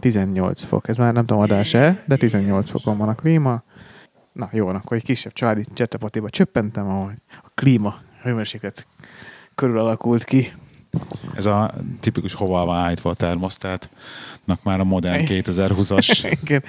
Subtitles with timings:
[0.00, 3.62] 18 fok, ez már nem tudom adás-e, de 18 fokon van a klíma.
[4.32, 8.86] Na jó, akkor egy kisebb családi csetepatéba csöppentem, ahol a klíma hőmérséklet
[9.54, 10.52] körül alakult ki.
[11.34, 16.62] Ez a tipikus hova van állítva a termosztátnak már a modern 2020-as Igen.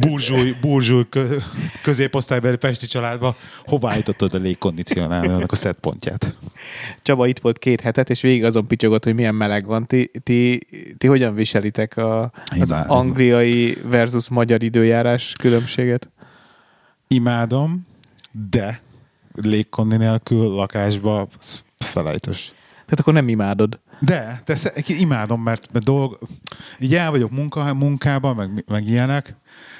[0.00, 1.36] burzsúj, burzsúj kö,
[1.82, 6.36] középosztálybeli pesti családba hova állítottad a légkondicionálónak a setpontját?
[7.02, 9.86] Csaba itt volt két hetet, és végig azon picsogott, hogy milyen meleg van.
[9.86, 10.60] Ti, ti,
[10.98, 12.96] ti hogyan viselitek a, az Imádom.
[12.96, 16.10] angliai versus magyar időjárás különbséget?
[17.08, 17.86] Imádom,
[18.50, 18.82] de
[19.34, 22.52] légkondi nélkül lakásba az felejtős.
[22.84, 23.80] Tehát akkor nem imádod.
[24.00, 24.56] De, de
[24.86, 26.18] imádom, mert, mert dolg,
[26.78, 29.34] így el vagyok munka, munkában, meg, meg ilyenek,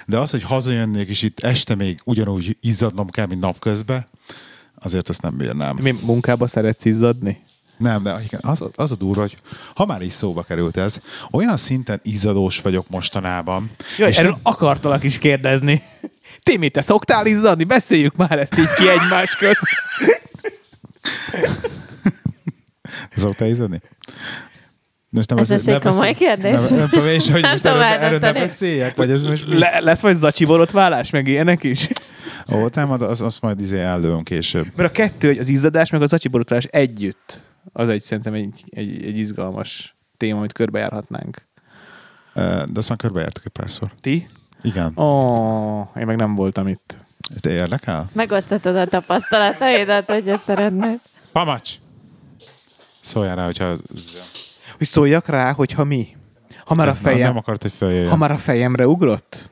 [0.07, 4.07] de az, hogy hazajönnék, és itt este még ugyanúgy izzadnom kell, mint napközben,
[4.79, 5.79] azért ezt nem bírnám.
[5.83, 7.43] Mi munkába szeretsz izzadni?
[7.77, 9.37] Nem, de igen, az, az a durva, hogy
[9.75, 13.71] ha már is szóba került ez, olyan szinten izzadós vagyok mostanában.
[13.99, 15.83] Jaj, és erről nem- akartalak is kérdezni.
[16.43, 17.65] Timi, te szoktál izzadni?
[17.65, 19.63] Beszéljük már ezt így ki egymás közt.
[23.17, 23.81] Szoktál izzadni?
[25.15, 26.69] Most nem Ez most egy komoly kérdés.
[26.69, 29.49] Nem, nem tudom én is, hogy Nem most erről, erről ne beszéljek, vagy ez most?
[29.49, 31.89] Le, lesz majd zacsi borotválás, meg ilyenek is?
[32.53, 34.67] Ó, nem, az, azt majd izé ellőm később.
[34.77, 37.43] Mert a kettő, hogy az izzadás meg a zacsi borotválás együtt,
[37.73, 41.47] az egy szerintem egy, egy, egy izgalmas téma, amit körbejárhatnánk.
[42.35, 43.91] De azt már körbejártuk egy párszor.
[44.01, 44.29] Ti?
[44.63, 44.93] Igen.
[44.97, 46.97] Ó, oh, én meg nem voltam itt.
[47.41, 48.11] De érdekel?
[48.13, 51.01] Megosztatod a tapasztalataidat, hogyha szeretnéd.
[51.33, 51.75] Pamacs!
[53.05, 53.77] Szóljál rá, hogyha...
[54.79, 56.17] Hogy szóljak rá, hogyha mi?
[56.65, 58.09] Ha már a fejem, nem akart, hogy följöjjön.
[58.09, 59.51] ha már a fejemre ugrott?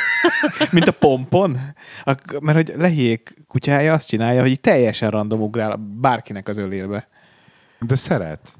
[0.72, 1.58] Mint a pompon?
[2.04, 7.08] A, mert hogy lehiék kutyája azt csinálja, hogy teljesen random ugrál bárkinek az ölébe.
[7.80, 8.52] De szeret.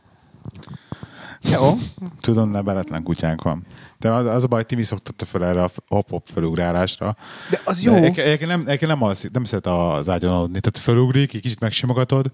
[1.41, 1.79] Jó?
[2.21, 3.67] Tudom, nebeletlen kutyánk van.
[3.99, 7.17] De az, az a baj, Timi szoktatta fel erre a hop-hop felugrálásra.
[7.51, 7.95] De az jó.
[7.95, 10.61] Egyébként nem, egyébként nem, alszik, nem szeret az ágyon aludni.
[10.61, 12.33] Tehát felugrik, egy kicsit megsimogatod,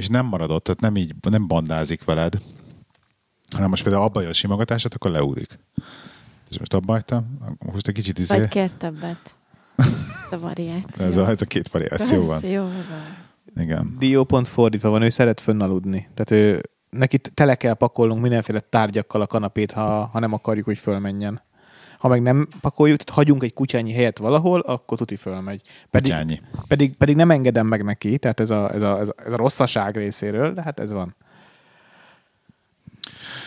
[0.00, 2.40] és nem marad ott, tehát nem így, nem bandázik veled.
[3.50, 5.58] Hanem most például abba a simogatását, akkor leugrik.
[6.50, 9.34] És most abba hagytam, most egy kicsit izé, Vagy kér többet.
[9.76, 9.86] Ez
[10.30, 11.06] a variáció.
[11.06, 12.46] ez a, ez a két variáció van.
[12.46, 13.16] Jó van.
[13.56, 13.96] Igen.
[13.98, 16.08] Dió pont fordítva van, ő szeret fönnaludni.
[16.14, 20.78] Tehát ő, neki tele kell pakolnunk mindenféle tárgyakkal a kanapét, ha, ha nem akarjuk, hogy
[20.78, 21.42] fölmenjen.
[22.00, 25.62] Ha meg nem pakoljuk, tehát hagyunk egy kutyányi helyet valahol, akkor tuti fölmegy.
[25.90, 26.40] Pedig, Kutyányi.
[26.68, 29.36] pedig, pedig nem engedem meg neki, tehát ez a, ez a, ez a, ez a
[29.36, 31.14] rosszaság részéről, de hát ez van.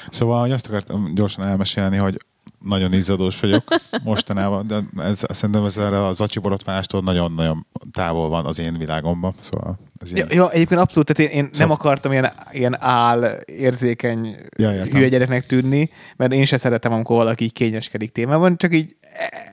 [0.09, 2.17] Szóval hogy azt akartam gyorsan elmesélni, hogy
[2.63, 3.63] nagyon izzadós vagyok
[4.03, 9.33] mostanában, de ez, szerintem ez erre a zacsi borotválástól nagyon-nagyon távol van az én világomban.
[9.39, 10.27] Szóval ez Ja, ilyen.
[10.31, 14.91] ja, egyébként abszolút, tehát én, én nem Szóval- akartam ilyen, ilyen áll, érzékeny, Ja, értem.
[14.91, 19.51] hülye gyereknek tűnni, mert én se szeretem, amikor valaki így kényeskedik témában, csak így e,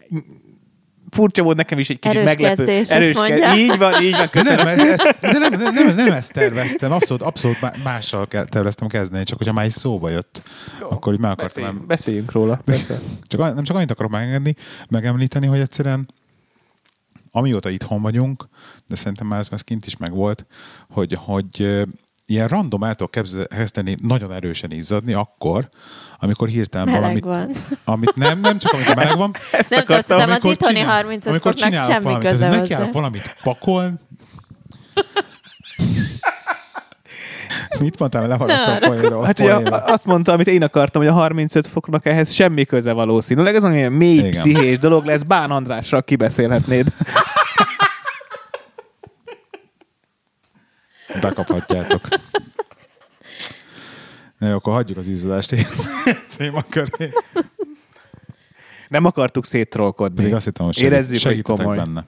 [1.10, 2.64] furcsa volt nekem is egy kicsit Erős meglepő.
[2.64, 3.54] kezdés, azt ke- mondja.
[3.54, 4.64] Így van, így van, De köszönöm.
[4.64, 8.88] nem, ez, ez, de nem, nem, nem, nem ezt terveztem, abszolút, abszolút má- mással terveztem
[8.88, 10.42] kezdeni, csak hogyha már is szóba jött,
[10.80, 11.46] akkor így meg akartam.
[11.62, 12.60] Beszéljünk, em- beszéljünk róla.
[12.64, 13.00] Persze.
[13.22, 14.54] Csak, nem csak annyit akarok megengedni,
[14.88, 16.08] megemlíteni, hogy egyszerűen
[17.32, 18.48] amióta itthon vagyunk,
[18.88, 20.46] de szerintem már ez, ez kint is megvolt,
[20.90, 21.84] hogy, hogy
[22.30, 23.10] ilyen random el tudok
[23.48, 25.68] kezdeni nagyon erősen izzadni akkor,
[26.18, 27.74] amikor hirtelen Meleg valamit, van.
[27.94, 30.16] amit nem, nem csak amikor meleg van, Ezt Nem akartam.
[30.16, 32.58] tudom, az amikor itthoni csinál- 35 amikor foknak csinálok semmi valamit, köze hozzá.
[32.60, 33.94] nekiállok valamit pakolni,
[37.80, 39.24] Mit mondtál, lehaladtam a poénról?
[39.24, 39.78] Hát ugye poénról.
[39.78, 43.54] azt mondta, amit én akartam, hogy a 35 foknak ehhez semmi köze valószínűleg.
[43.54, 44.30] Ez olyan mély Igen.
[44.30, 46.86] pszichés dolog lesz, Bán Andrásra kibeszélhetnéd.
[51.20, 52.08] Bekaphatjátok.
[54.38, 55.54] Na jó, akkor hagyjuk az izzadást
[56.36, 57.12] témaköré.
[58.88, 60.16] Nem akartuk széttrollkodni.
[60.16, 61.76] Pedig azt hittem, hogy segít, Érezzük, hogy komoly.
[61.76, 62.04] benne.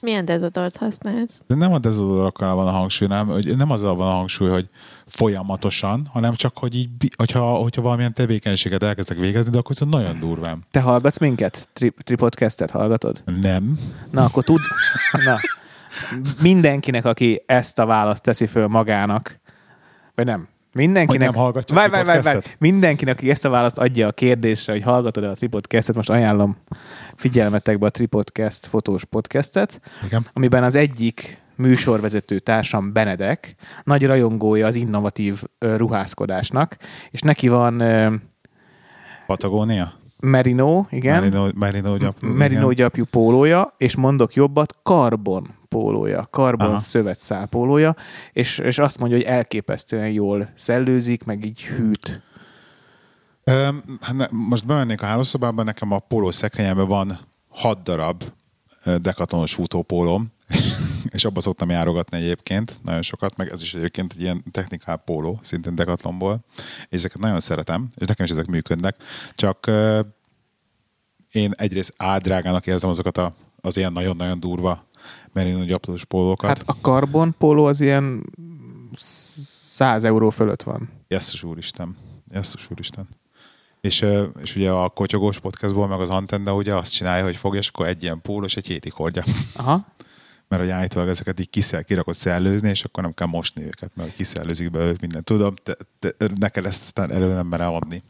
[0.00, 1.42] Milyen dezodort használsz?
[1.46, 4.68] De nem a dezodorokkal van a hangsúly, nem, hogy nem azzal van a hangsúly, hogy
[5.06, 10.18] folyamatosan, hanem csak, hogy így, hogyha, hogyha valamilyen tevékenységet elkezdek végezni, de akkor viszont nagyon
[10.20, 10.64] durván.
[10.70, 11.68] Te hallgatsz minket?
[11.72, 13.22] Tri- Tripodcastet hallgatod?
[13.40, 13.78] Nem.
[14.10, 14.60] Na, akkor tud...
[15.26, 15.36] Na,
[16.42, 19.40] mindenkinek, aki ezt a választ teszi föl magának,
[20.14, 21.08] vagy nem, mindenkinek...
[21.08, 22.38] Hogy nem hallgatja várj, várj, várj, várj.
[22.58, 26.56] Mindenkinek, aki ezt a választ adja a kérdésre, hogy hallgatod-e a Tripodcastet, most ajánlom
[27.16, 30.26] figyelmetekbe a Tripodcast fotós podcastet, Igen.
[30.32, 33.54] amiben az egyik műsorvezető társam Benedek,
[33.84, 36.76] nagy rajongója az innovatív ruházkodásnak,
[37.10, 37.82] és neki van
[39.26, 39.92] Patagónia?
[40.18, 42.28] Merino, igen, Merino, Merino gyapjú.
[42.28, 42.74] Merino igen.
[42.74, 46.78] gyapjú pólója, és mondok jobbat, karbon pólója, karbon Aha.
[46.78, 47.96] szövetszál pólója,
[48.32, 52.22] és, és azt mondja, hogy elképesztően jól szellőzik, meg így hűt.
[53.44, 57.18] Öm, hát ne, most bemennék a hálószobába, nekem a póló szekrényemben van
[57.48, 58.22] hat darab
[58.84, 60.26] ö, dekatonos futópólóm,
[61.12, 65.38] és abba szoktam járogatni egyébként, nagyon sokat, meg ez is egyébként egy ilyen technikál póló,
[65.42, 66.44] szintén dekatlomból,
[66.88, 68.96] és ezeket nagyon szeretem, és nekem is ezek működnek,
[69.34, 69.70] csak
[71.32, 74.86] én egyrészt ádrágának érzem azokat a, az ilyen nagyon-nagyon durva
[75.32, 76.48] merino gyaplós pólókat.
[76.48, 78.32] Hát a karbon póló az ilyen
[78.96, 80.88] 100 euró fölött van.
[81.08, 81.96] Jesszus úristen.
[82.30, 83.08] Jesszus úristen.
[83.80, 84.06] És,
[84.42, 87.86] és ugye a kotyogós podcastból, meg az Antenda ugye azt csinálja, hogy fogja, és akkor
[87.86, 89.24] egy ilyen pólós, egy hétig hordja.
[89.52, 89.86] Aha.
[90.48, 94.14] Mert hogy állítólag ezeket így kiszel, kirakod szellőzni, és akkor nem kell mosni őket, mert
[94.14, 95.24] kiszellőzik be ők mindent.
[95.24, 98.02] Tudom, te, te, neked ezt aztán elő nem merem adni.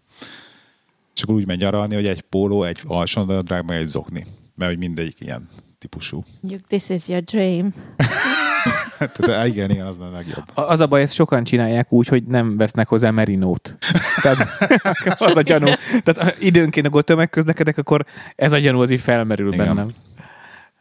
[1.15, 4.27] És akkor úgy megy nyaralni, hogy egy póló, egy alsónadrág, meg egy zokni.
[4.55, 5.49] Mert hogy mindegyik ilyen
[5.79, 6.25] típusú.
[6.43, 7.73] You, this is your dream.
[8.99, 10.45] Tehát igen, igen, az a legjobb.
[10.55, 13.77] Az a baj, ezt sokan csinálják úgy, hogy nem vesznek hozzá merinót.
[14.23, 14.49] Tehát
[15.29, 15.71] az a gyanú.
[16.03, 18.05] Tehát időnként, akkor tömegközlekedek, akkor
[18.37, 19.67] ez a gyanú az így felmerül Igen.
[19.67, 19.89] bennem.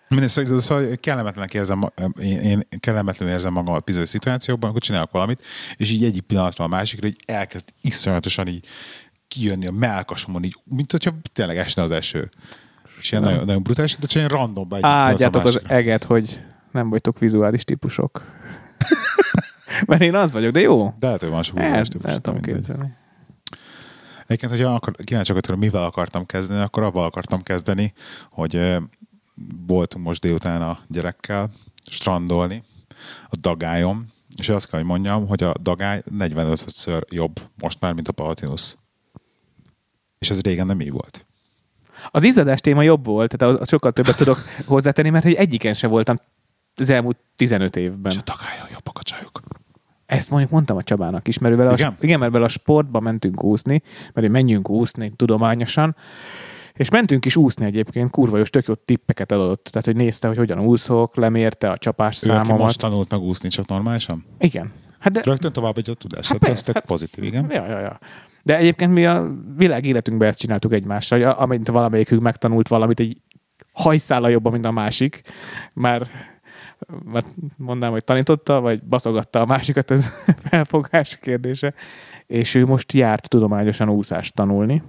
[0.08, 1.90] Minden szóval, szóval kellemetlenek érzem,
[2.22, 5.44] én, én kellemetlenül érzem magam a bizonyos szituációkban, akkor csinálok valamit,
[5.76, 8.66] és így egyik pillanatban a másikra így elkezd iszonyatosan így
[9.28, 12.30] kijönni a melkasomon, így, mint hogyha tényleg esne az eső.
[13.00, 16.42] És ilyen nagyon, nagyon brutális, de csak ilyen random Áldjátok az eget, hogy
[16.72, 18.24] nem vagytok vizuális típusok.
[19.88, 20.94] Mert én az vagyok, de jó.
[21.00, 22.54] De lehet, hogy van sok El, el típus, tudom mindegy.
[22.54, 22.94] képzelni.
[24.26, 27.94] Egyébként, hogyha akar, kíváncsi hogy mivel akartam kezdeni, akkor avval akartam kezdeni,
[28.32, 28.78] hogy
[29.68, 31.52] voltunk most délután a gyerekkel
[31.86, 32.64] strandolni
[33.30, 38.08] a dagályom, és azt kell, hogy mondjam, hogy a dagály 45-ször jobb most már, mint
[38.08, 38.76] a Palatinus.
[40.20, 41.26] És ez régen nem így volt.
[42.12, 45.88] Az izzadás téma jobb volt, tehát az sokkal többet tudok hozzátenni, mert hogy egyiken se
[45.88, 46.20] voltam
[46.76, 48.12] az elmúlt 15 évben.
[48.12, 49.42] És a dagályon jobbak a csajok.
[50.06, 51.88] Ezt mondjuk mondtam a Csabának is, mert vele Igen?
[51.88, 53.82] A, igen, mert vele a sportba mentünk úszni,
[54.14, 55.96] mert menjünk úszni tudományosan,
[56.76, 59.64] és mentünk is úszni egyébként, kurva jó, tök jó tippeket adott.
[59.64, 62.62] Tehát, hogy nézte, hogy hogyan úszok, lemérte a csapás Ő, aki számomat.
[62.62, 64.26] most tanult meg úszni csak normálisan?
[64.38, 64.72] Igen.
[65.00, 66.28] Hát de, Rögtön tovább egy a tudás.
[66.28, 67.52] Hát, ez tök hát- pozitív, igen.
[67.52, 68.00] Ja, ja, ja.
[68.44, 73.22] De egyébként mi a világ életünkben ezt csináltuk egymással, hogy amint valamelyikünk megtanult valamit egy
[73.74, 75.22] hajszála jobban, mint a másik,
[75.74, 76.08] már,
[77.04, 77.24] már
[77.58, 80.10] mondanám, hogy tanította, vagy baszogatta a másikat, ez
[80.50, 81.74] felfogás kérdése.
[82.26, 84.84] És ő most járt tudományosan úszást tanulni,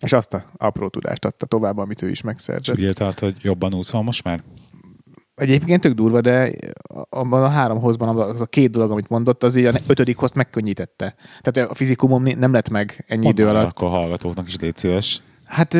[0.00, 2.76] és azt a apró tudást adta tovább, amit ő is És megszerzett.
[2.76, 4.42] úgy érte, hogy jobban úszol most már?
[5.34, 6.52] Egyébként tök durva, de
[7.08, 10.32] abban a három hozban az a két dolog, amit mondott, az így a ötödik hoz
[10.32, 11.14] megkönnyítette.
[11.40, 13.66] Tehát a fizikumom nem lett meg ennyi Mondd idő alatt.
[13.66, 15.20] Akkor a hallgatóknak is légy szíves.
[15.44, 15.76] Hát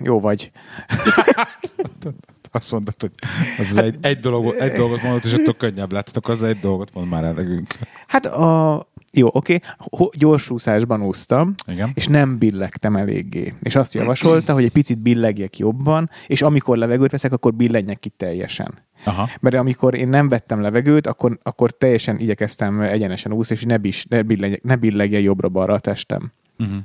[0.00, 0.50] jó vagy.
[2.50, 3.10] Azt mondtad, hogy
[3.58, 6.16] az az egy, egy, dolog, egy dolgot mondott, és attól könnyebb lett.
[6.16, 7.66] Akkor az egy dolgot mond már el nekünk.
[8.06, 8.86] Hát a...
[9.12, 9.60] Jó, oké.
[9.78, 10.08] Okay.
[10.12, 11.90] Gyorsúszásban úsztam, Igen.
[11.94, 13.54] és nem billegtem eléggé.
[13.62, 18.08] És azt javasolta, hogy egy picit billegjek jobban, és amikor levegőt veszek, akkor billenjek ki
[18.08, 18.74] teljesen.
[19.04, 19.28] Aha.
[19.40, 24.06] Mert amikor én nem vettem levegőt, akkor, akkor teljesen igyekeztem egyenesen úszni, és ne, bis,
[24.08, 26.32] ne, billegjen, ne billegjen jobbra-balra a testem.
[26.58, 26.78] Uh-huh.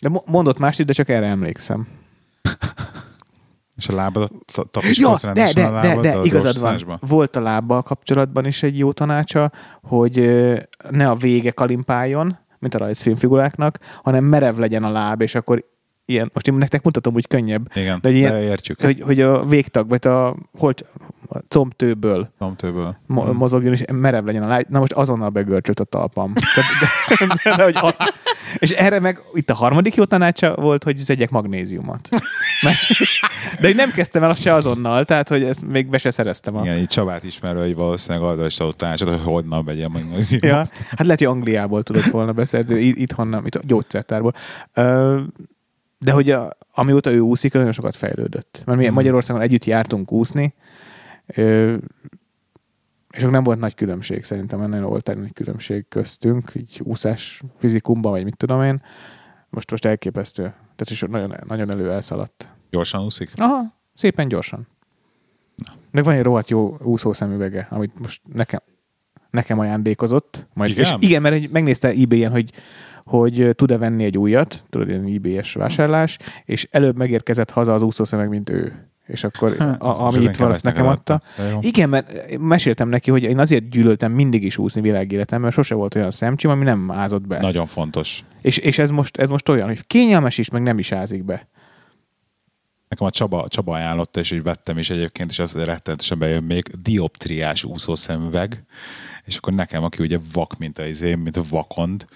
[0.00, 1.86] De mo- mondott mást, de csak erre emlékszem.
[3.78, 4.32] És a lábadat
[4.70, 6.70] ta- Ja, de, de, a de, lábad de, a igazad van.
[7.08, 10.14] Volt a lábbal kapcsolatban is egy jó tanácsa, hogy
[10.90, 15.64] ne a vége kalimpáljon, mint a rajzfilmfiguráknak, hanem merev legyen a láb, és akkor
[16.04, 18.80] ilyen, most én nektek mutatom, hogy könnyebb, Igen, de egy ilyen- de értjük.
[18.82, 20.84] hogy, hogy a végtag, vagy a, holt,
[21.28, 22.96] a combtőből Szomtőből.
[23.06, 24.64] mo- mozogjon, és merev legyen a láb.
[24.68, 26.32] Na most azonnal begörcsölt a talpam.
[26.34, 26.40] De,
[27.26, 28.12] de, de, de, hogy a,
[28.58, 32.08] és erre meg itt a harmadik jó tanácsa volt, hogy szedjek magnéziumot.
[33.60, 36.56] De hogy nem kezdtem el azt se azonnal, tehát hogy ezt még be se szereztem.
[36.56, 40.32] A, Igen, így Csabát ismerő, hogy valószínűleg arra is adott tanácsot, hogy honnan vegyem az
[40.40, 44.32] Ja, hát lehet, hogy Angliából tudott volna beszerzni, i- itthon nem, itt a gyógyszertárból.
[45.98, 48.62] De hogy a, amióta ő úszik, nagyon sokat fejlődött.
[48.64, 48.94] Mert mi Mhm.
[48.94, 50.54] Magyarországon együtt jártunk úszni,
[53.10, 57.42] és akkor nem volt nagy különbség, szerintem nagyon volt egy nagy különbség köztünk, így úszás
[57.58, 58.82] fizikumban, vagy mit tudom én.
[59.50, 60.54] Most, most elképesztő.
[60.78, 62.48] Tehát is nagyon, nagyon elő elszaladt.
[62.70, 63.30] Gyorsan úszik?
[63.36, 64.66] Aha, szépen gyorsan.
[65.90, 68.60] Meg van egy rohadt jó úszószemüvege, amit most nekem,
[69.30, 70.46] nekem ajándékozott.
[70.54, 70.84] Majd, Igen?
[70.84, 72.50] És igen, mert egy- megnézte ebay-en, hogy,
[73.04, 78.28] hogy tud-e venni egy újat, tudod, ilyen ebay-es vásárlás, és előbb megérkezett haza az úszószemeg,
[78.28, 78.88] mint ő.
[79.08, 81.22] És akkor, a, ami itt van, azt nekem adta.
[81.60, 85.94] Igen, mert meséltem neki, hogy én azért gyűlöltem mindig is úszni világéletem, mert sose volt
[85.94, 87.40] olyan szemcsim, ami nem ázott be.
[87.40, 88.24] Nagyon fontos.
[88.42, 91.48] És, és ez, most, ez most olyan, hogy kényelmes is, meg nem is ázik be.
[92.88, 96.70] Nekem a Csaba, Csaba ajánlotta, és így vettem is egyébként, és az rettenetesen bejön még
[96.82, 98.64] dioptriás úszószemüveg,
[99.28, 102.06] és akkor nekem, aki ugye vak, mint a izé, mint a vakond,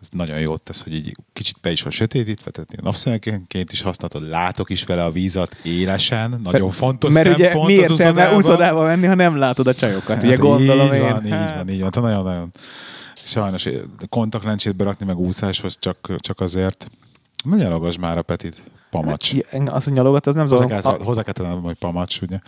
[0.00, 3.80] ez nagyon jót tesz, hogy így kicsit be is van sötétítve, tehát ilyen napszemekként is
[3.82, 8.34] használhatod, látok is vele a vízat élesen, nagyon fontos Mert ugye szempont mi az értelme
[8.36, 10.16] úszodába menni, ha nem látod a csajokat?
[10.22, 11.00] ugye Hát gondolom így én.
[11.00, 11.90] Van, így Hát, van, így van.
[11.94, 12.52] Nagyon-nagyon
[13.14, 13.68] sajnos
[14.08, 16.90] kontaktlencsét berakni meg úszáshoz csak, csak azért.
[17.44, 18.62] Ne nyalogass már a Petit.
[18.90, 19.32] Pamacs.
[19.32, 21.00] Igen, Az, hogy nyalogat, az nem zavar.
[21.02, 22.38] hozzá kell tennem, hogy pamacs, ugye?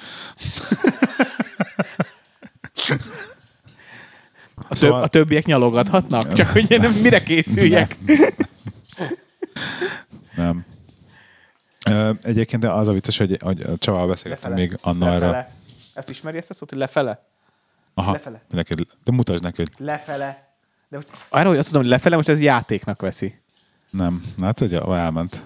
[4.68, 6.32] a, Szóval- a többiek nyalogathatnak?
[6.32, 7.96] Csak hogy én nem, mire készüljek?
[10.36, 10.64] Nem.
[11.86, 15.04] Ö, egyébként de az a vicces, hogy, hogy a Csavával beszélgettem még erről.
[15.08, 15.54] Lefele.
[15.94, 17.24] Ezt ismeri ezt a szót, hogy lefele?
[17.94, 18.42] Aha, Lefele.
[18.50, 20.48] neked, de mutasd neki, hogy Lefele.
[20.88, 23.40] De most arra, hogy azt tudom, hogy lefele, most ez játéknak veszi.
[23.90, 24.24] nem.
[24.40, 25.42] Hát, hogy elment.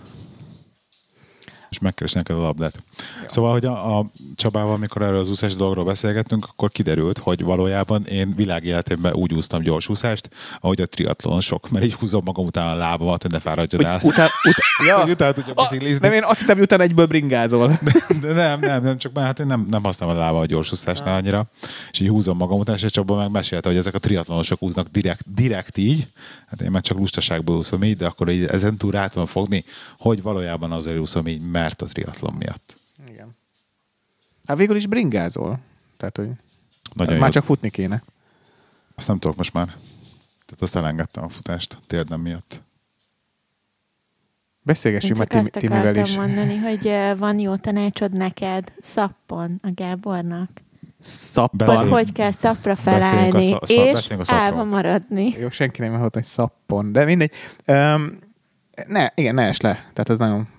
[1.74, 2.82] És megkeresni neked a labdát.
[3.26, 8.04] Szóval, hogy a, a Csabával, amikor erről az úszás dologról beszélgettünk, akkor kiderült, hogy valójában
[8.04, 10.28] én világéletemben úgy úsztam gyors úszást,
[10.60, 14.00] ahogy a triatlon sok, mert így húzom magam után a lábamat, hogy ne fáradjon el.
[14.10, 15.12] Után, után, ja.
[15.12, 16.06] Utána tudja biciklizni.
[16.06, 17.78] nem, én azt hittem, hogy utána egyből bringázol.
[18.20, 21.14] De nem, nem, nem, csak már hát én nem, nem használom a lába a gyorsúszásnál
[21.14, 21.46] annyira.
[21.90, 25.34] És így húzom magam után, és Csaba meg mesélte, hogy ezek a triatlonosok úznak direkt,
[25.34, 26.06] direkt így.
[26.46, 29.64] Hát én már csak lustaságból úszom így, de akkor így ezen túl rá tudom fogni,
[29.98, 32.76] hogy valójában azért úszom így, mert a triatlon miatt.
[33.08, 33.36] Igen.
[34.46, 35.58] Hát végül is bringázol.
[35.96, 36.28] Tehát, hogy
[36.94, 37.32] Nagyon már jó.
[37.32, 38.02] csak futni kéne.
[38.94, 39.66] Azt nem tudok most már.
[40.46, 42.62] Tehát azt elengedtem a futást térdem miatt.
[44.62, 46.16] Beszélgessünk már csak Tim, azt Timivel akartam is.
[46.16, 50.50] mondani, hogy eh, van jó tanácsod neked szappon a Gábornak.
[51.00, 51.66] Szappan.
[51.66, 54.38] Beszéljünk- hogy kell szapra beszéljünk a felállni, szap- és a szapról.
[54.38, 55.34] állva maradni.
[55.38, 56.92] Jó, senki nem hallott, hogy szappon.
[56.92, 57.32] De mindegy.
[57.66, 58.18] Um,
[58.86, 59.72] ne, igen, ne es le.
[59.72, 60.48] Tehát ez nagyon...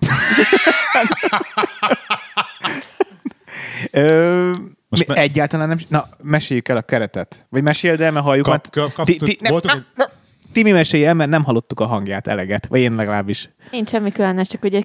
[3.90, 4.50] Ö,
[4.88, 5.78] Most mi me- egyáltalán nem...
[5.88, 7.46] Na, meséljük el a keretet.
[7.48, 8.44] Vagy meséld el, mert halljuk.
[8.44, 10.04] Kap, mert kap, kap, ti- ti- nem- voltunk, egy-
[10.52, 12.66] Timi mesélj el, mert nem hallottuk a hangját eleget.
[12.66, 13.50] Vagy én legalábbis.
[13.70, 14.80] Nincs semmi különös, csak ugye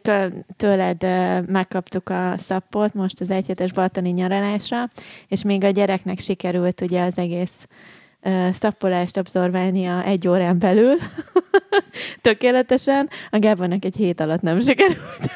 [0.58, 1.06] tőled
[1.50, 4.88] megkaptuk a szappot most az egyhetes balatoni nyaralásra,
[5.28, 7.68] és még a gyereknek sikerült ugye az egész
[8.52, 10.96] szappolást abszorválnia egy órán belül,
[12.22, 15.30] tökéletesen, a Gábornak egy hét alatt nem sikerült.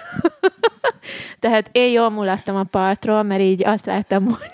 [1.40, 4.50] Tehát én jól mulattam a partról, mert így azt láttam, hogy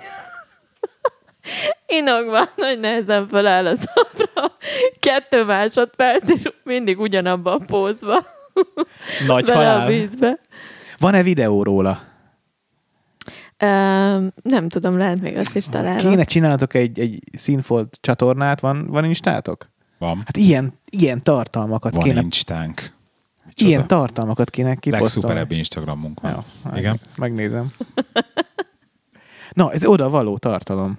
[1.99, 4.51] inokban nagy nehezen feláll a szapra,
[4.99, 8.25] kettő másodperc, és mindig ugyanabban a pózba
[9.27, 9.87] Nagy bele a halál.
[9.87, 10.39] vízbe.
[10.97, 12.10] Van-e videó róla?
[14.43, 15.97] Nem tudom, lehet még azt is találom.
[15.97, 19.69] Kéne csináltok egy, egy színfolt csatornát, van, van instátok?
[20.01, 20.17] van.
[20.17, 22.93] Hát ilyen, ilyen tartalmakat Van kéne, instánk.
[23.55, 25.03] ilyen tartalmakat kéne kiposztolni.
[25.03, 26.31] Legszuperebb Instagramunk van.
[26.31, 26.99] Jó, hát Igen.
[27.15, 27.73] Megnézem.
[29.53, 30.97] Na, ez oda való tartalom.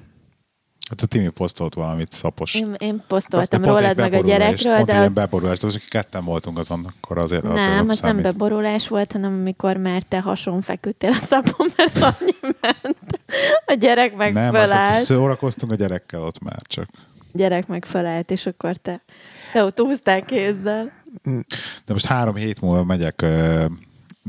[0.93, 2.55] Hát a Timi posztolt valamit szapos.
[2.55, 6.25] Én, én posztoltam pont rólad meg a gyerekről, pont de ott beborulást, az, akik ketten
[6.25, 10.61] voltunk azon, akkor azért azért nem, az nem beborulás volt, hanem amikor már te hason
[10.61, 13.21] feküdtél a szapon, mert annyi ment.
[13.67, 15.03] A gyerek meg Nem, az, fölállt.
[15.03, 16.89] szórakoztunk a gyerekkel ott már csak.
[17.33, 19.03] Gyerek meg fölállt, és akkor te,
[19.53, 20.93] te ott úsztál kézzel.
[21.85, 23.25] De most három hét múlva megyek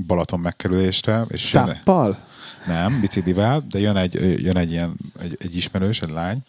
[0.07, 2.17] Balaton megkerülésre, és Száppal?
[2.65, 6.39] Nem, biciklivel, de jön egy, jön egy ilyen egy, egy ismerős, egy lány,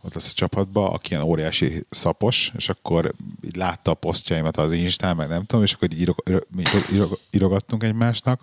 [0.00, 3.14] ott lesz a csapatba, aki ilyen óriási szapos, és akkor
[3.46, 7.18] így látta a posztjaimat az Instán, meg nem tudom, és akkor így írog, írog, írog,
[7.30, 8.40] írogattunk egymásnak,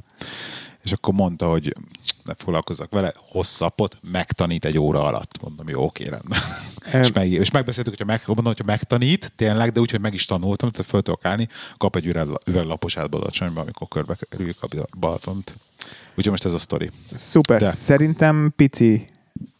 [0.84, 1.76] és akkor mondta, hogy
[2.24, 5.42] ne foglalkozzak vele, hosszapot megtanít egy óra alatt.
[5.42, 6.40] Mondom, jó, oké, rendben.
[7.02, 10.26] És, meg, és megbeszéltük, hogyha meg, mondom, hogyha megtanít, tényleg, de úgy, hogy meg is
[10.26, 14.68] tanultam, tehát föl tudok állni, kap egy üveg, üveglapos átbadacsonyba, amikor körbe kerüljük a
[15.00, 15.56] Balatont.
[16.16, 16.90] Úgyhogy most ez a sztori.
[17.14, 17.60] Szuper.
[17.60, 17.70] De.
[17.70, 19.08] Szerintem pici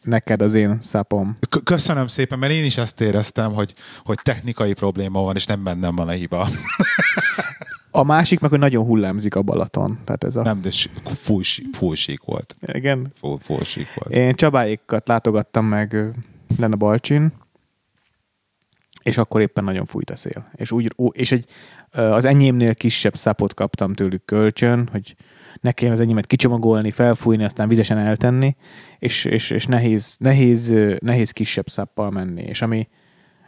[0.02, 1.38] neked az én szapom.
[1.64, 5.96] Köszönöm szépen, mert én is ezt éreztem, hogy, hogy technikai probléma van, és nem bennem
[5.96, 6.50] van a hiba.
[7.92, 10.00] A másik meg, hogy nagyon hullámzik a Balaton.
[10.04, 10.42] Tehát ez a...
[10.42, 10.70] Nem, de
[11.72, 12.56] full sík volt.
[12.62, 13.14] Igen.
[13.40, 14.16] Full sík volt.
[14.16, 16.14] Én Csabáékat látogattam meg
[16.58, 17.34] lenne a Balcsin,
[19.02, 20.50] és akkor éppen nagyon fújt a szél.
[20.56, 21.46] És, úgy, és egy,
[21.92, 25.16] az enyémnél kisebb szapot kaptam tőlük kölcsön, hogy
[25.62, 28.56] ne kelljen az enyémet kicsomagolni, felfújni, aztán vizesen eltenni,
[29.00, 32.42] és, és, és nehéz, nehéz, nehéz kisebb szappal menni.
[32.42, 32.88] És ami,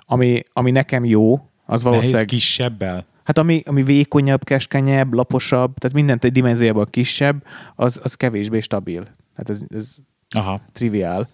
[0.05, 2.25] ami, ami nekem jó, az Nehéz valószínűleg...
[2.25, 3.05] kisebbel.
[3.23, 7.43] Hát ami, ami vékonyabb, keskenyebb, laposabb, tehát mindent egy dimenziójában kisebb,
[7.75, 9.07] az, az kevésbé stabil.
[9.35, 9.95] Hát ez, ez
[10.29, 10.61] Aha.
[10.71, 11.29] triviál.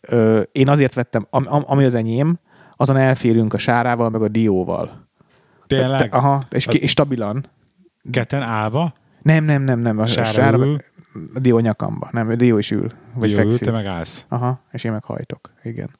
[0.00, 2.38] Ö, én azért vettem, am, ami az enyém,
[2.76, 5.08] azon elférünk a sárával, meg a dióval.
[5.66, 6.10] Tényleg?
[6.10, 7.46] Te, aha, és, ki- és stabilan.
[8.10, 8.94] Ketten állva?
[9.22, 9.98] Nem, nem, nem, nem.
[9.98, 10.76] A, Sára sára, ül.
[11.34, 12.08] a dió nyakamba.
[12.12, 12.90] Nem, a dió is ül.
[13.14, 13.60] Vagy jó, fekszik.
[13.66, 14.24] te meg állsz.
[14.28, 15.50] Aha, és én meg hajtok.
[15.62, 15.90] Igen.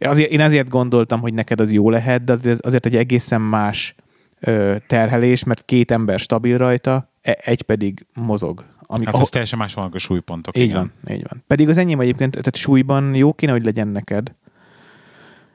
[0.00, 3.94] Azért, én azért gondoltam, hogy neked az jó lehet, de azért- egy egészen más
[4.40, 8.64] ö, terhelés, mert két ember stabil rajta, e- egy pedig mozog.
[8.90, 10.56] Ami, Hát ahol- ez teljesen más vannak a súlypontok.
[10.56, 10.92] így igen.
[11.04, 11.42] van, így van.
[11.46, 14.34] Pedig az enyém egyébként, tehát súlyban jó kéne, hogy legyen neked.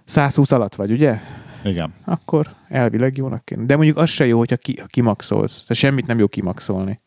[0.06, 1.20] 120 alatt vagy, ugye?
[1.64, 1.94] Igen.
[2.06, 3.66] Akkor elvileg jónak kéne.
[3.66, 5.62] De mondjuk az se jó, hogyha ki, ha kimaxolsz.
[5.62, 7.02] Tehát semmit nem jó kimaxolni.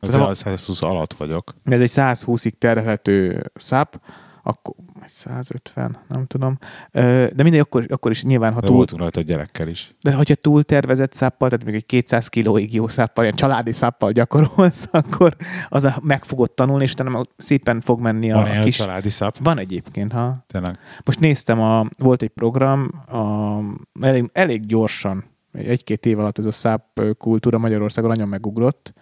[0.00, 1.54] Az Tehát ha- 120 alatt vagyok.
[1.64, 4.00] Ez egy 120-ig terhelhető száp,
[4.46, 4.74] akkor
[5.04, 6.58] 150, nem tudom.
[6.92, 9.94] De mindegy, akkor, akkor is nyilván, ha De túl, voltunk rajta a gyerekkel is.
[10.00, 14.12] de hogyha túl tervezett száppal, tehát még egy 200 kilóig jó száppal, ilyen családi száppal
[14.12, 15.36] gyakorolsz, akkor
[15.68, 18.76] az a, meg fogod tanulni, és utána szépen fog menni a, Van a kis...
[18.76, 19.36] családi szap.
[19.38, 20.44] Van egyébként, ha.
[20.46, 20.78] Tényleg.
[21.04, 23.58] Most néztem, a, volt egy program, a,
[24.06, 28.92] elég, elég gyorsan, egy-két év alatt ez a száp kultúra Magyarországon nagyon megugrott,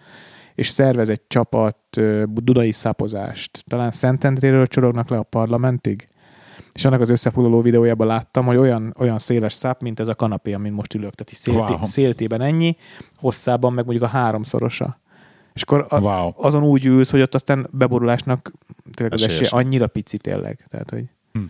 [0.55, 1.77] és szervez egy csapat
[2.33, 3.63] dudai szápozást.
[3.67, 6.07] Talán Szentendréről csorognak le a parlamentig,
[6.73, 10.53] és annak az összefoglaló videójában láttam, hogy olyan, olyan széles száp, mint ez a kanapé,
[10.53, 11.13] amin most ülök.
[11.15, 11.85] Tehát így szélté, Wow.
[11.85, 12.77] széltében ennyi,
[13.15, 14.99] hosszában meg mondjuk a háromszorosa.
[15.53, 16.31] És akkor a, Wow.
[16.35, 18.51] azon úgy ülsz, hogy ott aztán beborulásnak
[18.93, 20.65] tényleg az esélye annyira pici tényleg.
[20.69, 21.03] Tehát, hogy...
[21.31, 21.43] Hm.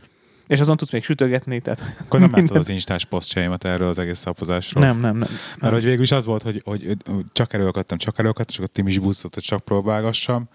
[0.48, 4.20] És azon tudsz még sütögetni, tehát Akkor nem láttad az instás posztjaimat erről az egész
[4.20, 4.84] szapozásról?
[4.84, 5.30] nem, nem, nem.
[5.60, 6.98] Mert hogy végül is az volt, hogy, hogy,
[7.32, 10.50] csak erőlködtem, csak erőlködtem, és akkor Tim is búzzott, hogy csak próbálgassam,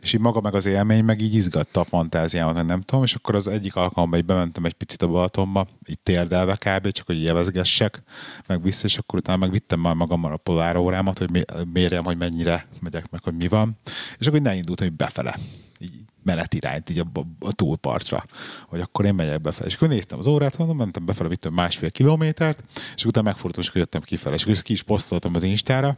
[0.00, 3.14] és így maga meg az élmény meg így izgatta a fantáziámat, hogy nem tudom, és
[3.14, 7.22] akkor az egyik alkalommal így bementem egy picit a Balatonba, így térdelve kb, csak hogy
[7.22, 8.02] jevezgessek,
[8.46, 12.16] meg vissza, és akkor utána meg vittem már magammal a polárórámat, hogy mé- mérjem, hogy
[12.16, 13.78] mennyire megyek meg, hogy mi van,
[14.18, 15.38] és akkor így neindultam, hogy befele,
[15.78, 17.06] így menetirányt így a,
[17.40, 18.24] a, túlpartra,
[18.68, 19.66] hogy akkor én megyek befele.
[19.66, 22.62] És akkor néztem az órát, mondom, mentem befele, vittem másfél kilométert,
[22.94, 24.34] és utána megfordultam, és jöttem kifele.
[24.34, 25.96] És ezt ki is posztoltam az Instára,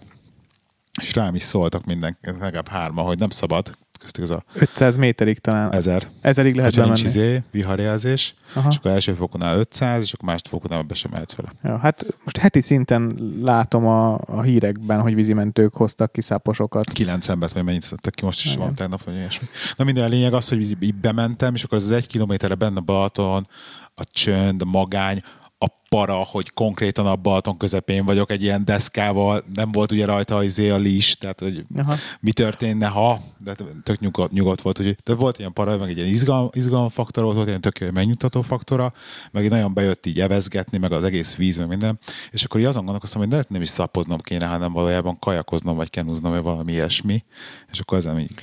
[1.02, 5.38] és rám is szóltak minden, legalább hárma, hogy nem szabad, köztük ez a 500 méterig
[5.38, 5.72] talán.
[5.72, 8.68] ezer, Ezerig lehet hogyha nincs izé, viharjelzés, Aha.
[8.70, 11.52] és akkor első fokonál 500, és akkor második fokonál be sem mehetsz vele.
[11.62, 16.90] Ja, hát most heti szinten látom a, a hírekben, hogy vízimentők hoztak ki száposokat.
[16.90, 18.64] Kilenc embert, vagy mennyit szedtek ki, most is Igen.
[18.64, 19.46] van tegnap, vagy ilyesmi.
[19.76, 23.46] Na minden a lényeg az, hogy így, bementem, és akkor az, egy kilométerre benne Balaton,
[23.94, 25.22] a csönd, a magány,
[25.60, 30.44] a para, hogy konkrétan a Balaton közepén vagyok egy ilyen deszkával, nem volt ugye rajta
[30.44, 31.94] izé a lis, tehát hogy Aha.
[32.20, 35.96] mi történne, ha, de tök nyugodt, nyugodt volt, hogy de volt ilyen para, meg egy
[35.96, 38.92] ilyen izgalom, izgalomfaktor volt, volt ilyen tök jó megnyugtató faktora,
[39.32, 41.98] meg így nagyon bejött így evezgetni, meg az egész víz, meg minden,
[42.30, 45.90] és akkor így azon gondolkoztam, hogy lehet nem is szapoznom kéne, hanem valójában kajakoznom, vagy
[45.90, 47.24] kenuznom, vagy valami ilyesmi,
[47.72, 48.34] és akkor ezen így,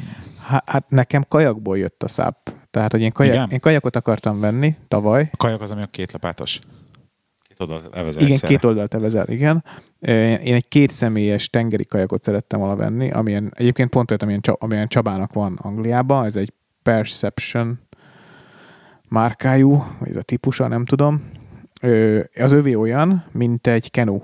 [0.42, 2.54] Há- Hát nekem kajakból jött a száp.
[2.72, 3.50] Tehát, hogy én, kajak, Igen?
[3.50, 5.30] én kajakot akartam venni tavaly.
[5.32, 6.60] a kajak az, ami a két lapátos.
[7.58, 8.54] Két oldalt evezel Igen, egyszerre.
[8.54, 9.64] két oldalt evezel, igen.
[10.44, 15.34] Én egy kétszemélyes tengeri kajakot szerettem volna venni, amilyen, egyébként pont olyat, amilyen, amilyen Csabának
[15.34, 17.80] van Angliában, ez egy Perception
[19.10, 21.32] márkájú, vagy ez a típusa, nem tudom.
[22.36, 24.22] Az övé olyan, mint egy kenu.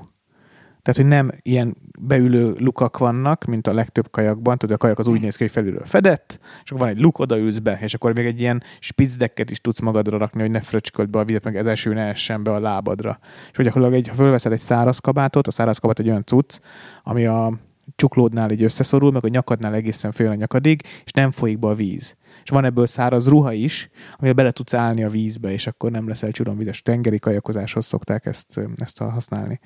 [0.82, 4.58] Tehát, hogy nem ilyen beülő lukak vannak, mint a legtöbb kajakban.
[4.58, 7.20] Tudod, a kajak az úgy néz ki, hogy felülről fedett, és akkor van egy luk,
[7.20, 11.10] odaülsz be, és akkor még egy ilyen spicdecket is tudsz magadra rakni, hogy ne fröcsköld
[11.10, 13.20] be a vizet, meg az eső ne essen be a lábadra.
[13.50, 16.60] És hogy gyakorlatilag egy, ha fölveszel egy száraz kabátot, a száraz kabát egy olyan cucc,
[17.04, 17.60] ami a
[17.96, 21.74] csuklódnál így összeszorul, meg a nyakadnál egészen fél a nyakadig, és nem folyik be a
[21.74, 22.16] víz.
[22.44, 26.08] És van ebből száraz ruha is, amivel bele tudsz állni a vízbe, és akkor nem
[26.08, 26.82] leszel csuromvizes.
[26.82, 29.60] Tengeri kajakozáshoz szokták ezt, ezt használni.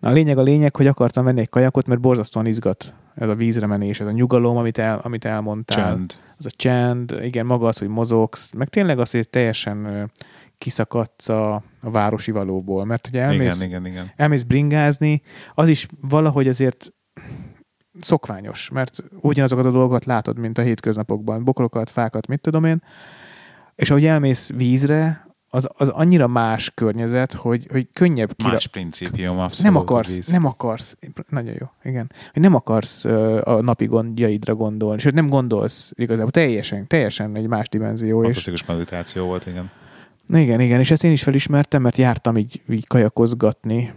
[0.00, 3.66] A lényeg a lényeg, hogy akartam venni egy kajakot, mert borzasztóan izgat ez a vízre
[3.66, 5.92] menés, ez a nyugalom, amit, el, amit elmondtál.
[5.92, 6.14] Csend.
[6.38, 10.10] Az a csend, igen, maga az, hogy mozogsz, meg tényleg az, hogy teljesen
[10.58, 14.12] kiszakadsz a, a városi valóból, mert hogy elmész, Igen, igen, igen.
[14.16, 15.22] elmész bringázni,
[15.54, 16.92] az is valahogy azért
[18.00, 22.82] szokványos, mert ugyanazokat a dolgokat látod, mint a hétköznapokban, bokrokat, fákat, mit tudom én,
[23.74, 28.50] és ahogy elmész vízre, az, az annyira más környezet, hogy, hogy könnyebb kira...
[28.50, 29.72] Más principium, abszolút.
[29.72, 30.26] nem akarsz, víz.
[30.26, 30.96] nem akarsz,
[31.28, 33.04] nagyon jó, igen, hogy nem akarsz
[33.44, 38.64] a napi gondjaidra gondolni, sőt nem gondolsz igazából, teljesen, teljesen egy más dimenzió, és Fantasztikus
[38.64, 39.70] meditáció volt, igen.
[40.28, 43.92] igen, igen, és ezt én is felismertem, mert jártam így, így kajakozgatni,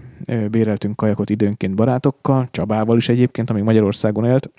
[0.49, 4.49] béreltünk kajakot időnként barátokkal, Csabával is egyébként, amíg Magyarországon élt,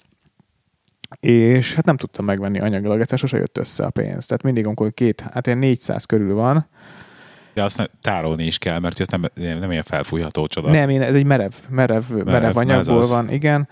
[1.20, 4.27] és hát nem tudtam megvenni anyagilag, egyszer sose jött össze a pénz.
[4.27, 6.66] Tehát mindig, amikor két, hát ilyen 400 körül van,
[7.55, 9.24] De azt ne, tárolni is kell, mert ez nem,
[9.61, 10.70] nem ilyen felfújható csoda.
[10.70, 13.09] nem, én, ez egy merev, merev, merev, merev anyagból az.
[13.11, 13.68] van, igen.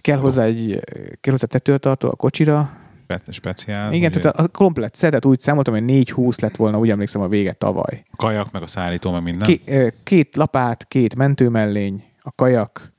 [0.00, 0.80] Kell hozzá egy,
[1.20, 2.70] kell hozzá tetőtartó a kocsira.
[3.02, 3.92] Spe- Speciál.
[3.92, 7.28] Igen, ugye, tehát a, komplet szetet úgy számoltam, hogy 4-20 lett volna, úgy emlékszem a
[7.28, 8.02] vége tavaly.
[8.10, 9.58] a kajak, meg a szállító, meg minden.
[9.66, 12.92] Ö, két lapát, két mentőmellény, a kajak,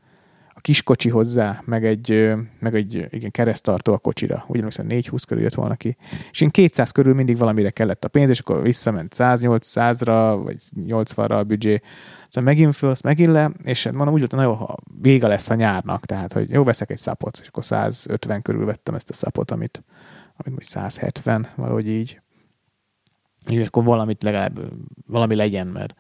[0.62, 4.43] a a kis kocsi hozzá, meg egy, meg egy igen, keresztartó a kocsira.
[4.47, 5.97] Úgy emlékszem, 420 körül jött volna ki.
[6.32, 11.38] És én 200 körül mindig valamire kellett a pénz, és akkor visszament 108-100-ra, vagy 80-ra
[11.38, 11.82] a büdzsé.
[12.24, 15.28] Aztán megint föl, azt megint le, és hát mondom, úgy voltam, na jó, ha vége
[15.28, 19.10] lesz a nyárnak, tehát, hogy jó, veszek egy szapot, és akkor 150 körül vettem ezt
[19.10, 19.84] a szapot, amit,
[20.38, 22.21] amit most 170, valahogy így.
[23.47, 24.60] És akkor valamit legalább,
[25.08, 25.95] valami legyen, mert,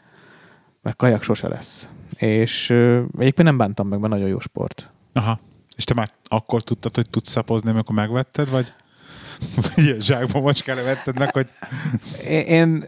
[0.81, 1.89] mert kajak sose lesz.
[2.21, 2.69] És
[3.17, 4.91] egyébként nem bántam meg, mert nagyon jó sport.
[5.13, 5.39] Aha.
[5.75, 8.73] És te már akkor tudtad, hogy tudsz szapozni, amikor megvetted, vagy,
[9.75, 11.47] vagy zsákba macskára vetted meg, hogy
[12.27, 12.85] Én, én,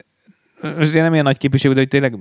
[0.94, 2.18] nem ilyen nagy képviselő, de hogy tényleg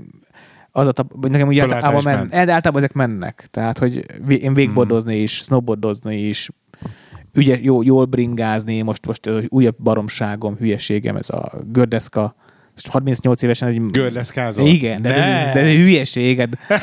[0.70, 3.48] az a tap, nekem úgy általában, men, de általában ezek mennek.
[3.50, 6.50] Tehát, hogy én végbordozni is, snowboardozni is,
[7.32, 12.34] ügye, jó, jól bringázni, most, most az újabb baromságom, hülyeségem, ez a gördeszka.
[12.74, 13.90] Most 38 évesen egy...
[13.90, 14.66] görleszkázol?
[14.66, 15.14] Igen, de ne!
[15.16, 16.38] ez, de ez egy hülyeség.
[16.38, 16.58] hát-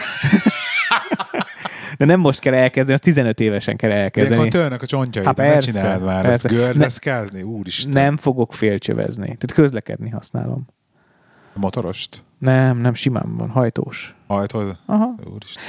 [1.97, 4.49] De nem most kell elkezdeni, az 15 évesen kell Ilyenkor elkezdeni.
[4.49, 6.33] törnek a csontjaid, Hát hát ne persze, csináld már, persze.
[6.47, 7.41] ezt görleszkázni?
[7.41, 7.91] Úristen.
[7.91, 9.25] Nem fogok félcsövezni.
[9.25, 10.67] Tehát közlekedni használom.
[11.53, 12.23] Motorost?
[12.37, 14.15] Nem, nem, simán van, hajtós.
[14.27, 14.77] Hajtod?
[14.85, 15.15] Aha.
[15.33, 15.63] Úristen.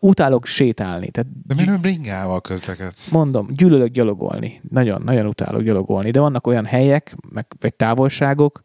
[0.00, 1.10] Utálok sétálni.
[1.10, 3.10] Tehát De miért nem bringával közlekedsz?
[3.10, 4.60] mondom, gyűlölök gyalogolni.
[4.70, 6.10] Nagyon, nagyon utálok gyalogolni.
[6.10, 8.60] De vannak olyan helyek, meg, vagy távolságok,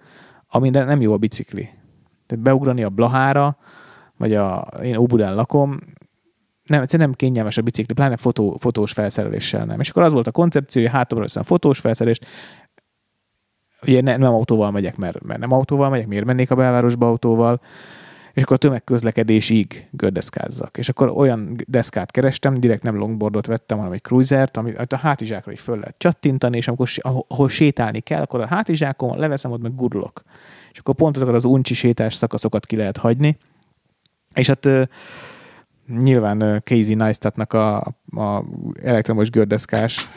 [0.48, 1.70] amire nem jó a bicikli.
[2.26, 3.58] Tehát beugrani a Blahára,
[4.18, 5.80] vagy a, én Óbudán lakom,
[6.64, 9.80] nem, egyszerűen nem kényelmes a bicikli, pláne fotó, fotós felszereléssel nem.
[9.80, 12.26] És akkor az volt a koncepció, hogy hátamra veszem fotós felszerelést,
[13.82, 17.62] ugye ne, nem autóval megyek, mert, mert nem autóval megyek, miért mennék a belvárosba autóval,
[18.38, 20.78] és akkor a tömegközlekedésig gördeszkázzak.
[20.78, 25.52] És akkor olyan deszkát kerestem, direkt nem longboardot vettem, hanem egy cruisert, amit a hátizsákra
[25.52, 26.90] is föl lehet csattintani, és amikor,
[27.28, 30.22] ahol, sétálni kell, akkor a hátizsákon leveszem, ott meg gurulok.
[30.72, 33.38] És akkor pont azokat az uncsi sétás szakaszokat ki lehet hagyni.
[34.34, 34.68] És hát
[36.00, 37.78] nyilván Casey Neistatnak a,
[38.16, 38.44] a
[38.84, 40.10] elektromos gördeszkás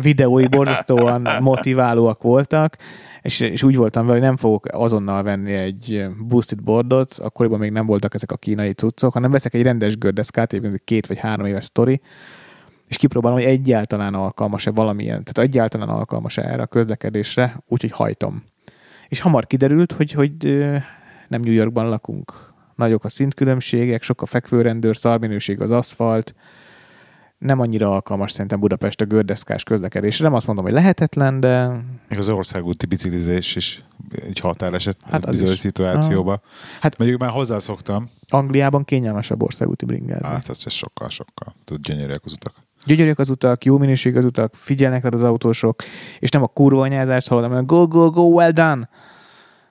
[0.00, 2.76] videói borzasztóan motiválóak voltak,
[3.22, 7.72] és, és úgy voltam vele, hogy nem fogok azonnal venni egy boosted boardot, akkoriban még
[7.72, 11.18] nem voltak ezek a kínai cuccok, hanem veszek egy rendes gördeszkát, egyébként egy két vagy
[11.18, 12.00] három éves sztori,
[12.86, 18.44] és kipróbálom, hogy egyáltalán alkalmas-e valamilyen, tehát egyáltalán alkalmas-e erre a közlekedésre, úgyhogy hajtom.
[19.08, 20.32] És hamar kiderült, hogy, hogy
[21.28, 22.32] nem New Yorkban lakunk.
[22.74, 26.34] Nagyok a szintkülönbségek, sok a fekvőrendőr, szarminőség az aszfalt,
[27.38, 30.24] nem annyira alkalmas szerintem Budapest a gördeszkás közlekedésre.
[30.24, 31.66] Nem azt mondom, hogy lehetetlen, de
[32.08, 33.84] Még az országúti biciklizés is
[34.26, 35.58] egy határeset Hát az bizonyos is.
[35.58, 36.30] szituációba.
[36.30, 36.42] Hát-
[36.80, 38.10] Hát, Mondjuk már hozzászoktam.
[38.28, 40.26] Angliában kényelmesebb országúti bringázni.
[40.28, 41.54] Hát ez, sokkal, sokkal.
[41.64, 42.52] Tudod, gyönyörűek az utak.
[42.84, 45.82] Gyönyörűek az utak, jó minőség az utak, figyelnek rád az autósok,
[46.18, 48.88] és nem a kurva anyázást hallod, hanem go, go, go, well done.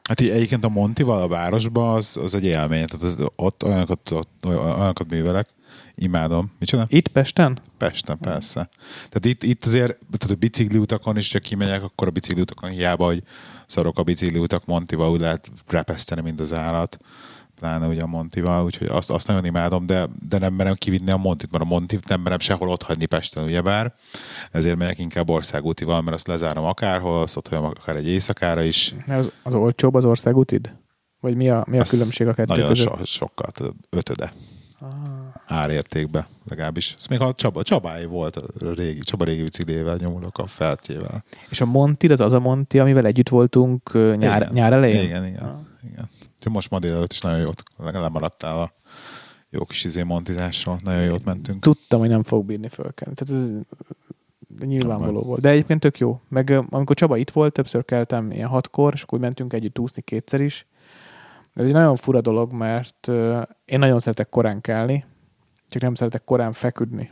[0.09, 2.85] Hát így egyébként a Montival a városban az, az egy élmény.
[2.85, 4.11] Tehát az, ott olyanokat,
[4.45, 5.47] olyanokat művelek.
[5.95, 6.51] Imádom.
[6.59, 6.85] Micsoda?
[6.89, 7.59] Itt Pesten?
[7.77, 8.69] Pesten, persze.
[8.95, 12.69] Tehát itt, itt azért, tehát a bicikli utakon is, csak kimegyek, akkor a bicikli utakon
[12.69, 13.23] hiába, hogy
[13.67, 16.97] szarok a bicikli utak Montival, úgy lehet repeszteni, mint az állat.
[17.59, 21.17] Pláne ugye a Montival, úgyhogy azt, azt nagyon imádom, de, de nem merem kivinni a
[21.17, 23.93] Montit, mert a Montit nem merem sehol ott hagyni Pesten, ugyebár.
[24.51, 28.95] Ezért megyek inkább országútival, mert azt lezárom akárhol, azt ott hagyom akár egy éjszakára is.
[29.07, 30.75] Az, az olcsóbb az országútid?
[31.19, 32.87] Vagy mi a, mi a Az különbség a kettő Nagyon között?
[32.87, 33.51] so, sokkal,
[33.89, 34.33] ötöde
[34.79, 35.24] Ah.
[35.47, 36.93] Árértékbe legalábbis.
[36.97, 38.43] Ez még a Csaba, Csabáé volt a
[38.75, 41.23] régi, Csaba régi biciklével nyomulok a feltjével.
[41.49, 44.49] És a Monti, az az a Monti, amivel együtt voltunk nyár, Igen.
[44.53, 45.03] nyár elején?
[45.03, 45.43] Igen, igen.
[45.43, 45.59] Ah.
[45.91, 46.09] igen.
[46.49, 48.73] Most ma délelőtt is nagyon jót lemaradtál a
[49.49, 50.79] jó kis izé montizásról.
[50.83, 51.61] Nagyon jót mentünk.
[51.61, 53.15] Tudtam, hogy nem fog bírni fölkelni.
[53.15, 53.51] Tehát ez
[54.65, 55.41] nyilvánvaló volt.
[55.41, 56.21] De egyébként tök jó.
[56.27, 60.41] Meg amikor Csaba itt volt, többször keltem ilyen hatkor, és akkor mentünk együtt úszni kétszer
[60.41, 60.67] is.
[61.53, 63.07] Ez egy nagyon fura dolog, mert
[63.65, 65.05] én nagyon szeretek korán kelni,
[65.69, 67.11] csak nem szeretek korán feküdni.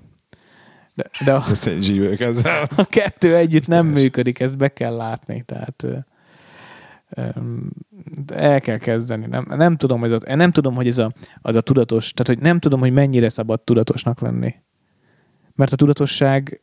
[0.94, 1.46] De, de a,
[1.80, 2.70] zsívők ezzel.
[2.76, 5.44] a kettő együtt nem működik, ezt be kell látni.
[5.46, 5.86] Tehát
[8.26, 9.26] de el kell kezdeni.
[9.26, 11.12] Nem, nem tudom, hogy ez a, nem tudom, hogy ez a,
[11.42, 14.56] az a tudatos, tehát hogy nem tudom, hogy mennyire szabad tudatosnak lenni.
[15.56, 16.62] Mert a tudatosság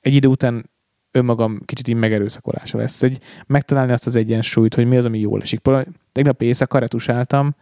[0.00, 0.70] egy idő után
[1.10, 3.00] önmagam kicsit így megerőszakolása lesz.
[3.00, 5.60] Hogy megtalálni azt az egyensúlyt, hogy mi az, ami jól esik.
[6.12, 7.54] Tegnap éjszaka retusáltam,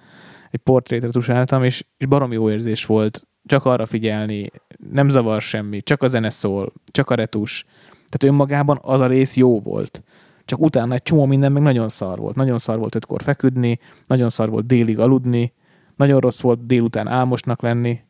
[0.51, 4.51] egy portrét retusáltam, és, és baromi jó érzés volt csak arra figyelni,
[4.93, 7.65] nem zavar semmi, csak a zene szól, csak a retus.
[7.95, 10.03] Tehát önmagában az a rész jó volt.
[10.45, 12.37] Csak utána egy csomó minden meg nagyon szar volt.
[12.37, 15.53] Nagyon szar volt ötkor feküdni, nagyon szar volt délig aludni,
[15.97, 18.01] nagyon rossz volt délután álmosnak lenni,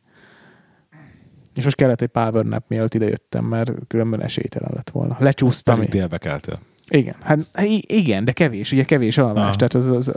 [1.55, 5.17] és most kellett egy power nap, mielőtt idejöttem, mert különben esélytelen lett volna.
[5.19, 5.75] Lecsúsztam.
[5.75, 6.59] Pedig délbe keltél.
[6.89, 9.55] Igen, hát i- igen, de kevés, ugye kevés alvás, Aha.
[9.55, 10.11] tehát az, az,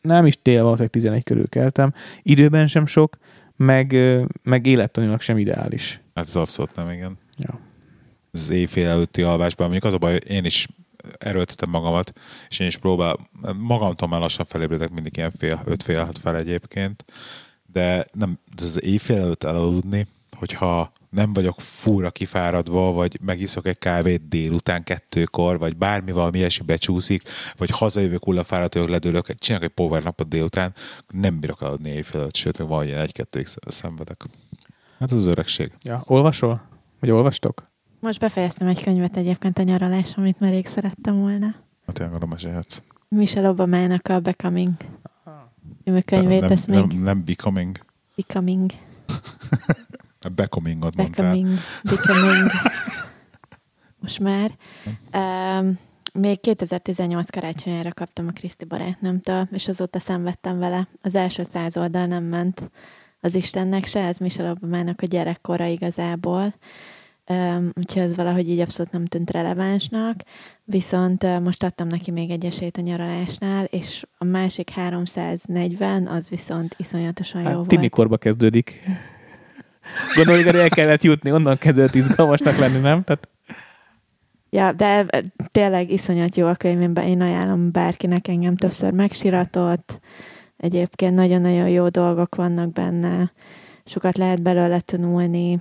[0.00, 3.16] nem is tél valószínűleg 11 körül keltem, időben sem sok,
[3.64, 3.96] meg,
[4.42, 6.00] meg élettanilag sem ideális.
[6.14, 7.18] Hát ez abszolút nem, igen.
[7.36, 7.60] Ja.
[8.32, 10.68] Az éjfél előtti alvásban, mondjuk az a baj, én is
[11.18, 12.12] erőltetem magamat,
[12.48, 13.18] és én is próbál,
[13.58, 17.04] magamtól már lassan felébredek mindig ilyen fél, öt fél hat fel egyébként,
[17.66, 23.78] de nem, de az éjfél előtt elaludni, hogyha nem vagyok fúra kifáradva, vagy megiszok egy
[23.78, 27.22] kávét délután kettőkor, vagy bármi valami ilyesmi becsúszik,
[27.56, 30.74] vagy hazajövök hullafáradt, vagyok, ledőlök, csinálok egy power napot délután,
[31.08, 34.24] nem bírok eladni éjfél előtt, sőt, még van ilyen egy-kettőig szenvedek.
[34.98, 35.72] Hát az, az öregség.
[35.82, 36.02] ja.
[36.06, 36.62] Olvasol?
[37.00, 37.70] Vagy olvastok?
[38.00, 41.54] Most befejeztem egy könyvet egyébként a nyaralás, amit már rég szerettem volna.
[41.86, 42.82] Hát én arra mesélhetsz.
[43.08, 44.72] Michelle Obama-nak a Becoming
[45.84, 47.78] című könyvét, nem, ezt nem, még nem becoming,
[48.16, 48.70] Becoming,
[50.24, 51.32] a becomingot mondtál.
[51.32, 52.50] Becoming, Becoming.
[54.00, 54.50] Most már.
[55.12, 55.78] Um,
[56.14, 60.88] még 2018 karácsonyára kaptam a Kriszti barátnőmtől, és azóta szenvedtem vele.
[61.02, 62.70] Az első száz oldal nem ment
[63.20, 66.54] az Istennek se, ez Michelle Obamának a gyerekkora igazából.
[67.28, 70.22] Um, úgyhogy ez valahogy így abszolút nem tűnt relevánsnak,
[70.64, 76.28] viszont uh, most adtam neki még egy esélyt a nyaralásnál, és a másik 340 az
[76.28, 77.68] viszont iszonyatosan jó Hát, volt.
[77.68, 78.80] tinikorba kezdődik.
[80.14, 83.04] Gondolom, hogy el kellett jutni, onnan kezdett izgalmasnak lenni, nem?
[83.04, 83.28] Tehát,
[84.54, 90.00] Ja, de eh, tényleg iszonyat jó a könyv, én ajánlom bárkinek, engem többször megsiratott,
[90.56, 93.32] egyébként nagyon-nagyon jó dolgok vannak benne,
[93.84, 95.60] sokat lehet belőle tanulni.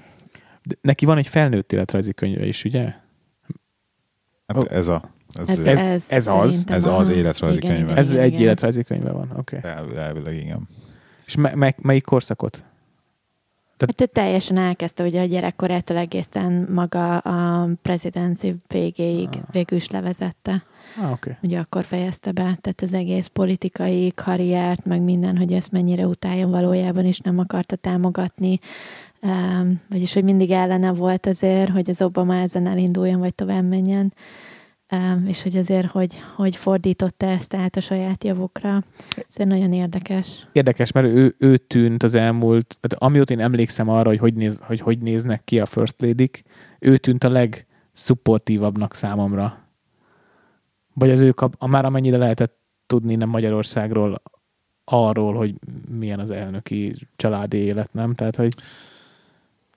[0.63, 2.93] de neki van egy felnőtt életrajzi könyve is, ugye?
[4.47, 4.61] Hát Ó.
[4.69, 6.63] ez a ez, Ez, ez, ez- ez az?
[6.67, 7.95] Ez az életrajzi könyve.
[7.95, 8.41] Ez igen, egy igen.
[8.41, 9.57] életrajzi könyve van, oké.
[9.57, 9.71] Okay.
[9.71, 10.67] elv- elvileg igen.
[11.25, 12.63] És me- me- melyik korszakot?
[13.87, 19.41] Hát ő teljesen elkezdte ugye a gyerekkorától egészen maga a presidency végéig Ah.
[19.51, 20.63] végül is levezette.
[21.01, 21.11] Ah.
[21.11, 21.33] Okay.
[21.41, 26.47] Ugye akkor fejezte be, tehát az egész politikai karriert, meg minden, hogy ezt mennyire utálja
[26.47, 28.59] valójában, és nem akarta támogatni.
[29.21, 34.13] Um, vagyis, hogy mindig ellene volt azért, hogy az Obama ezen elinduljon, vagy tovább menjen.
[35.25, 38.83] És hogy azért, hogy, hogy fordította ezt át a saját javukra.
[39.29, 40.47] Ez nagyon érdekes.
[40.51, 44.61] Érdekes, mert ő, ő tűnt az elmúlt, tehát amióta én emlékszem arra, hogy hogy, néz,
[44.63, 46.29] hogy hogy néznek ki a First lady
[46.79, 49.57] ő tűnt a legszupportívabbnak számomra.
[50.93, 54.21] Vagy az ő kap, a már amennyire lehetett tudni nem Magyarországról
[54.83, 55.53] arról, hogy
[55.89, 58.13] milyen az elnöki családi élet, nem?
[58.13, 58.53] Tehát, hogy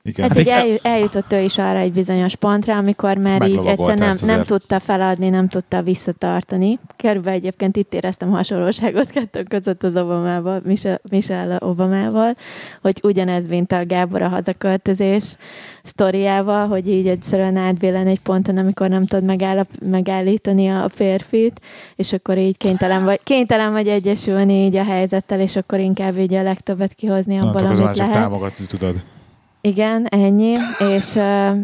[0.08, 0.28] Igen.
[0.28, 4.16] Hát így eljut, eljutott ő is arra egy bizonyos pontra, amikor már így egyszer nem,
[4.22, 6.78] nem tudta feladni, nem tudta visszatartani.
[6.96, 10.62] Körülbelül egyébként itt éreztem hasonlóságot kettő között az Obamával,
[11.10, 12.36] Michelle, Obamával,
[12.80, 15.36] hogy ugyanez, mint a Gábor a hazaköltözés
[15.82, 21.60] sztoriával, hogy így egyszerűen átbillen egy ponton, amikor nem tud megállap, megállítani a férfit,
[21.96, 26.34] és akkor így kénytelen vagy, kénytelen vagy egyesülni így a helyzettel, és akkor inkább így
[26.34, 28.12] a legtöbbet kihozni abból, amit lehet.
[28.12, 29.02] támogatni tudod.
[29.66, 31.18] Igen, ennyi, és,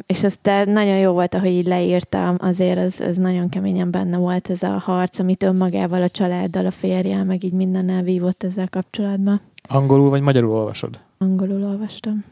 [0.06, 4.50] és aztán nagyon jó volt, ahogy így leírtam, azért az, az nagyon keményen benne volt
[4.50, 9.40] ez a harc, amit önmagával, a családdal, a férjel, meg így mindennel vívott ezzel kapcsolatban.
[9.68, 11.00] angolul vagy magyarul olvasod?
[11.18, 12.24] Angolul olvastam.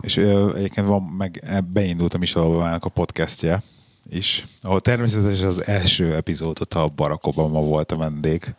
[0.00, 3.62] És ö, egyébként van, meg e, beindult a Michelle Obama-nak a podcastje
[4.08, 8.54] is, ahol természetesen az első epizódot a Barack Obama volt a vendég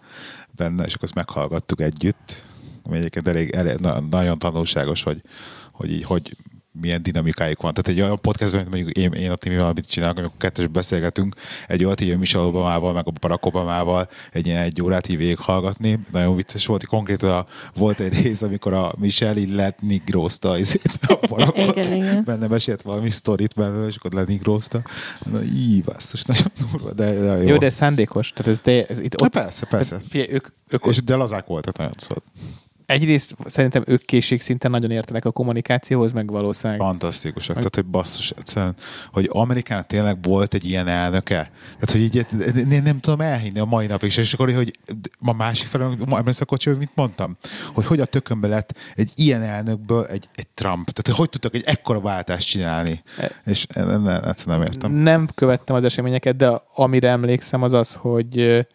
[0.56, 2.44] benne, és akkor azt meghallgattuk együtt,
[2.84, 5.22] ami egyébként elég, elég na, nagyon tanulságos, hogy,
[5.72, 6.38] hogy így, hogy
[6.80, 7.74] milyen dinamikájuk van.
[7.74, 11.36] Tehát egy olyan podcastben, mint mondjuk én, én a Timi valamit csinálok, amikor kettős beszélgetünk,
[11.68, 15.18] egy olyat így a Michelle Obamával, meg a Barack Obamával egy ilyen egy órát így
[15.18, 16.00] végighallgatni.
[16.12, 21.00] Nagyon vicces volt, hogy konkrétan a, volt egy rész, amikor a Michelle így letnigrózta izét,
[21.08, 21.76] a Barackot.
[21.76, 22.24] Igen, igen.
[22.24, 24.82] Benne mesélt valami sztorit belőle, és akkor lenigrózta.
[25.32, 27.48] Na, így, basszus, nagyon durva, de, de jó.
[27.48, 28.32] Jó, de ez szándékos.
[28.32, 29.96] Tehát ez, de, ez itt Na, ott, persze, persze.
[29.96, 32.24] Hát, figyelj, ők, ők És de lazák voltak nagyon szólt.
[32.92, 36.82] Egyrészt szerintem ők készségszinten nagyon értenek a kommunikációhoz, meg valószínűleg.
[36.82, 37.56] Fantasztikusak.
[37.56, 38.76] Tehát, hogy basszus, egyszerűen,
[39.12, 41.52] hogy Amerikának tényleg volt egy ilyen elnöke.
[41.80, 42.26] Tehát, hogy így
[42.72, 44.80] én nem tudom elhinni a mai napig, és akkor, hogy
[45.20, 47.38] a másik felől, emlékszel a kocsiból, mit mondtam?
[47.74, 50.90] Hogy hogy a tökönbe lett egy ilyen elnökből egy, egy Trump.
[50.90, 53.04] Tehát, hogy tudtak egy ekkora váltást csinálni.
[53.46, 54.92] És nem, nem, egyszerűen nem értem.
[54.92, 58.66] Nem követtem az eseményeket, de amire emlékszem az az, hogy,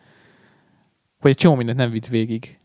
[1.21, 2.59] hogy egy csomó mindent nem vitt végig.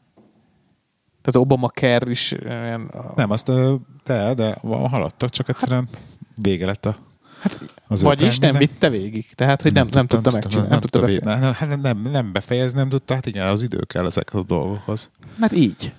[1.21, 5.89] Tehát Obama Care is olyan, Nem, azt ö, de, de haladtak, csak egyszerűen
[6.35, 6.97] vége lett a
[7.41, 9.33] Hát, az vagyis nem vitte végig.
[9.33, 10.69] Tehát, hogy nem, nem, tudta megcsinálni.
[10.69, 11.29] Nem, tudta befejezni.
[11.29, 15.09] nem, nem, nem, nem befejezni, nem tudta, hát igen, az idő kell ezekhez a dolgokhoz.
[15.39, 15.93] Hát így.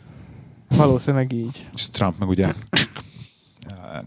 [0.69, 1.69] Valószínűleg így.
[1.75, 2.53] És Trump meg ugye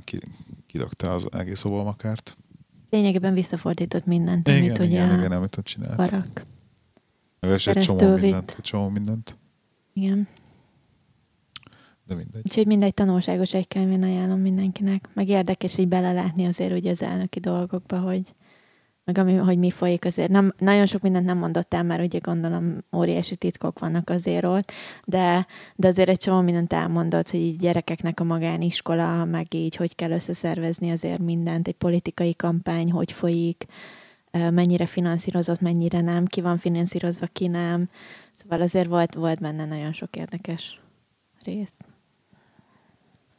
[0.04, 0.19] ki,
[0.67, 2.38] kidögte az egész Obama-kárt.
[2.89, 5.95] Lényegében visszafordított mindent, amit Igen, ugye igen, igen, amit ott csinált.
[5.95, 6.45] Barak.
[7.39, 9.38] És egy csomó mindent, csomó mindent.
[9.93, 10.28] Igen.
[12.08, 12.41] De mindegy.
[12.44, 15.10] Úgyhogy mindegy tanulságos egy könyvén ajánlom mindenkinek.
[15.13, 18.34] Meg érdekes így belelátni azért ugye az elnöki dolgokba, hogy
[19.04, 20.30] meg ami, hogy mi folyik azért.
[20.30, 24.72] Nem, nagyon sok mindent nem mondott el, mert ugye gondolom óriási titkok vannak azért ott,
[25.06, 29.96] de, de azért egy csomó mindent elmondott, hogy így gyerekeknek a magániskola, meg így hogy
[29.96, 33.65] kell összeszervezni azért mindent, egy politikai kampány, hogy folyik,
[34.32, 37.89] mennyire finanszírozott, mennyire nem, ki van finanszírozva, ki nem.
[38.32, 40.80] Szóval azért volt, volt benne nagyon sok érdekes
[41.44, 41.80] rész.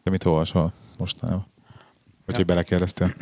[0.07, 1.47] De mit olvasol mostanában?
[2.25, 2.37] Vagy Ja.
[2.37, 3.15] hogy belekérdeztél?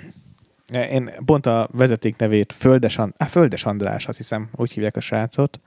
[0.72, 5.00] Én pont a vezeték nevét Földes, And- á, Földes András, azt hiszem, úgy hívják a
[5.00, 5.60] srácot.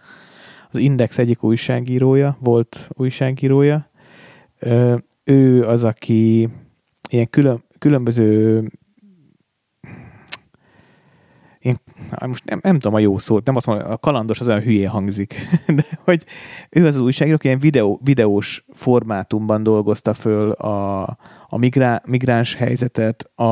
[0.71, 3.89] Az Index egyik újságírója, volt újságírója.
[4.59, 6.49] Ö, ő az, aki
[7.09, 8.63] ilyen külön, különböző
[11.59, 14.47] én, á, most nem, nem tudom a jó szót, nem azt mondom, a kalandos az
[14.47, 15.35] olyan hülyén hangzik,
[15.75, 16.25] de hogy
[16.69, 21.03] ő az újságíró, aki ilyen videó, videós formátumban dolgozta föl a,
[21.47, 23.51] a migrá, migráns helyzetet, a,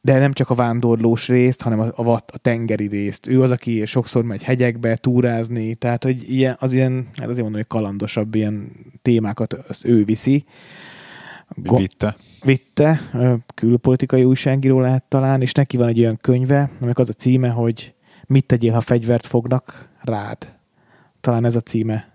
[0.00, 3.26] de nem csak a vándorlós részt, hanem a, a, a tengeri részt.
[3.26, 7.60] Ő az, aki sokszor megy hegyekbe túrázni, tehát hogy ilyen, az ilyen, hát azért mondom,
[7.60, 8.70] hogy kalandosabb ilyen
[9.02, 10.44] témákat azt ő viszi.
[11.54, 12.16] Vitte?
[12.46, 13.00] Vitte,
[13.54, 17.94] külpolitikai újságíró lehet talán, és neki van egy olyan könyve, aminek az a címe, hogy
[18.26, 20.54] mit tegyél, ha fegyvert fognak rád.
[21.20, 22.14] Talán ez a címe.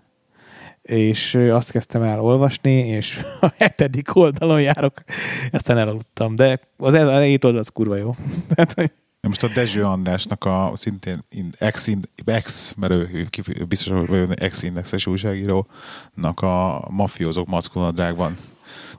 [0.82, 5.02] És azt kezdtem el olvasni, és a hetedik oldalon járok,
[5.50, 8.14] aztán elaludtam, de az el- elejét oldal az kurva jó.
[8.54, 11.90] Tehát, Most a Dezső Andrásnak a szintén in- ex,
[12.24, 13.28] ex mert ő,
[13.68, 18.36] biztos, hogy ex-indexes újságírónak a Mafiózók Mackonadrágban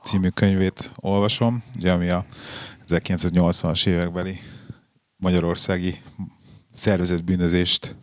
[0.02, 2.26] című könyvét olvasom, ugye, ami a
[2.88, 4.38] 1980-as évekbeli
[5.16, 6.02] magyarországi
[6.72, 7.96] szervezett bűnözést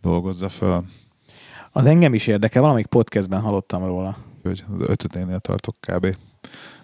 [0.00, 0.84] dolgozza föl.
[1.72, 4.16] az engem is érdekel, valamelyik podcastben hallottam róla.
[4.42, 6.16] Hogy az ötödénél tartok kb.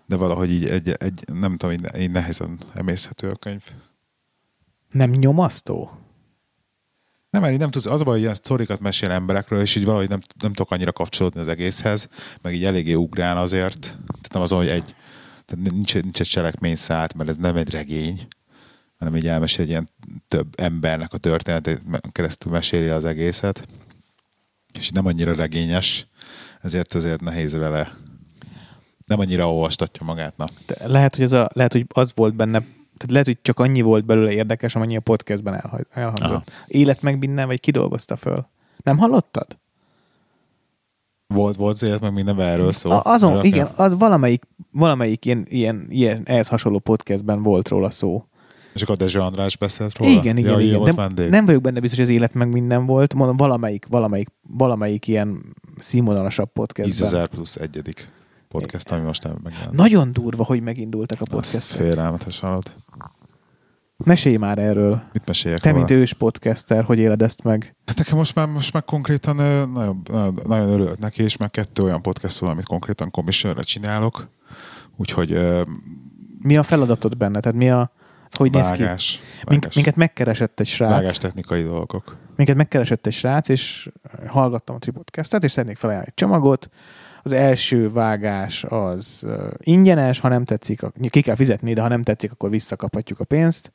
[0.06, 3.62] De valahogy így, egy, egy, nem tudom, így, így nehezen emészhető a könyv.
[4.90, 5.99] Nem nyomasztó?
[7.30, 9.84] Nem, mert így nem tudsz, az a baj, hogy ilyen sztorikat mesél emberekről, és így
[9.84, 12.08] valahogy nem, nem tudok annyira kapcsolódni az egészhez,
[12.42, 13.80] meg így eléggé ugrál azért.
[13.80, 14.94] Tehát nem az, hogy egy,
[15.44, 18.26] tehát nincs, nincs egy cselekmény szállt, mert ez nem egy regény,
[18.98, 19.88] hanem így elmesél egy ilyen
[20.28, 23.68] több embernek a történetét, keresztül meséli az egészet.
[24.78, 26.06] És így nem annyira regényes,
[26.60, 27.96] ezért azért nehéz vele
[29.10, 30.36] nem annyira olvastatja magát.
[30.36, 30.48] Na.
[30.84, 32.62] Lehet, hogy az a, lehet, hogy az volt benne,
[33.00, 36.30] tehát lehet, hogy csak annyi volt belőle érdekes, amennyi a podcastben elha- elhangzott.
[36.30, 36.44] Aha.
[36.66, 38.46] Élet meg minden, vagy kidolgozta föl.
[38.82, 39.58] Nem hallottad?
[41.26, 42.92] Volt, volt az élet, meg minden erről szól.
[42.92, 47.90] A, azon, Erről igen, az valamelyik, valamelyik ilyen, ilyen, ilyen ehhez hasonló podcastben volt róla
[47.90, 48.24] szó.
[48.74, 50.10] És akkor Dezső András beszélt róla?
[50.10, 50.94] Igen, igen, ja, igen.
[50.96, 53.14] Nem, nem vagyok benne biztos, hogy az élet meg minden volt.
[53.14, 57.08] Mondom, valamelyik, valamelyik, valamelyik ilyen színvonalasabb podcastben.
[57.08, 58.08] 10 plusz egyedik
[58.50, 59.72] podcast, ami most nem megjelent.
[59.72, 61.76] Nagyon durva, hogy megindultak a podcastek.
[61.76, 62.74] félelmetes hallod.
[63.96, 65.02] Mesélj már erről.
[65.12, 65.84] Mit meséljek Te, róla?
[65.84, 67.74] mint ős podcaster, hogy éled ezt meg?
[67.86, 71.82] Hát nekem most már, most már konkrétan nagyon, nagyon, nagyon örülök neki, és már kettő
[71.82, 74.28] olyan podcast van, amit konkrétan commissionre csinálok.
[74.96, 75.38] Úgyhogy
[76.42, 77.40] Mi a feladatod benne?
[77.40, 77.92] Tehát mi a...
[78.30, 78.82] Hogy néz ki?
[78.82, 80.90] vágás, Mink, vágás, minket megkeresett egy srác.
[80.90, 82.16] vágás technikai dolgok.
[82.36, 83.90] Minket megkeresett egy srác, és
[84.26, 86.68] hallgattam a Tripodcastet, és szeretnék felajánlani egy csomagot.
[87.22, 89.26] Az első vágás az
[89.58, 93.72] ingyenes, ha nem tetszik, ki kell fizetni, de ha nem tetszik, akkor visszakaphatjuk a pénzt.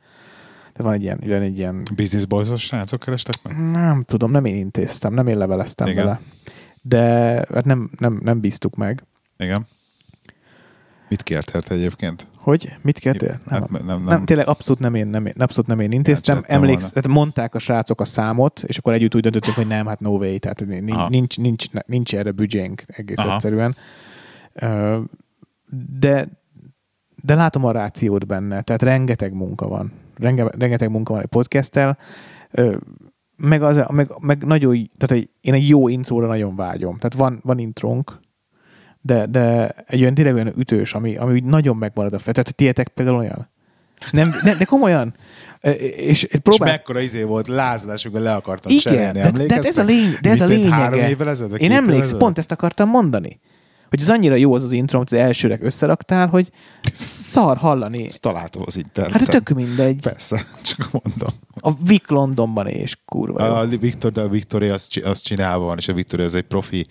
[0.74, 3.72] De van egy ilyen, van egy ilyen Business boys srácok kerestek meg?
[3.72, 6.04] nem tudom, nem én intéztem, nem én leveleztem Igen.
[6.04, 6.20] vele.
[6.82, 7.00] De
[7.54, 9.04] hát nem, nem, nem bíztuk meg.
[9.38, 9.68] Igen.
[11.10, 12.28] Mit kértél te egyébként?
[12.38, 12.78] Hogy?
[12.82, 13.40] Mit kértél?
[13.50, 16.44] Hát Nem, nem, nem, nem, tényleg abszolút nem én, nem én, abszolút nem én intéztem.
[16.48, 20.00] Emléksz, tehát mondták a srácok a számot, és akkor együtt úgy döntöttünk, hogy nem, hát
[20.00, 21.10] no way, tehát nincs, Aha.
[21.10, 23.34] nincs, nincs, nincs erre büdzsénk egész Aha.
[23.34, 23.76] egyszerűen.
[26.00, 26.28] De,
[27.24, 29.92] de látom a rációt benne, tehát rengeteg munka van.
[30.18, 31.98] Renge, rengeteg munka van egy podcasttel,
[33.36, 36.98] meg, az, meg, meg nagyon, tehát egy, én egy jó intróra nagyon vágyom.
[36.98, 38.20] Tehát van, van intrónk,
[39.06, 42.34] de, de egy olyan tényleg olyan ütős, ami, ami úgy nagyon megmarad a fel.
[42.34, 43.50] Tehát tietek például olyan?
[44.12, 45.16] Nem, ne, de komolyan.
[45.62, 46.72] Ö, És És próbál...
[46.72, 50.42] mekkora izé volt lázadásukban le akartam Igen, cserélni, de, de, ez a, lény, de ez
[50.42, 51.10] a Mit, Három lényege.
[51.10, 51.58] évvel ezelőtt?
[51.60, 53.40] Én emlékszem, pont ezt akartam mondani.
[53.90, 56.50] Hogy az annyira jó az az intro, amit az elsőleg összeraktál, hogy
[56.94, 58.06] szar hallani.
[58.06, 59.20] Ezt találtam az interneten.
[59.20, 60.02] Hát tök mindegy.
[60.02, 60.46] Persze,
[60.76, 61.30] csak mondom.
[61.60, 63.60] A Vic Londonban és kurva.
[63.60, 66.86] A Victor, de a Victoria azt, azt csinálva van, és a Victoria az egy profi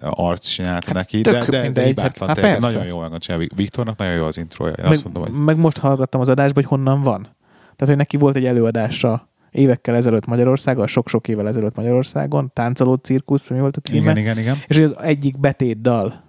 [0.00, 2.66] arc csinálta Hát neki, de, de, de mindegy, hibátlan, hát- hát persze.
[2.72, 3.46] nagyon jól van csinálva.
[3.54, 4.72] Viktornak nagyon jó az introja.
[4.72, 7.22] Én meg, azt mondom, hogy meg most hallgattam az adásba, hogy honnan van.
[7.60, 13.48] Tehát, hogy neki volt egy előadása évekkel ezelőtt Magyarországon, sok-sok évvel ezelőtt Magyarországon, Táncoló cirkusz,
[13.48, 14.00] mi volt a címe?
[14.00, 14.56] igen, igen, igen.
[14.66, 16.24] És hogy az egyik betét dal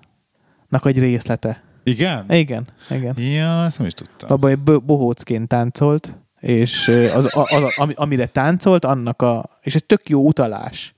[0.83, 1.63] egy részlete.
[1.83, 2.25] Igen?
[2.29, 3.17] Igen, igen.
[3.17, 4.31] Ja, ezt nem is tudtam.
[4.31, 9.59] Abban egy bo- bohócként táncolt, és az, az, az, ami- amire táncolt, annak a...
[9.61, 10.95] És ez tök jó utalás.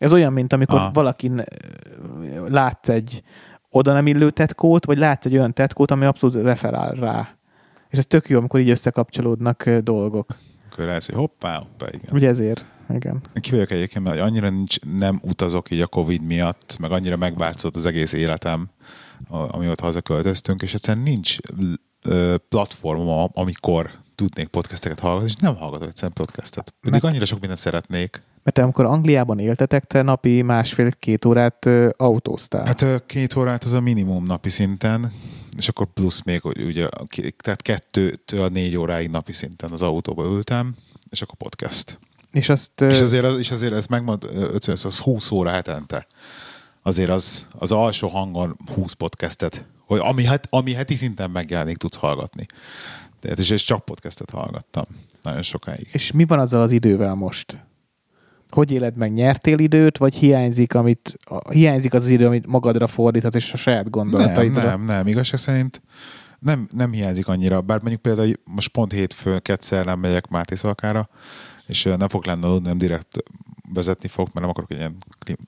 [0.00, 0.90] Ez olyan, mint amikor Aha.
[0.92, 1.44] valakin
[2.48, 3.22] látsz egy
[3.70, 7.28] oda nem illő tetkót, vagy látsz egy olyan tetkót, ami abszolút referál rá.
[7.88, 10.36] És ez tök jó, amikor így összekapcsolódnak dolgok.
[10.70, 12.10] Akkor rájössz, hogy hoppá, hoppá, igen.
[12.12, 13.20] Ugye ezért, igen.
[13.40, 17.76] Ki vagyok egyébként, mert annyira nincs, nem utazok így a Covid miatt, meg annyira megváltozott
[17.76, 18.68] az egész életem,
[19.28, 21.36] amióta hazaköltöztünk, és egyszerűen nincs
[22.48, 26.74] platformom, amikor tudnék podcasteket hallgatni, és nem hallgatok egyszerűen podcastet.
[26.80, 28.22] Pedig Meg- annyira sok mindent szeretnék.
[28.50, 32.64] Mert te amikor Angliában éltetek, te napi másfél-két órát autóztál.
[32.66, 35.12] Hát két órát az a minimum napi szinten,
[35.56, 36.88] és akkor plusz még, hogy ugye,
[37.42, 40.74] tehát kettőtől négy óráig napi szinten az autóba ültem,
[41.10, 41.98] és akkor podcast.
[42.32, 42.80] és azt...
[42.80, 46.06] És azért, az- és azért ez megmond, ötször, az 20 óra hetente.
[46.82, 51.96] Azért az, az alsó hangon 20 podcastet, hogy ami, het, ami heti szinten megjelenik, tudsz
[51.96, 52.46] hallgatni.
[53.20, 54.84] Tehát, és, és csak podcastet hallgattam
[55.22, 55.88] nagyon sokáig.
[55.92, 57.68] És mi van azzal az idővel most?
[58.50, 59.12] Hogy éled meg?
[59.12, 63.56] Nyertél időt, vagy hiányzik, amit, a- hiányzik az, az idő, amit magadra fordíthat, és a
[63.56, 64.62] saját Nem, gondolataidra?
[64.62, 65.82] nem, nem, igazság szerint
[66.40, 71.08] nem, nem hiányzik annyira, bár mondjuk például most pont hétfőn kettőszer nem megyek Máté Szalkára,
[71.66, 73.16] és nem fog lenni aludni, nem direkt
[73.74, 74.96] vezetni fog, mert nem akarok egy ilyen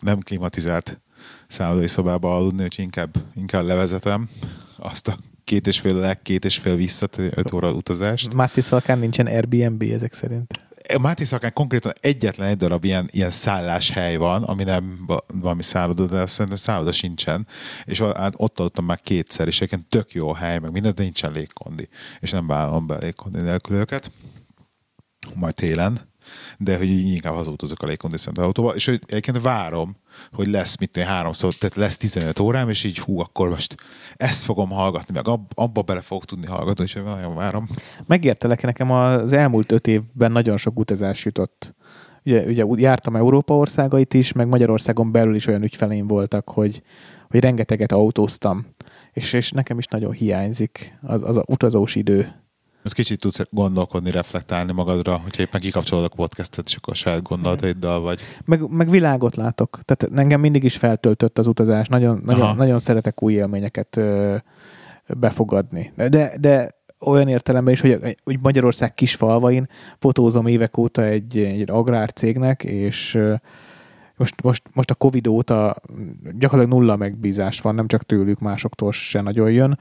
[0.01, 1.01] nem klimatizált
[1.49, 4.29] szállodai szobába aludni, úgyhogy inkább, inkább levezetem
[4.77, 8.35] azt a két és fél le, két és fél vissza, öt óra utazást.
[8.35, 10.61] Máté Szalkán nincsen Airbnb ezek szerint.
[11.01, 16.07] Máté Szakán konkrétan egyetlen egy darab ilyen, ilyen szálláshely van, ami nem va- valami szálloda,
[16.07, 17.47] de azt szerintem szálloda sincsen,
[17.85, 21.33] és hát ott aludtam már kétszer, és egyébként tök jó hely, meg minden, de nincsen
[21.33, 21.89] légkondi,
[22.21, 24.11] és nem vállalom be légkondi nélkül őket,
[25.35, 26.12] majd télen,
[26.59, 29.97] de hogy így inkább hazudtozok a légkondicionált autóba, és hogy egyébként várom,
[30.33, 33.75] hogy lesz mit tudom háromszor, tehát lesz 15 órám, és így hú, akkor most
[34.17, 37.69] ezt fogom hallgatni, meg ab, abba bele fogok tudni hallgatni, úgyhogy nagyon várom.
[38.07, 41.75] Megértelek, nekem az elmúlt öt évben nagyon sok utazás jutott.
[42.25, 46.83] Ugye, ugye jártam Európa országait is, meg Magyarországon belül is olyan ügyfeleim voltak, hogy,
[47.31, 48.67] hogy rengeteget autóztam.
[49.13, 52.42] És, és nekem is nagyon hiányzik az, az a utazós idő.
[52.83, 57.23] Most kicsit tudsz gondolkodni, reflektálni magadra, hogyha éppen kikapcsolod a podcastet, és akkor a saját
[57.23, 58.21] gondolataiddal vagy.
[58.45, 59.79] Meg, meg világot látok.
[59.85, 61.89] Tehát engem mindig is feltöltött az utazás.
[61.89, 62.37] Nagyon, Aha.
[62.37, 64.37] nagyon, nagyon szeretek új élményeket ö,
[65.07, 65.93] befogadni.
[65.97, 66.71] De, de
[67.01, 69.69] olyan értelemben is, hogy, hogy Magyarország kis falvain
[69.99, 73.19] fotózom évek óta egy, egy agrárcégnek, és
[74.17, 75.75] most, most, most a Covid óta
[76.39, 79.79] gyakorlatilag nulla megbízás van, nem csak tőlük, másoktól se nagyon jön,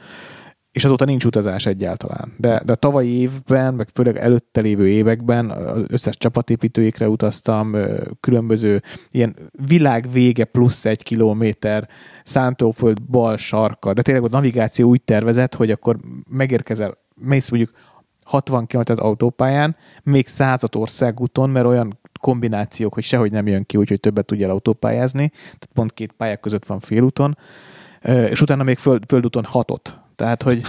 [0.72, 2.34] és azóta nincs utazás egyáltalán.
[2.38, 7.76] De, de a tavalyi évben, meg főleg előtte lévő években az összes csapatépítőikre utaztam,
[8.20, 11.88] különböző ilyen világ vége plusz egy kilométer
[12.24, 15.98] szántóföld bal sarka, de tényleg a navigáció úgy tervezett, hogy akkor
[16.30, 17.72] megérkezel, mész mondjuk
[18.24, 24.00] 60 km autópályán, még százat országúton, mert olyan kombinációk, hogy sehogy nem jön ki, úgyhogy
[24.00, 27.38] többet tudjál autópályázni, tehát pont két pályák között van félúton,
[28.04, 30.01] és utána még föld, földúton hatot.
[30.16, 30.62] Tehát, hogy,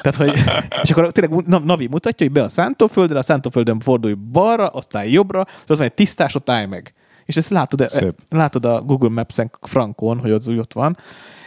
[0.00, 0.32] tehát, hogy
[0.82, 5.06] és akkor tényleg Na- Navi mutatja, hogy be a szántóföldre, a szántóföldön fordulj balra, aztán
[5.06, 6.94] jobbra, és ott van egy tisztás, ott állj meg.
[7.24, 8.18] És ezt látod, Szép.
[8.28, 10.96] látod a Google Maps-en frankon, hogy ott, úgy ott van,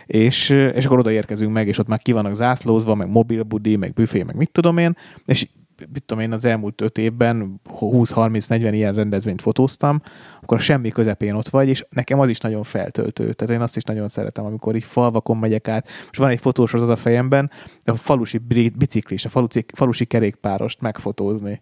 [0.06, 4.24] és, és akkor odaérkezünk meg, és ott már ki vannak zászlózva, meg mobilbudi, meg büfé,
[4.24, 5.48] meg mit tudom én, és
[5.94, 10.02] mit tudom én, az elmúlt öt évben 20-30-40 ilyen rendezvényt fotóztam,
[10.42, 13.34] akkor a semmi közepén ott vagy, és nekem az is nagyon feltöltő.
[13.34, 16.90] Tehát én azt is nagyon szeretem, amikor így falvakon megyek át, és van egy fotósorozat
[16.90, 17.52] a fejemben,
[17.84, 18.38] de a falusi
[18.78, 21.62] biciklis, a falusi, falusi kerékpárost megfotózni.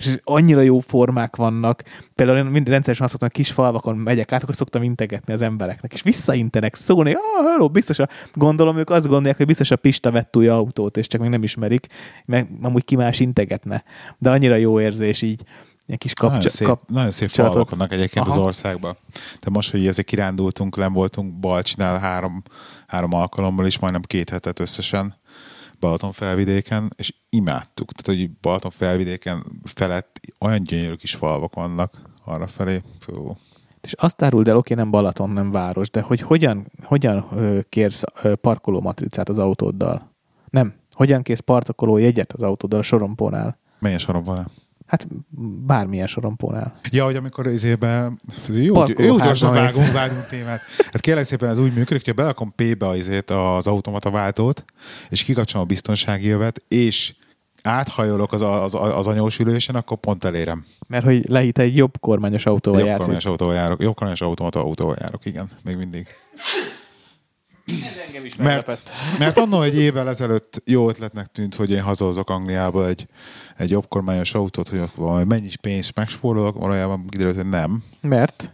[0.00, 1.82] És annyira jó formák vannak.
[2.14, 5.42] Például én minden rendszeresen azt szoktam, hogy kis falvakon megyek át, akkor szoktam integetni az
[5.42, 5.92] embereknek.
[5.92, 10.10] És visszaintenek szólni, ah, hello, biztos a, gondolom, ők azt gondolják, hogy biztos a Pista
[10.10, 11.86] vett új autót, és csak még nem ismerik,
[12.24, 13.84] meg amúgy ki más integetne.
[14.18, 15.42] De annyira jó érzés így,
[15.86, 18.34] ilyen kis Nagyon kapcsa, szép, kap, nagyon szép falvak vannak egyébként Aha.
[18.34, 18.96] az országban.
[19.40, 22.42] De most, hogy ezek kirándultunk, nem voltunk Balcsinál három,
[22.86, 25.18] három alkalommal is, majdnem két hetet összesen
[25.80, 27.92] Balaton felvidéken, és imádtuk.
[27.92, 32.82] Tehát, hogy Balaton felvidéken felett olyan gyönyörű kis falvak vannak arra felé.
[32.98, 33.36] Fú.
[33.80, 37.28] És azt áruld el, oké, nem Balaton, nem város, de hogy hogyan, hogyan
[37.68, 40.10] kérsz ö, parkoló matricát az autóddal?
[40.50, 40.74] Nem.
[40.90, 43.58] Hogyan kérsz parkoló jegyet az autóddal a sorompónál?
[43.78, 44.50] Milyen soron van?
[44.90, 45.06] Hát
[45.66, 46.78] bármilyen sorompónál.
[46.90, 48.12] Ja, hogy amikor izébe,
[48.48, 50.60] jó, Parkoló jó gyorsan vágunk, vágunk témát.
[50.78, 54.64] Hát kérlek szépen ez úgy működik, hogy belakom P-be az, izét, az automata váltót,
[55.08, 57.14] és kikapcsolom a biztonsági jövet, és
[57.62, 60.64] áthajolok az, az, az anyós ülésen, akkor pont elérem.
[60.86, 63.00] Mert hogy lehit egy jobb kormányos autóval Jobb jársz.
[63.00, 66.06] kormányos autóval járok, jobb kormányos automata autóval járok, igen, még mindig.
[67.84, 72.30] Ez engem is Mert, mert annól egy évvel ezelőtt jó ötletnek tűnt, hogy én hazahozok
[72.30, 73.06] Angliából egy,
[73.56, 77.82] egy jobbkormányos autót, hogy akkor valami mennyi pénzt megspórolok, valójában kiderült, hogy nem.
[78.00, 78.52] Mert?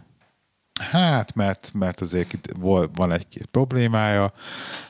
[0.79, 2.51] Hát, mert, mert azért itt
[2.95, 4.31] van egy-két problémája,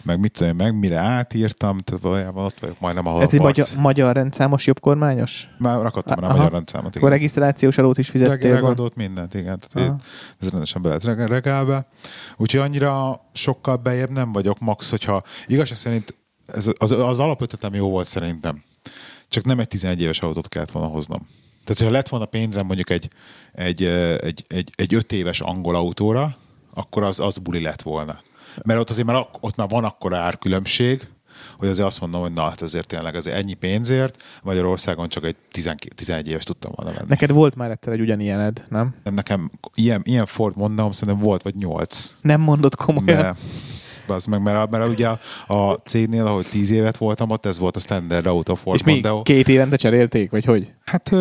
[0.03, 3.67] meg mit tudom meg mire átírtam, tehát valójában ott vagyok majdnem, ahol Ez egy magyar,
[3.77, 5.47] magyar rendszámos jobbkormányos?
[5.57, 6.95] Már rakottam rá a magyar rendszámot.
[6.95, 8.67] Akkor regisztrációs adót is Reg- fizettél volna?
[8.67, 9.59] regadót, mindent, igen.
[9.59, 9.99] Tehát Aha.
[10.39, 11.87] ez rendesen be lehet reg- regálbe.
[12.37, 16.15] Úgyhogy annyira sokkal bejebb nem vagyok, max, hogyha igazság szerint
[16.45, 18.63] ez, az, az alapötletem jó volt szerintem.
[19.29, 21.27] Csak nem egy 11 éves autót kellett volna hoznom.
[21.67, 23.09] Tehát, hogyha lett volna pénzem mondjuk egy,
[23.53, 23.83] egy,
[24.21, 26.33] egy, egy, egy 5 éves angol autóra,
[26.73, 28.19] akkor az, az buli lett volna.
[28.63, 31.07] Mert ott azért már, ott már van akkora árkülönbség,
[31.57, 35.35] hogy azért azt mondom, hogy na, hát azért tényleg azért ennyi pénzért Magyarországon csak egy
[35.51, 37.07] 12, 11 éves tudtam volna venni.
[37.09, 38.95] Neked volt már egyszer egy ugyanilyened, nem?
[39.03, 42.15] Nem, nekem ilyen, ilyen Ford mondom, szerintem volt, vagy nyolc.
[42.21, 43.21] Nem mondod komolyan?
[43.21, 43.35] De,
[44.09, 47.75] az meg, mert, mert ugye a, a cégnél, ahol tíz évet voltam, ott ez volt
[47.75, 49.21] a standard auto Ford És még Mondeo.
[49.21, 50.71] két évente cserélték, vagy hogy?
[50.85, 51.11] Hát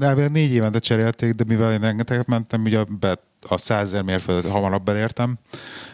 [0.00, 4.84] elvileg négy évente cserélték, de mivel én rengeteget mentem, ugye be, a százezer mérföldet hamarabb
[4.84, 5.38] belértem,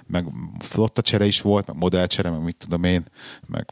[0.07, 0.27] meg
[0.59, 3.05] flotta csere is volt, meg modellcsere, meg mit tudom én,
[3.47, 3.67] meg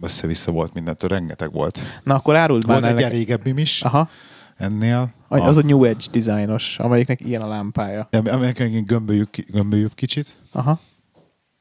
[0.00, 1.80] össze-vissza volt mindentől, rengeteg volt.
[2.04, 4.08] Na akkor áruld már Volt egy régebbim is Aha.
[4.56, 5.14] ennél.
[5.28, 8.08] Az a New Edge dizájnos, amelyiknek ilyen a lámpája.
[8.30, 10.36] Amerikai gömbölyük, ki- gömbölyük kicsit.
[10.52, 10.80] Aha.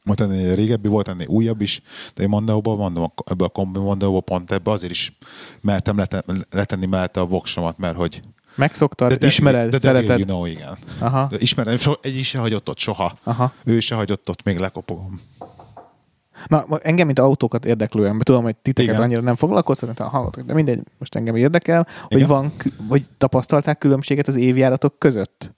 [0.05, 1.81] Volt ennél régebbi, volt ennél újabb is,
[2.13, 5.17] de én Mondeo-ban, mondom, ebbe a kombi Mondeo-ba pont ebbe azért is
[5.61, 8.19] mertem leten, letenni mellette a voksomat, mert hogy
[8.55, 10.07] Megszoktad, ismered, de szereted.
[10.07, 10.77] Devil, you know, igen.
[10.99, 11.27] Aha.
[11.29, 13.17] De ismerem, so, egy is se hagyott ott soha.
[13.23, 13.53] Aha.
[13.63, 15.21] Ő se hagyott ott, még lekopogom.
[16.47, 19.03] Na, engem, mint autókat érdeklő ember, tudom, hogy titeket Igen.
[19.03, 22.29] annyira nem foglalkoztat, a hallgatók, de mindegy, most engem érdekel, hogy Igen.
[22.29, 25.53] van, kü- vagy tapasztalták különbséget az évjáratok között?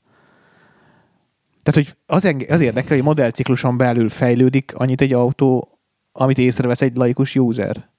[1.68, 5.80] Tehát, hogy az, enge- az érdekel, hogy modellcikluson belül fejlődik annyit egy autó,
[6.12, 7.90] amit észrevesz egy laikus user.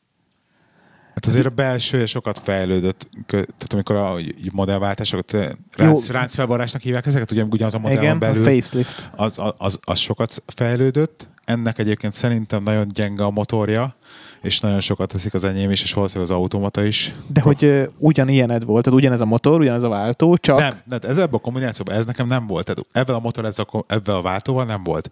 [1.14, 4.16] Hát azért a belsője sokat fejlődött, tehát amikor a
[4.52, 5.46] modellváltásokat ö,
[5.76, 8.44] ránc, ráncfelvarrásnak hívják ezeket, ugye ugyanaz a modellon Igen, a belül.
[8.44, 9.10] facelift.
[9.16, 11.28] az, az, az sokat fejlődött.
[11.44, 13.96] Ennek egyébként szerintem nagyon gyenge a motorja,
[14.42, 17.14] és nagyon sokat teszik az enyém is, és valószínűleg az automata is.
[17.32, 20.98] De hogy ö, ugyanilyened volt, tehát ugyanez a motor, ugyanez a váltó, csak Nem, nem,
[21.02, 22.64] ez ebben a kombinációban, ez nekem nem volt.
[22.64, 25.10] Tehát ebben a motor, ez a, ebben a váltóval nem volt.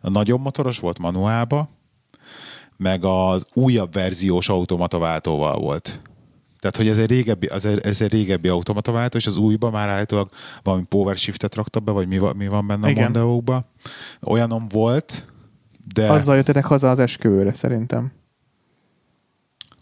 [0.00, 1.68] A nagyobb motoros volt manuálba,
[2.76, 6.00] meg az újabb verziós automata váltóval volt.
[6.58, 9.72] Tehát, hogy ez egy régebbi, az egy, ez egy régebbi automata váltó, és az újban
[9.72, 10.28] már állítólag
[10.62, 13.02] valami power shiftet raktak be, vagy mi, va- mi van benne Igen.
[13.02, 13.64] a Mondeo-ba.
[14.20, 15.24] Olyanom volt,
[15.94, 18.12] de azzal jöttetek haza az esküvőre, szerintem.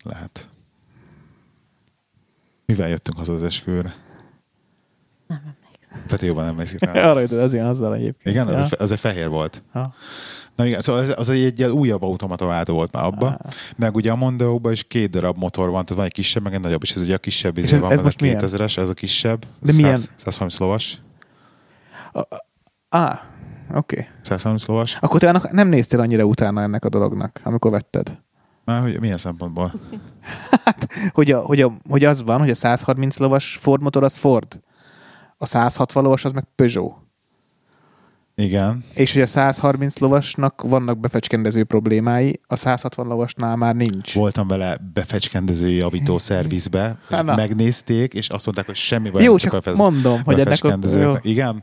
[0.04, 0.48] Lehet.
[2.66, 3.94] Mivel jöttünk haza az esküvőre?
[5.26, 6.06] Nem emlékszem.
[6.06, 7.10] Tehát jobban emlékszik rá.
[7.10, 8.34] Arra jötted azért azzal egyébként.
[8.36, 8.62] Igen, az, Ja.
[8.62, 9.62] egy, fe- az egy fehér volt.
[9.72, 9.94] Ha.
[10.54, 13.26] Na igen, szóval az, az egy, egy ilyen újabb automata váltó volt már abba.
[13.26, 13.52] Ah.
[13.76, 16.60] Meg ugye a Mondeo-ban is két darab motor van, tehát van egy kisebb, meg egy
[16.60, 18.40] nagyobb, és ez ugye a kisebb És izé ez- van, ez most milyen?
[18.44, 19.46] 2000-es, ez a kisebb.
[19.60, 19.96] De milyen?
[20.16, 21.00] 130 lovas.
[22.88, 23.18] Ah,
[23.74, 23.98] oké.
[23.98, 24.06] Okay.
[24.22, 24.96] 130 lovas.
[25.00, 28.18] Akkor te annak nem néztél annyira utána ennek a dolognak, amikor vetted?
[28.64, 29.72] Már hogy milyen szempontból?
[31.12, 34.60] Hogy, a, hogy, a, hogy az van, hogy a 130 lovas Ford motor az Ford.
[35.38, 37.04] A 160 lovas az meg Peugeot.
[38.36, 38.84] Igen.
[38.94, 44.14] És hogy a 130 lovasnak vannak befecskendező problémái, a 160 lovasnál már nincs.
[44.14, 49.52] Voltam vele befecskendező javító szervizbe, Hát megnézték, és azt mondták, hogy semmi baj, Jó, csak
[49.52, 50.92] a fez- mondom, hogy ennek ott...
[50.94, 51.12] Jó.
[51.22, 51.62] Igen,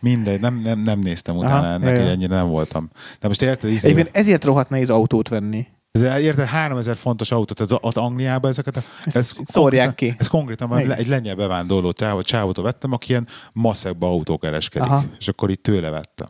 [0.00, 2.04] mindegy, nem, nem, nem néztem utána Aha, ennek, jó.
[2.04, 2.90] ennyire nem voltam.
[3.20, 5.66] De most érted, izé, Egyébként ezért rohadt nehéz autót venni.
[5.98, 10.14] De érted, 3000 fontos autót, az, az Angliában ezeket a, Ezt szórják ki.
[10.18, 10.96] Ez konkrétan már Igen.
[10.96, 14.88] egy lengyel bevándorló csávot, csávot vettem, aki ilyen masszekba autó kereskedik.
[14.88, 15.04] Aha.
[15.18, 16.28] És akkor itt tőle vettem.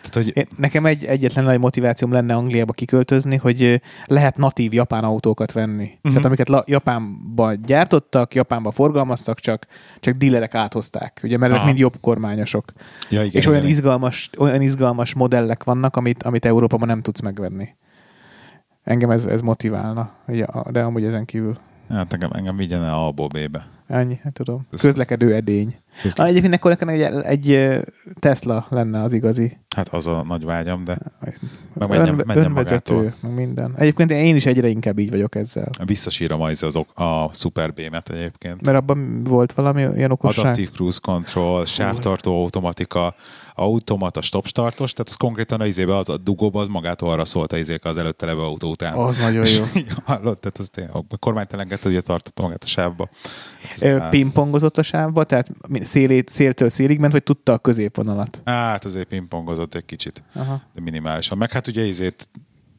[0.00, 5.04] Tehát, hogy Én, nekem egy egyetlen nagy motivációm lenne Angliába kiköltözni, hogy lehet natív japán
[5.04, 5.84] autókat venni.
[5.84, 6.00] Uh-huh.
[6.02, 9.66] Tehát amiket la, Japánba gyártottak, Japánba forgalmaztak, csak,
[10.00, 11.20] csak dílerek áthozták.
[11.22, 11.64] Ugye, mert Aha.
[11.64, 12.72] mind jobb kormányosok.
[13.10, 13.70] ja, igen, és olyan igen.
[13.72, 17.68] izgalmas, olyan izgalmas modellek vannak, amit, amit Európában nem tudsz megvenni.
[18.88, 20.10] Engem ez, ez motiválna,
[20.70, 21.56] de amúgy ezen kívül.
[21.88, 23.66] Hát engem, engem vigyen el A-ból B-be.
[23.86, 24.66] Ennyi, hát tudom.
[24.78, 25.76] Közlekedő edény.
[26.14, 27.78] Ah, egyébként akkor nekem egy, egy
[28.18, 29.56] Tesla lenne az igazi.
[29.76, 31.38] Hát az a nagy vágyam, de Meg
[31.78, 33.14] Ön, menjen, menjen önvezető, magától.
[33.20, 33.74] meg minden.
[33.76, 35.68] Egyébként én is egyre inkább így vagyok ezzel.
[35.84, 38.62] Visszasírom az, az ok- a Super B-met egyébként.
[38.62, 40.44] Mert abban volt valami olyan okosság.
[40.44, 43.14] Adaptív cruise control, sávtartó automatika,
[43.58, 47.58] automata stop-startos, tehát az konkrétan a izébe, az a dugóba, az magától arra szólt a
[47.58, 48.94] izék az előtte levő autó után.
[48.94, 49.64] Az nagyon jó.
[50.04, 53.08] Hallott, tehát az tényleg, a kormányt elengedte, ugye tartotta magát a sávba.
[53.80, 55.50] Ö, Hát, Pingpongozott a sávba, tehát
[55.82, 58.42] szélét, széltől szélig ment, vagy tudta a középvonalat?
[58.44, 60.62] Hát azért pingpongozott egy kicsit, Aha.
[60.74, 61.38] de minimálisan.
[61.38, 62.28] Meg hát ugye izét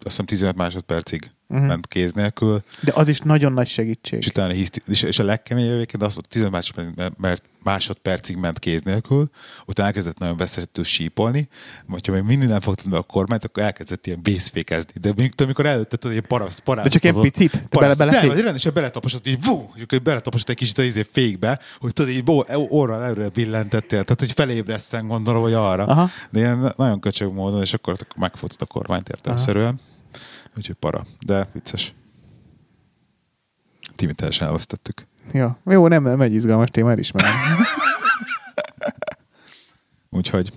[0.03, 1.63] hiszem 15 másodpercig Mhm.
[1.65, 4.19] ment kéz nélkül, De az is nagyon nagy segítség.
[4.19, 8.81] és utána hiszti, és, és a legkeményebb egyébként az 15 másodpercig, mert másodpercig ment kéz
[8.81, 9.29] nélkül,
[9.65, 11.47] utána elkezdett nagyon veszettül sípolni,
[11.85, 14.91] vagy ha még mindig nem fogtad be a kormányt, akkor elkezdett ilyen bészfékezni.
[15.01, 17.51] De tudom, amikor előtte, tudod, ilyen paraszt, paraszt, De csak ilyen picit?
[17.69, 21.05] Te bele, bele nem, az rendesen beletaposott, így vú, és beletaposott egy kicsit a izé
[21.11, 22.23] fékbe, hogy tudod, így
[22.69, 25.85] orral előre billentettél, tehát hogy felébreszten gondolom, hogy arra.
[25.85, 26.09] Aha.
[26.29, 29.79] De ilyen nagyon köcsög módon, és akkor megfogtad a kormányt értelmszerűen.
[30.57, 31.93] Úgyhogy para, de vicces.
[33.95, 35.07] Timi teljesen elvesztettük.
[35.31, 35.59] Ja.
[35.65, 37.31] Jó, nem, nem egy izgalmas téma, elismerem.
[40.09, 40.53] Úgyhogy,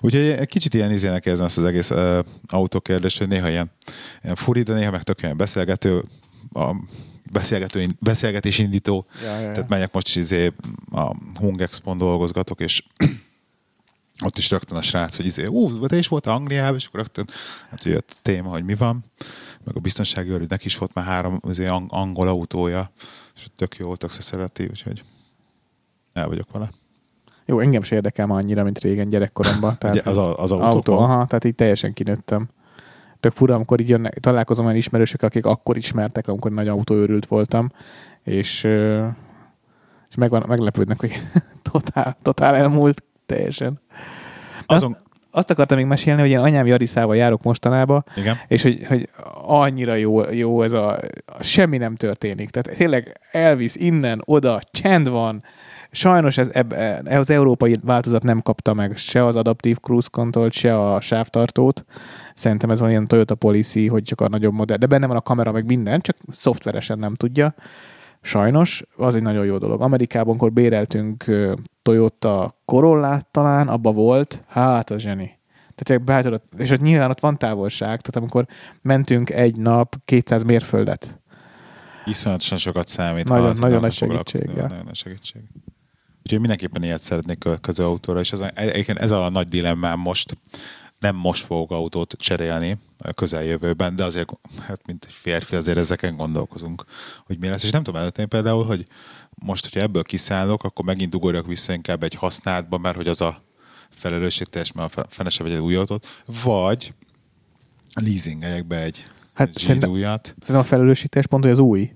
[0.00, 3.70] úgyhogy egy kicsit ilyen izének érzem ezt az egész uh, autókérdés, hogy néha ilyen,
[4.22, 6.04] ilyen furi, de néha meg tök olyan beszélgető,
[6.52, 6.74] a
[7.32, 9.06] beszélgető, beszélgetés indító.
[9.22, 9.52] Ja, ja, ja.
[9.52, 10.52] Tehát megyek most is izé
[10.90, 12.84] a Hung Expo-n dolgozgatok, és
[14.24, 17.24] ott is rögtön a srác, hogy izé, ú, te is volt Angliában, és akkor rögtön
[17.70, 19.04] hát jött a téma, hogy mi van,
[19.64, 22.90] meg a biztonsági őrűnek is volt már három izé, ang- angol autója,
[23.34, 25.04] és tök jó, tök szereti, úgyhogy
[26.12, 26.70] el vagyok vele.
[27.46, 29.76] Jó, engem se érdekel ma annyira, mint régen gyerekkoromban.
[29.78, 31.04] Tehát az, a- az autó, autókon?
[31.04, 32.48] aha, tehát így teljesen kinőttem.
[33.20, 37.72] Tök fura, amikor így jönnek, találkozom olyan ismerősök, akik akkor ismertek, amikor nagy autóőrült voltam,
[38.22, 38.64] és,
[40.08, 41.12] és megvan, meglepődnek, hogy
[41.72, 43.80] totál, totál elmúlt teljesen.
[44.66, 44.96] Azon,
[45.30, 48.38] Azt akartam még mesélni, hogy én anyám Jariszával járok mostanában, igen.
[48.48, 49.08] és hogy, hogy
[49.46, 50.98] annyira jó, jó ez a,
[51.40, 52.50] semmi nem történik.
[52.50, 55.42] Tehát tényleg elvisz innen, oda, csend van.
[55.90, 60.50] Sajnos ez, eb, e- az európai változat nem kapta meg se az adaptív cruise control
[60.50, 61.84] se a sávtartót.
[62.34, 65.20] Szerintem ez van ilyen Toyota Policy, hogy csak a nagyobb modell, de benne van a
[65.20, 67.54] kamera, meg minden, csak szoftveresen nem tudja.
[68.26, 69.80] Sajnos, az egy nagyon jó dolog.
[69.80, 71.24] Amerikában, amikor béreltünk
[71.82, 75.38] Toyota Corollát talán, abba volt, hát az zseni.
[75.74, 78.46] Tehát beállítod, és ott nyilván ott van távolság, tehát amikor
[78.82, 81.20] mentünk egy nap 200 mérföldet.
[82.04, 83.28] Iszonyatosan sokat számít.
[83.28, 84.68] Nagyon- az nagyon nagy foglalkozni, segítség, ja.
[84.68, 85.42] Nagyon nagy segítség.
[86.22, 88.50] Úgyhogy mindenképpen ilyet szeretnék következő autóra, és ez a,
[88.94, 90.36] ez a nagy dilemmám most.
[90.98, 92.78] Nem most fogok autót cserélni
[93.08, 94.32] a közeljövőben, de azért,
[94.66, 96.84] hát mint egy férfi, azért ezeken gondolkozunk,
[97.26, 97.64] hogy mi lesz.
[97.64, 98.86] És nem tudom előtte például, hogy
[99.34, 103.42] most, hogyha ebből kiszállok, akkor megint ugorjak vissza inkább egy használtba, mert hogy az a
[103.90, 106.06] felelősségteljes, mert a fe- fene se vegy egy új autót,
[106.44, 106.92] vagy
[107.94, 111.90] leasingeljek be egy, Hát szerintem- zsidújat, Szerintem a felelősítés pont, hogy az új.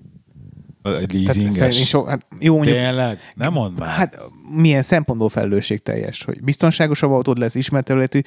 [0.83, 1.87] egy leasinges.
[1.87, 3.19] so, hát jó, mondjuk, Tényleg?
[3.35, 3.89] Nem mondd már.
[3.89, 4.19] Hát
[4.55, 8.21] milyen szempontból felelősségteljes, hogy biztonságosabb autód lesz, ismert területű,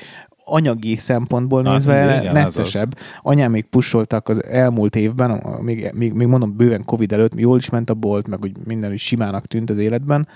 [0.45, 2.99] anyagi szempontból nézve igen, neccesebb.
[3.23, 7.71] Anyám még pusoltak az elmúlt évben, még, még, még mondom bőven Covid előtt, jól is
[7.71, 10.29] ment a bolt, meg úgy minden úgy simának tűnt az életben,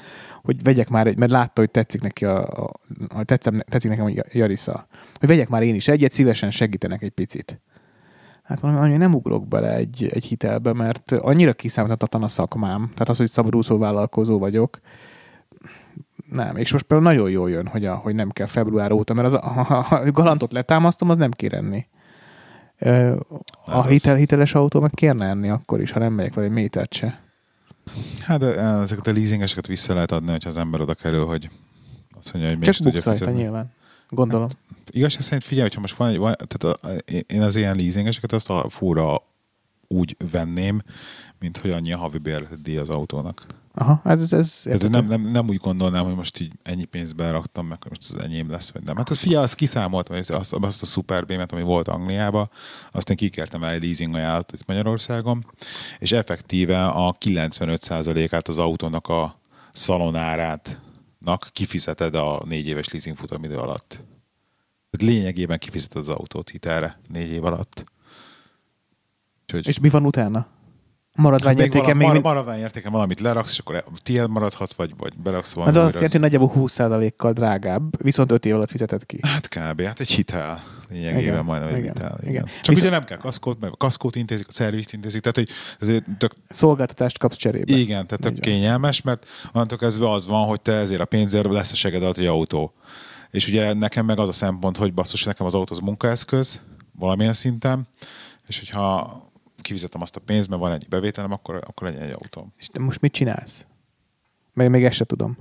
[0.43, 2.73] hogy vegyek már egy, mert látta, hogy tetszik neki a, a,
[3.09, 4.87] a tetszem, tetszik nekem a Jarisa,
[5.19, 7.61] hogy vegyek már én is egyet, szívesen segítenek egy picit.
[8.43, 12.91] Hát mondom, anya, nem ugrok bele egy, egy hitelbe, mert annyira kiszámíthatatlan a szakmám.
[12.93, 14.81] Tehát az, hogy szabadúszó vállalkozó vagyok,
[16.31, 16.57] nem.
[16.57, 19.39] És most például nagyon jól jön, hogy, a, hogy nem kell február óta, mert az,
[19.41, 21.87] ha, ha galantot letámasztom, az nem kér enni.
[22.79, 23.13] Ö,
[23.65, 26.47] A Hát az- hitel, hiteles autó meg kérne enni akkor is, ha nem megyek vele
[26.47, 27.21] egy métert se.
[28.21, 31.51] Hát de ezeket a leasingeseket vissza lehet adni, hogyha az ember oda kerül, hogy
[32.19, 33.35] azt mondja, hogy Csak tudja fizetni.
[33.35, 33.73] nyilván.
[34.09, 34.47] Gondolom.
[34.91, 36.89] Igazság szerint figyelj, hogyha most van egy, van, tehát a,
[37.27, 39.23] én az ilyen leasingeseket azt a fúra
[39.89, 40.83] úgy venném,
[41.39, 43.47] mint hogy annyi a havi bérleti díj az autónak.
[43.79, 47.17] Aha, ez, ez, ez Tehát nem, nem, nem, úgy gondolnám, hogy most így ennyi pénzt
[47.17, 48.97] beraktam meg, hogy most az enyém lesz, vagy nem.
[48.97, 52.51] Hát az figyelj, azt kiszámoltam, hogy azt, azt a szuperbémet, ami volt Angliában,
[52.93, 55.47] azt én kikértem el egy leasing ajánlatot itt Magyarországon,
[55.99, 59.41] és effektíve a 95%-át az autónak a
[59.73, 63.89] szalonárátnak kifizeted a négy éves leasing futamidő alatt.
[64.91, 67.85] Tehát lényegében kifizeted az autót hitelre négy év alatt.
[69.43, 70.47] Úgyhogy És mi van utána?
[71.17, 75.49] Maradvány még mar, mind- maradvány értéken valamit leraksz, és akkor tiéd maradhat, vagy, vagy beraksz
[75.49, 75.77] Az valamit.
[75.77, 79.19] azt jelenti, hogy nagyjából 20%-kal drágább, viszont 5 év alatt fizetett ki.
[79.23, 79.83] Hát kb.
[79.83, 80.63] Hát egy hitel.
[80.89, 82.17] Lényegében Igen, majdnem egy igen, hitel.
[82.21, 82.31] Igen.
[82.33, 82.45] igen.
[82.45, 85.49] Csak Viszont- ugye nem kell kaszkót, mert kaszkót intézik, a szervizt intézik, tehát hogy
[86.19, 87.77] tök, Szolgáltatást kapsz cserébe.
[87.77, 88.41] igen, tehát tök van.
[88.41, 92.19] kényelmes, mert onnantól kezdve az van, hogy te ezért a pénzért lesz a seged alatt
[92.19, 92.73] egy autó.
[93.31, 96.61] És ugye nekem meg az a szempont, hogy basszus, nekem az autó az munkaeszköz,
[96.99, 97.89] valamilyen szinten,
[98.47, 99.26] és hogyha
[99.67, 102.53] kifizetem azt a pénzt, mert van egy bevételem, akkor, akkor legyen egy autóm.
[102.59, 103.67] És te most mit csinálsz?
[104.53, 105.37] Mert még ezt se tudom.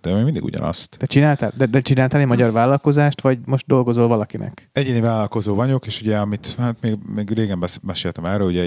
[0.00, 0.96] De még mindig ugyanazt.
[0.98, 4.68] De csináltál, de, de csináltál egy magyar vállalkozást, vagy most dolgozol valakinek?
[4.72, 8.64] Egyéni vállalkozó vagyok, és ugye, amit hát még, még régen meséltem erről, ugye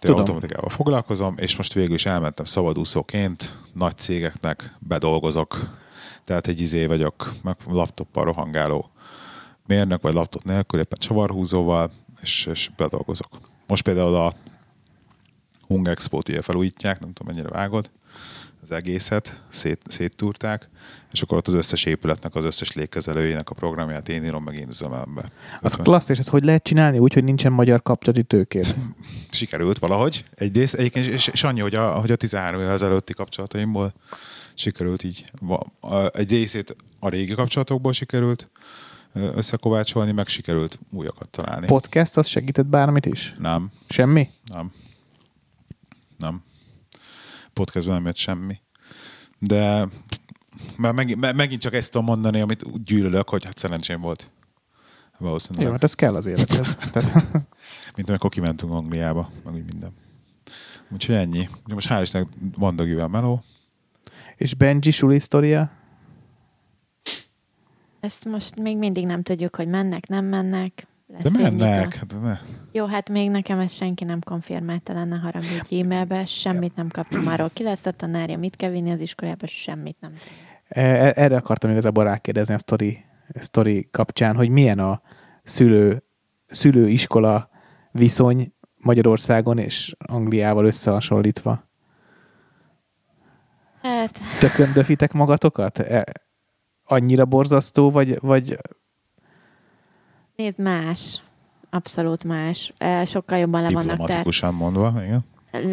[0.00, 0.18] tudom.
[0.18, 5.78] automatikával foglalkozom, és most végül is elmentem szabadúszóként, nagy cégeknek bedolgozok,
[6.24, 8.90] tehát egy izé vagyok, meg laptoppal rohangáló
[9.66, 11.90] mérnök, vagy laptop nélkül, éppen csavarhúzóval,
[12.22, 13.38] és, és bedolgozok.
[13.66, 14.34] Most például a
[15.66, 17.90] Hung Expo-t ugye felújítják, nem tudom mennyire vágod,
[18.62, 20.68] az egészet, szét, széttúrták,
[21.12, 24.68] és akkor ott az összes épületnek, az összes légkezelőjének a programját én írom, meg én
[24.68, 25.30] üzemem be.
[25.60, 28.74] Az klassz, és ezt hogy lehet csinálni úgy, hogy nincsen magyar kapcsolati tőkér?
[29.30, 30.24] sikerült valahogy.
[30.34, 33.94] Egyrészt, egyébként, és, és annyi, hogy a, hogy a 13 évvel ezelőtti kapcsolataimból
[34.54, 35.24] sikerült így,
[36.12, 38.50] egy részét a régi kapcsolatokból sikerült
[39.14, 41.66] összekovácsolni, meg sikerült újakat találni.
[41.66, 43.32] Podcast, az segített bármit is?
[43.38, 44.28] nem, Semmi?
[44.52, 44.72] nem.
[46.18, 46.42] Nem.
[47.52, 48.60] Podcastban nem jött semmi.
[49.38, 49.88] De
[50.76, 54.30] már megint, me- megint csak ezt tudom mondani, amit úgy gyűlölök, hogy hát szerencsém volt.
[55.18, 55.66] Valószínűleg.
[55.66, 56.76] Jó, hát ez kell az élethez.
[56.92, 57.12] Tehát,
[57.96, 59.92] Mint amikor kimentünk Angliába, meg úgy minden.
[60.90, 61.48] Úgyhogy ennyi.
[61.64, 63.44] Most hál' Istennek van Dagivel meló.
[64.36, 65.70] és Benji suli sztoria?
[68.04, 70.86] Ezt most még mindig nem tudjuk, hogy mennek, nem mennek.
[71.06, 71.94] Lesz De mennek.
[71.94, 72.42] Hát, me-
[72.72, 77.50] Jó, hát még nekem ezt senki nem konfirmálta lenne haragudj e-mailbe, semmit nem kaptam arról.
[77.52, 80.12] Ki lesz a tanárja, mit kell vinni az iskolába, semmit nem.
[80.68, 83.04] E- Erre akartam igazából rákérdezni a sztori,
[83.38, 85.02] sztori kapcsán, hogy milyen a
[85.42, 86.02] szülő,
[86.46, 87.48] szülő-iskola
[87.90, 91.68] viszony Magyarországon és Angliával összehasonlítva.
[93.82, 95.78] Hát, Tököndöfitek magatokat?
[96.94, 98.58] Annyira borzasztó, vagy, vagy
[100.36, 101.22] nézd, más.
[101.70, 102.72] Abszolút más.
[103.04, 105.24] Sokkal jobban le vannak, ter- diplomatikusan mondva, igen.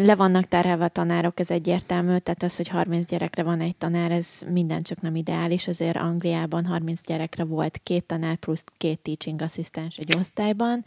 [0.04, 2.16] le vannak terhelve a tanárok, ez egyértelmű.
[2.16, 5.68] Tehát az, hogy 30 gyerekre van egy tanár, ez minden csak nem ideális.
[5.68, 10.84] Azért Angliában 30 gyerekre volt két tanár plusz két teaching asszisztens egy osztályban.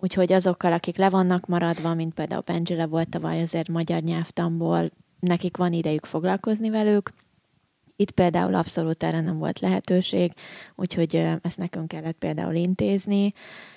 [0.00, 4.90] Úgyhogy azokkal, akik le vannak maradva, mint például Benji le volt tavaly azért magyar nyelvtanból,
[5.20, 7.10] nekik van idejük foglalkozni velük.
[8.02, 10.32] Itt például abszolút erre nem volt lehetőség,
[10.74, 13.32] úgyhogy ezt nekünk kellett például intézni.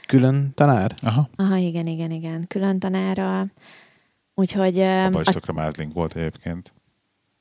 [0.08, 0.96] külön tanár?
[1.02, 1.30] Aha.
[1.36, 3.46] Aha, igen, igen, igen, külön tanára.
[4.34, 6.74] Úgyhogy A a Bajstokra Mázlink volt egyébként.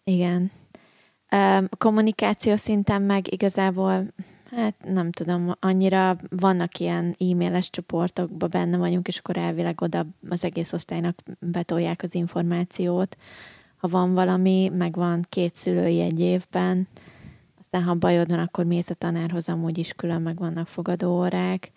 [0.04, 0.50] igen.
[1.68, 4.06] A kommunikáció szinten meg igazából,
[4.56, 10.44] hát nem tudom, annyira vannak ilyen e-mailes csoportokban benne vagyunk, és akkor elvileg oda az
[10.44, 13.16] egész osztálynak betolják az információt.
[13.84, 16.88] Ha van valami, meg van két szülői egy évben,
[17.60, 21.70] aztán ha bajod van, akkor mész a tanárhoz, amúgy is külön meg vannak fogadóórák.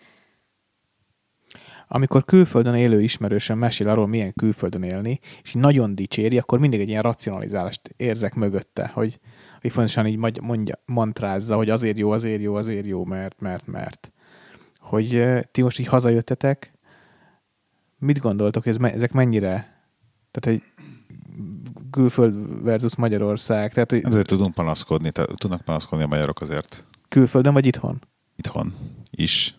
[1.88, 6.90] amikor külföldön élő ismerősen mesél arról, milyen külföldön élni, és nagyon dicséri, akkor mindig egy
[6.90, 9.20] ilyen racionalizálást érzek mögötte, hogy,
[9.62, 14.12] hogy fontosan így mondja, mantrázza, hogy azért jó, azért jó, azért jó, mert, mert, mert.
[14.80, 16.72] Hogy ti most így hazajöttetek,
[18.00, 19.76] mit gondoltok, ez, ezek mennyire,
[20.32, 20.77] tehát egy
[21.92, 27.66] külföld versus Magyarország, tehát Ezért tudunk panaszkodni, tehát tudnak panaszkodni a magyarok azért külföldön vagy
[27.66, 28.02] itthon?
[28.36, 28.74] itthon
[29.12, 29.56] is.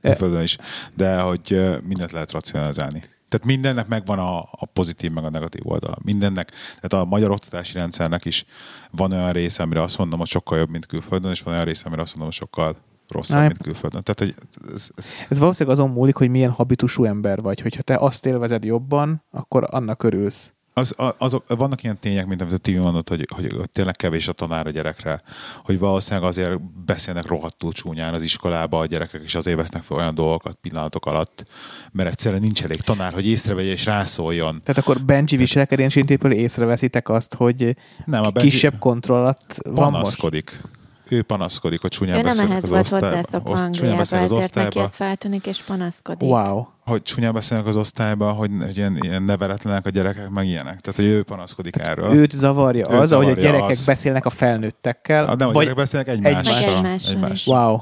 [0.00, 0.56] E- Földön is.
[0.94, 3.02] De hogy mindent lehet racionalizálni.
[3.28, 5.96] Tehát mindennek megvan a, a pozitív, meg a negatív oldala.
[6.04, 6.50] Mindennek,
[6.80, 8.44] tehát a magyar oktatási rendszernek is
[8.90, 11.86] van olyan része, amire azt mondom, hogy sokkal jobb, mint külföldön, és van olyan része,
[11.86, 12.76] amire azt mondom, hogy sokkal
[13.08, 14.02] rosszabb, Na, mint külföldön.
[14.02, 17.60] Tehát, hogy ez, ez, Ez valószínűleg azon múlik, hogy milyen habitusú ember vagy.
[17.60, 20.52] Hogyha te azt élvezed jobban, akkor annak örülsz.
[20.78, 24.28] Az, azok, vannak ilyen tények, mint amit a Tibi mondott, hogy, hogy, hogy tényleg kevés
[24.28, 25.22] a tanár a gyerekre,
[25.64, 30.14] hogy valószínűleg azért beszélnek rohadtul csúnyán az iskolába a gyerekek, és azért vesznek fel olyan
[30.14, 31.44] dolgokat pillanatok alatt,
[31.92, 34.60] mert egyszerűen nincs elég tanár, hogy észrevegye és rászóljon.
[34.64, 39.90] Tehát akkor Benji viselkedésintépől észreveszitek azt, hogy Nem, a a Benji kisebb kontroll alatt van
[39.90, 40.20] most.
[41.10, 43.06] Ő panaszkodik, hogy csúnyán Ő nem beszélnek ehhez az volt osztályba.
[43.06, 46.28] hozzászokva Oszt- csúnyán Angliába, beszélnek az ezért neki ez feltűnik, és panaszkodik.
[46.28, 46.64] Wow.
[46.84, 50.80] hogy csúnyán beszélnek az osztályba, hogy, hogy ilyen, ilyen neveletlenek a gyerekek, meg ilyenek.
[50.80, 52.12] Tehát, hogy ő panaszkodik erről.
[52.12, 53.84] Őt zavarja Őt az, ahogy a zavarja gyerekek az.
[53.84, 55.24] beszélnek a felnőttekkel.
[55.24, 55.64] Ah, nem, a vagy...
[55.64, 56.76] gyerekek beszélnek egymással.
[56.76, 57.46] Egymással is.
[57.46, 57.80] Wow.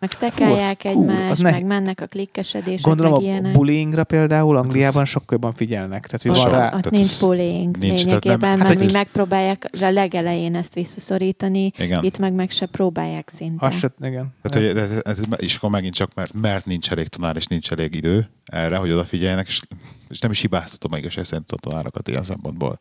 [0.00, 0.94] Meg szekálják cool.
[1.10, 3.52] egymást, ne- meg mennek a klikkesedések, Gondolom meg a ilyenek.
[3.52, 6.06] bullyingra például Angliában sokkal jobban figyelnek.
[6.06, 6.64] Tehát, hogy van rá...
[6.64, 10.54] ott Tehát nincs ez bullying nincs, lényegében, nem- mert hát, mi hogy- megpróbálják a legelején
[10.54, 12.04] ezt visszaszorítani, Igen.
[12.04, 13.66] itt meg meg se próbálják szinte.
[13.66, 14.34] Azt se, igen.
[14.42, 17.46] Tehát, hogy, de- de- de- és akkor megint csak, mert, mert nincs elég tanár, és
[17.46, 19.60] nincs elég idő erre, hogy odafigyeljenek, és,
[20.08, 22.80] és nem is hibáztatom meg, és szerint a tanárokat ilyen szempontból.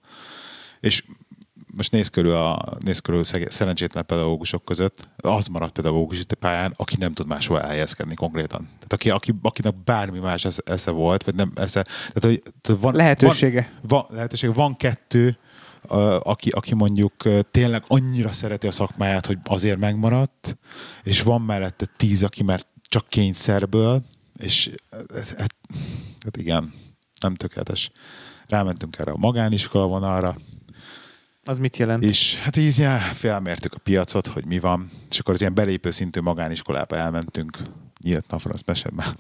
[0.80, 1.04] És
[1.76, 6.74] most néz körül, a, néz körül szerencsétlen pedagógusok között, az maradt pedagógus itt a pályán,
[6.76, 8.62] aki nem tud máshol elhelyezkedni konkrétan.
[8.62, 11.82] Tehát aki, aki, akinek bármi más esze, volt, vagy nem esze.
[11.82, 13.62] Tehát, hogy, tehát van, Lehetősége.
[13.82, 14.54] Van, van, lehetőség.
[14.54, 15.38] Van kettő,
[16.20, 17.14] aki, aki mondjuk
[17.52, 20.58] tényleg annyira szereti a szakmáját, hogy azért megmaradt,
[21.04, 24.04] és van mellette tíz, aki már csak kényszerből,
[24.38, 24.72] és
[25.38, 25.56] hát,
[26.20, 26.74] hát igen,
[27.22, 27.92] nem tökéletes.
[28.48, 30.38] Rámentünk erre a magániskola vonalra,
[31.50, 32.04] Az mit jelent?
[32.04, 35.92] és hát így já, felmértük a piacot, hogy mi van, és akkor az ilyen belépő
[35.92, 37.58] szintű magániskolába elmentünk
[38.04, 39.16] nyílt napra, az mesél már,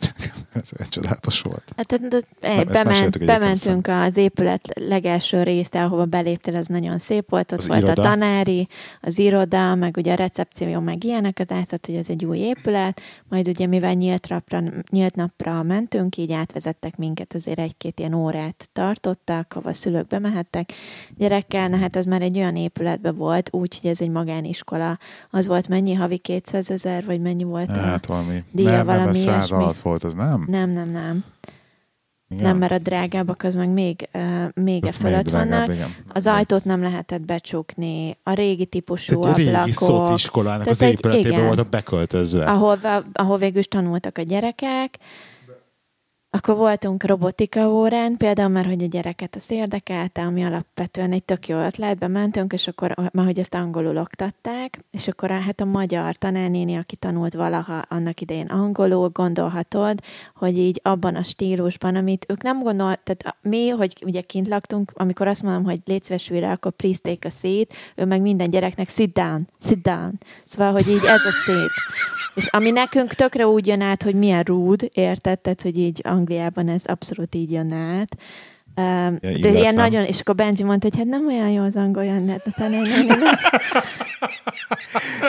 [0.53, 1.63] ez egy csodálatos volt.
[1.75, 7.29] Hát de, de, ezt bement, bementünk az épület legelső részre, ahova beléptél, az nagyon szép
[7.29, 8.01] volt, ott Az volt iroda.
[8.01, 8.67] a tanári,
[9.01, 13.01] az iroda, meg ugye a recepció, meg ilyenek, az látszott, hogy ez egy új épület,
[13.29, 18.69] majd ugye mivel nyílt napra, nyílt napra mentünk, így átvezettek minket, azért egy-két ilyen órát
[18.73, 20.71] tartottak, ahova a szülők bemehettek
[21.17, 24.97] gyerekkel, na hát ez már egy olyan épületben volt, úgyhogy ez egy magániskola,
[25.29, 27.79] az volt mennyi, havi 200 ezer, vagy mennyi volt a...
[27.79, 28.43] Hát valami.
[28.69, 29.57] Díja, nem, nem, valami ez száz ilyesmi.
[29.57, 30.43] alatt volt, az nem?
[30.47, 31.23] Nem, nem, nem.
[32.31, 32.43] Igen.
[32.43, 34.21] Nem, mert a drágábbak az meg még, uh,
[34.63, 35.73] még e fölött vannak.
[35.73, 35.95] igen.
[36.13, 40.91] Az ajtót nem lehetett becsukni, a régi típusú Tehát régi ablakok, szociskolának Tehát az egy-
[40.91, 42.45] épületében voltak beköltözve.
[42.45, 42.79] ahol,
[43.13, 44.97] ahol végül is tanultak a gyerekek.
[46.31, 51.47] Akkor voltunk robotika órán, például már, hogy a gyereket az érdekelte, ami alapvetően egy tök
[51.47, 56.15] jó ötlet, bementünk, és akkor, már hogy ezt angolul oktatták, és akkor hát a magyar
[56.15, 59.99] tanárnéni, aki tanult valaha annak idején angolul, gondolhatod,
[60.35, 64.91] hogy így abban a stílusban, amit ők nem gondol, tehát mi, hogy ugye kint laktunk,
[64.95, 68.49] amikor azt mondom, hogy légy szíves újra, akkor please take a seat, ő meg minden
[68.49, 70.17] gyereknek sit down, sit down.
[70.45, 71.69] Szóval, hogy így ez a szép.
[72.35, 75.39] És ami nekünk tökre úgy jön át, hogy milyen rude, érted?
[75.39, 78.17] Tehát, hogy így Angliában ez abszolút így jön át.
[78.75, 79.55] Um, de illetlen.
[79.55, 82.71] ilyen nagyon, és akkor Benji mondta, hogy hát nem olyan jó az angol, de talán
[82.71, 83.19] nem, nem, nem.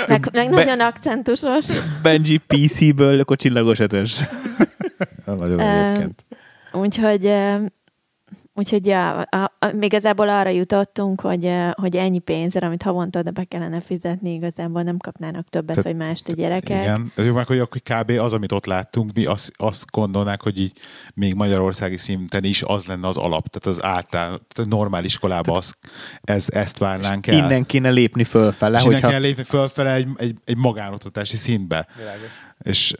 [0.09, 1.66] Meg, meg Be- nagyon akcentusos.
[2.03, 4.20] Benji PC-ből, akkor csillagos ötös.
[5.38, 6.24] Nagyon egyébként.
[6.72, 7.32] Úgyhogy,
[8.61, 13.30] úgyhogy ja, a, a, még igazából arra jutottunk, hogy, hogy ennyi pénzre, amit havonta oda
[13.30, 16.82] be kellene fizetni, igazából nem kapnának többet, Tehát- vagy mást a gyerekek.
[16.82, 18.11] Igen, ez jó, meg, hogy akkor kb.
[18.11, 20.72] az, amit ott láttunk, mi azt, azt gondolnák, hogy így
[21.14, 25.74] még magyarországi szinten is az lenne az alap, tehát az által, tehát normál iskolában az,
[26.22, 27.36] ez, ezt várnánk el.
[27.36, 29.11] Innen kéne lépni fölfele, és innen hogyha...
[29.11, 31.86] kell lépni fölfele egy, egy, egy magánoktatási szintbe.
[32.62, 32.94] És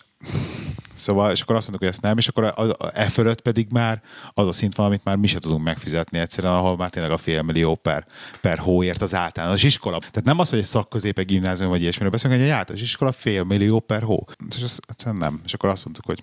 [0.95, 3.67] Szóval, és akkor azt mondtuk, hogy ezt nem, és akkor a, a, e fölött pedig
[3.71, 7.11] már az a szint van, amit már mi se tudunk megfizetni egyszerűen, ahol már tényleg
[7.13, 8.07] a fél millió per,
[8.41, 9.99] per hóért az általános iskola.
[9.99, 13.43] Tehát nem az, hogy egy szakközép, gimnázium vagy ilyesmiről beszélünk, hogy egy általános iskola fél
[13.45, 14.27] millió per hó.
[14.57, 15.41] És ez egyszerűen nem.
[15.45, 16.23] És akkor azt mondtuk, hogy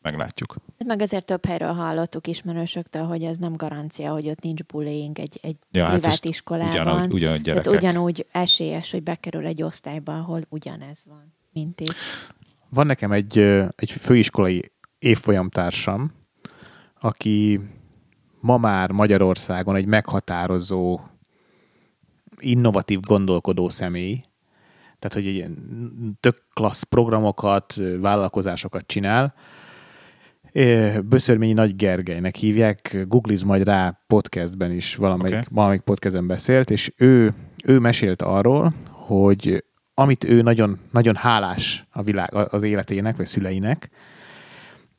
[0.00, 0.56] meglátjuk.
[0.84, 5.38] Meg azért több helyről hallottuk ismerősöktől, hogy ez nem garancia, hogy ott nincs bullying egy,
[5.42, 6.70] egy Ja, hát privát ezt iskolában.
[6.72, 11.94] ugyanúgy- ugyanúgy Tehát ugyanúgy esélyes, hogy bekerül egy osztályba, ahol ugyanez van, mint itt.
[12.74, 13.38] Van nekem egy,
[13.74, 16.12] egy főiskolai évfolyamtársam,
[17.00, 17.60] aki
[18.40, 21.00] ma már Magyarországon egy meghatározó,
[22.38, 24.22] innovatív gondolkodó személy.
[24.98, 25.46] Tehát, hogy egy
[26.20, 29.34] tök klassz programokat, vállalkozásokat csinál.
[31.04, 35.46] Böszörményi Nagy Gergelynek hívják, googliz majd rá podcastben is, valamelyik, okay.
[35.50, 39.64] valamelyik podcastben beszélt, és ő, ő mesélt arról, hogy
[39.94, 43.90] amit ő nagyon, nagyon hálás a világ, az életének, vagy szüleinek,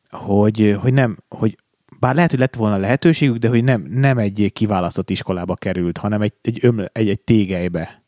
[0.09, 1.57] hogy, hogy nem, hogy
[1.99, 6.21] bár lehet, hogy lett volna lehetőségük, de hogy nem, nem egy kiválasztott iskolába került, hanem
[6.21, 8.03] egy, egy, ömle, egy, egy tégelybe,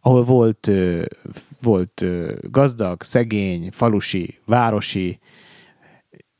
[0.00, 0.70] ahol volt,
[1.62, 2.04] volt
[2.50, 5.18] gazdag, szegény, falusi, városi,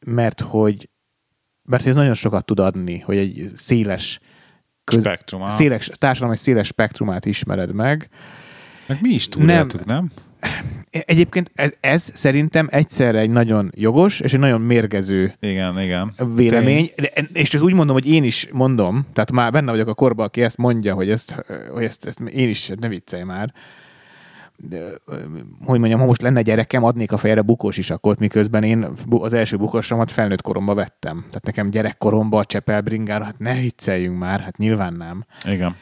[0.07, 0.90] mert hogy,
[1.62, 4.20] mert ez nagyon sokat tud adni, hogy egy széles,
[4.84, 5.49] köz, Spektrum.
[5.49, 8.09] széles társadalom egy széles spektrumát ismered meg,
[8.93, 10.11] Meg mi is túléltük, nem?
[10.90, 16.14] Egyébként ez, ez szerintem egyszerre egy nagyon jogos és egy nagyon mérgező Igen, igen.
[16.34, 19.95] vélemény, de, és ezt úgy mondom, hogy én is mondom, tehát már benne vagyok a
[19.95, 23.53] korban, aki ezt mondja, hogy ezt, hogy ezt, ezt én is, ne viccelj már.
[24.57, 24.80] De,
[25.64, 29.57] hogy mondjam, ha most lenne gyerekem, adnék a fejre bukós isakot, miközben én az első
[29.57, 31.18] bukosomat felnőtt koromba vettem.
[31.18, 35.24] Tehát nekem gyerekkoromban a csepelbringára, hát ne vicceljünk már, hát nyilván nem.
[35.45, 35.76] Igen.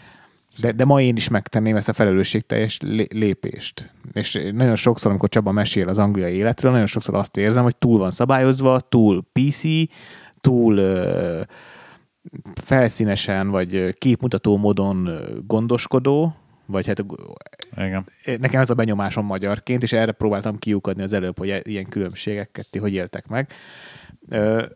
[0.60, 3.90] De, de ma én is megtenném ezt a felelősségteljes lé- lépést.
[4.12, 7.98] És nagyon sokszor, amikor Csaba mesél az angliai életről, nagyon sokszor azt érzem, hogy túl
[7.98, 9.62] van szabályozva, túl PC,
[10.40, 11.40] túl ö,
[12.54, 15.10] felszínesen, vagy képmutató módon
[15.46, 16.34] gondoskodó,
[16.66, 17.04] vagy hát
[17.76, 18.06] Igen.
[18.38, 22.78] nekem ez a benyomásom magyarként, és erre próbáltam kiukadni az előbb, hogy ilyen különbségeket ti
[22.78, 23.52] hogy éltek meg.
[24.28, 24.66] Ö,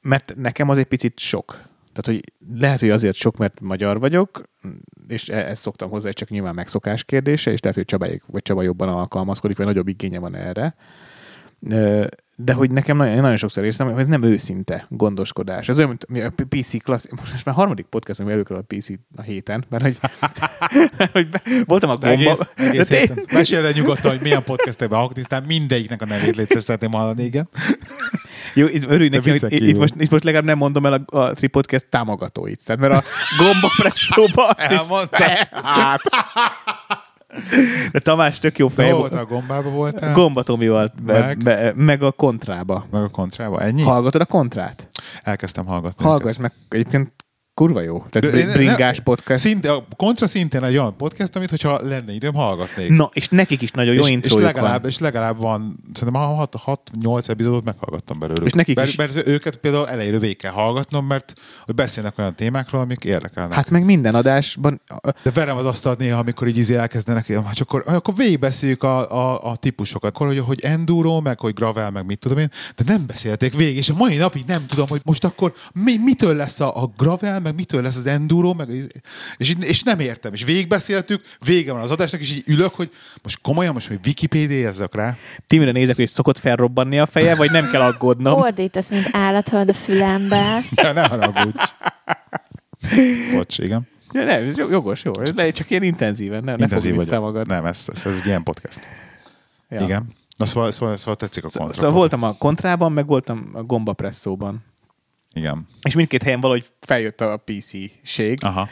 [0.00, 1.62] mert nekem az egy picit sok.
[1.98, 4.42] Tehát, hogy lehet, hogy azért sok, mert magyar vagyok,
[5.08, 8.62] és e- ezt szoktam hozzá, csak nyilván megszokás kérdése, és lehet, hogy Csaba, vagy Csaba
[8.62, 10.74] jobban alkalmazkodik, vagy nagyobb igénye van erre.
[12.40, 15.68] De hogy nekem nagyon, nagyon sokszor érzem, hogy ez nem őszinte gondoskodás.
[15.68, 17.06] Ez olyan, mint mi a PC klassz...
[17.10, 19.98] Most már harmadik podcast, ami előkerül a PC a héten, mert hogy,
[21.12, 21.28] hogy
[21.64, 22.08] voltam a gomba...
[22.08, 23.24] Egész, egész De héten.
[23.32, 27.48] Mesélj nyugodtan, hogy milyen podcastekben hallgatsz, mindegyiknek a nevét létszés szeretném hallani, igen.
[28.54, 31.32] Jó, itt örülj neki, hogy itt, most, itt most legalább nem mondom el a, a
[31.32, 32.64] Tri Podcast támogatóit.
[32.64, 33.02] Tehát mert a
[33.38, 34.76] gomba presszóba azt is...
[34.76, 35.48] Elmondtad.
[35.78, 36.00] Hát,
[37.92, 39.12] De Tamás tök jó fej volt.
[39.12, 40.12] A gombába voltál?
[40.12, 41.38] Gomba Tomi volt, be, Meg?
[41.42, 42.86] be, meg a kontrába.
[42.90, 43.60] Meg a kontrába?
[43.60, 43.82] Ennyi?
[43.82, 44.88] Hallgatod a kontrát?
[45.22, 46.04] Elkezdtem hallgatni.
[46.04, 47.12] Hallgass meg, egyébként
[47.58, 48.04] kurva jó.
[48.10, 49.42] Tehát De bringás ne- podcast.
[49.42, 52.88] Szinte, a kontra szintén egy olyan podcast, amit hogyha lenne időm, hallgatnék.
[52.90, 54.90] Na, és nekik is nagyon jó és, és, legalább, van.
[54.90, 58.44] és legalább van, szerintem 6-8 epizódot meghallgattam belőlük.
[58.44, 61.32] És nekik mert, is- mert őket például elejéről végig kell hallgatnom, mert
[61.64, 63.54] hogy beszélnek olyan témákról, amik érdekelnek.
[63.54, 64.80] Hát meg minden adásban,
[65.22, 69.50] De verem az asztalt néha, amikor így izé elkezdenek, és akkor, akkor végigbeszéljük a, a,
[69.50, 73.06] a, típusokat, akkor, hogy, hogy enduro, meg hogy gravel, meg mit tudom én, de nem
[73.06, 76.82] beszélték végig, és a mai napig nem tudom, hogy most akkor mi, mitől lesz a,
[76.82, 78.68] a gravel, meg mitől lesz az enduro, meg,
[79.36, 82.90] és, és nem értem, és végigbeszéltük, vége van az adásnak, és így ülök, hogy
[83.22, 85.16] most komolyan, most még Wikipédiázzak rá.
[85.46, 88.40] Timire nézek, hogy szokott felrobbanni a feje, vagy nem kell aggódnom.
[88.40, 90.62] Ordítasz, mint állat a fülembe.
[90.74, 91.58] Ne, ne haragudj.
[93.34, 93.88] Bocs, igen.
[94.12, 95.12] Ja, nem, jogos, jó.
[95.34, 97.24] Le, csak ilyen intenzíven, ne, ne Intenzív fogj vissza vagyok.
[97.24, 97.46] magad.
[97.46, 98.80] Nem, ez, ez, ez egy ilyen podcast.
[99.68, 99.80] Ja.
[99.80, 100.06] Igen.
[100.36, 101.82] Na szóval, szóval, szóval tetszik a Szóval, kontra.
[101.86, 104.64] szóval voltam a kontrában, meg voltam a gomba presszóban.
[105.34, 105.66] Igen.
[105.82, 108.38] És mindkét helyen valahogy feljött a PC-ség.
[108.42, 108.68] Aha.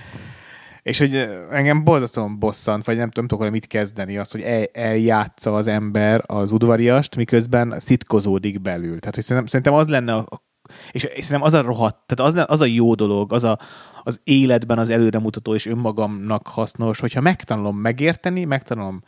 [0.82, 4.64] És hogy ö, engem borzasztóan bosszant, vagy nem tudom, tudok mit kezdeni, az, hogy el,
[4.72, 8.98] eljátsza az ember az udvariast, miközben szitkozódik belül.
[8.98, 10.44] Tehát, hogy szerintem, szerintem az lenne a,
[10.90, 13.58] és, és szerintem az a rohadt, tehát az, az a jó dolog, az a,
[14.02, 19.02] az életben az előremutató és önmagamnak hasznos, hogyha megtanulom megérteni, megtanulom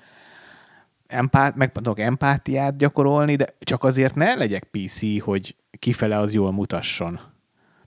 [1.07, 6.53] empát, meg tudok empátiát gyakorolni, de csak azért ne legyek PC, hogy kifele az jól
[6.53, 7.21] mutasson.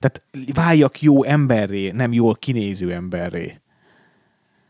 [0.02, 0.22] Tehát
[0.54, 3.60] váljak jó emberré, nem jól kinéző emberré.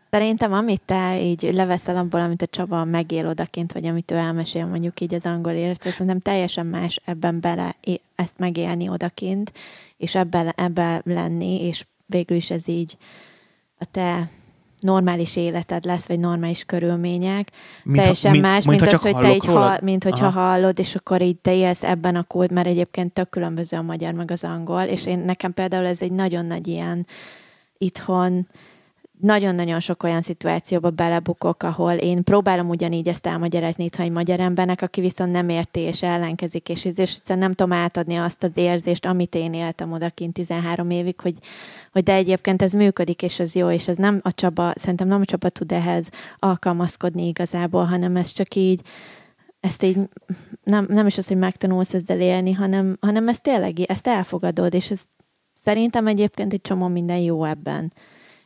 [0.09, 4.65] Szerintem, amit te így leveszel abból, amit a Csaba megél odakint, vagy amit ő elmesél
[4.65, 7.75] mondjuk így az angol élet, szerintem teljesen más ebben bele
[8.15, 9.51] ezt megélni odakint,
[9.97, 12.97] és ebben, ebben lenni, és végül is ez így
[13.77, 14.29] a te
[14.82, 17.49] normális életed lesz, vagy normális körülmények.
[17.84, 20.25] Mint ha- teljesen mint- más, mint mint, ha az, hogy te így hall, mint hogyha
[20.25, 20.39] Aha.
[20.39, 24.13] hallod, és akkor így te élsz ebben a kód, mert egyébként tök különböző a magyar
[24.13, 27.05] meg az angol, és én nekem például ez egy nagyon nagy ilyen
[27.77, 28.47] itthon
[29.22, 34.82] nagyon-nagyon sok olyan szituációba belebukok, ahol én próbálom ugyanígy ezt elmagyarázni itthon egy magyar embernek,
[34.82, 39.05] aki viszont nem érti és ellenkezik, és, és egyszerűen nem tudom átadni azt az érzést,
[39.05, 41.38] amit én éltem odakint 13 évig, hogy,
[41.91, 45.22] hogy de egyébként ez működik, és ez jó, és ez nem a Csaba, szerintem nem
[45.22, 46.09] a Csaba tud ehhez
[46.39, 48.82] alkalmazkodni igazából, hanem ez csak így,
[49.59, 49.97] ezt így
[50.63, 54.91] nem, nem is az, hogy megtanulsz ezzel élni, hanem, hanem ezt tényleg, ezt elfogadod, és
[54.91, 55.03] ez
[55.53, 57.91] szerintem egyébként egy csomó minden jó ebben.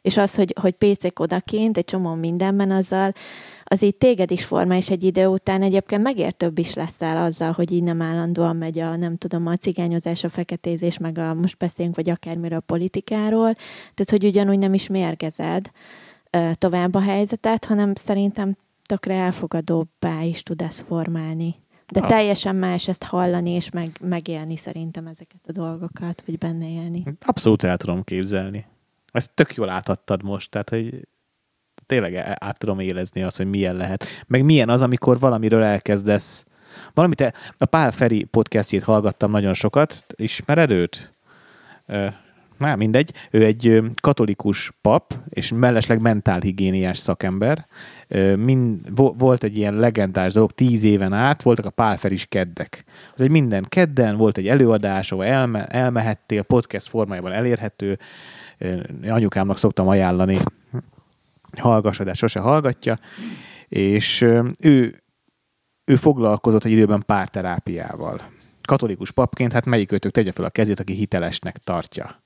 [0.06, 3.12] És az, hogy, hogy pécék odakint, egy csomó mindenben azzal,
[3.64, 7.72] az így téged is formál, és egy idő után egyébként megértőbb is leszel azzal, hogy
[7.72, 11.96] így nem állandóan megy a, nem tudom, a cigányozás, a feketézés, meg a most beszélünk,
[11.96, 13.54] vagy akármiről a politikáról.
[13.94, 15.70] Tehát, hogy ugyanúgy nem is mérgezed
[16.54, 21.56] tovább a helyzetet, hanem szerintem tökre elfogadóbbá is tud ezt formálni.
[21.92, 22.08] De Ah.
[22.08, 27.04] teljesen más ezt hallani és meg, megélni szerintem ezeket a dolgokat, vagy benne élni.
[27.26, 28.66] Abszolút el tudom képzelni.
[29.16, 31.08] Ezt tök jól átadtad most, tehát hogy
[31.86, 34.06] tényleg e- át tudom érezni azt, hogy milyen lehet.
[34.28, 36.46] Meg milyen az, amikor valamiről elkezdesz.
[36.94, 40.06] Valamit, e- a Pál Feri podcastjét hallgattam nagyon sokat.
[40.16, 41.14] Ismered őt?
[42.58, 43.14] Na, mindegy.
[43.32, 47.66] Ő egy katolikus pap, és mellesleg mentálhigiéniás szakember.
[48.36, 52.84] Mind, vo- volt egy ilyen legendás dolog, tíz éven át voltak a Pálferis keddek.
[53.14, 58.00] Az egy minden kedden volt egy előadás, ahol elme, elmehettél, podcast formájában elérhető.
[59.04, 60.40] Anyukámnak szoktam ajánlani,
[61.58, 62.98] hallgassa, de sose hallgatja.
[63.68, 64.22] És
[64.58, 65.04] ő,
[65.86, 68.22] ő foglalkozott egy időben párterápiával.
[68.62, 72.25] Katolikus papként, hát melyik őtök tegye fel a kezét, aki hitelesnek tartja?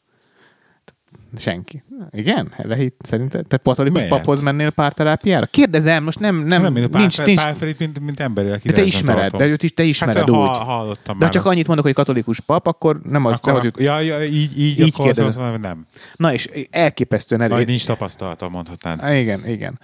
[1.38, 1.84] Senki.
[2.12, 2.54] Igen?
[2.58, 3.48] Lehet, szerinted?
[3.48, 4.18] Te katolikus Mehet.
[4.18, 5.46] paphoz mennél párterápiára?
[5.46, 8.72] Kérdezem, most nem, nem, nem, mint a nincs, nincs, Pál Ferit, mint, mint emberileg de
[8.72, 10.36] te ismered, de őt is te ismered hát, úgy.
[10.36, 11.34] Ha, hallottam de már.
[11.34, 13.80] csak annyit mondok, hogy katolikus pap, akkor nem az, akkor, nem az jut.
[13.80, 15.44] ja, ja, így, így, Így akkor azt kérdezem.
[15.44, 15.86] mondom, hogy nem.
[16.16, 17.54] Na és elképesztően elő.
[17.54, 19.16] Majd nincs tapasztalata, mondhatnád.
[19.16, 19.80] Igen, igen.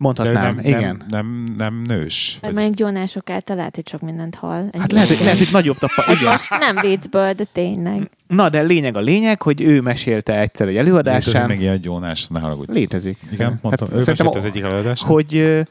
[0.00, 1.02] Mondhatnám, nem, igen.
[1.08, 2.38] Nem, nem, nem nős.
[2.40, 4.68] Vagy, mondjuk gyónások által lehet, hogy sok mindent hall.
[4.78, 6.02] Hát lehet, hogy, lehet, hogy nagyobb tapa.
[6.02, 6.30] Hát Igen.
[6.30, 8.10] most nem viccből, de tényleg.
[8.26, 11.46] Na, de lényeg a lényeg, hogy ő mesélte egyszer egy előadásán.
[11.46, 12.72] még ilyen gyónás, ne haragudj.
[12.72, 13.18] Létezik.
[13.32, 15.02] Igen, mondtam, ő szerintem, mesélt az egyik előadás.
[15.02, 15.62] hogy,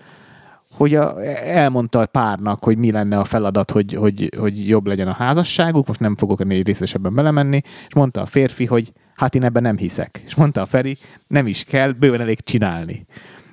[0.73, 5.07] hogy a, elmondta a párnak, hogy mi lenne a feladat, hogy, hogy, hogy jobb legyen
[5.07, 9.43] a házasságuk, most nem fogok ennél részesebben belemenni, és mondta a férfi, hogy hát én
[9.43, 10.21] ebben nem hiszek.
[10.25, 13.05] És mondta a Feri, nem is kell, bőven elég csinálni.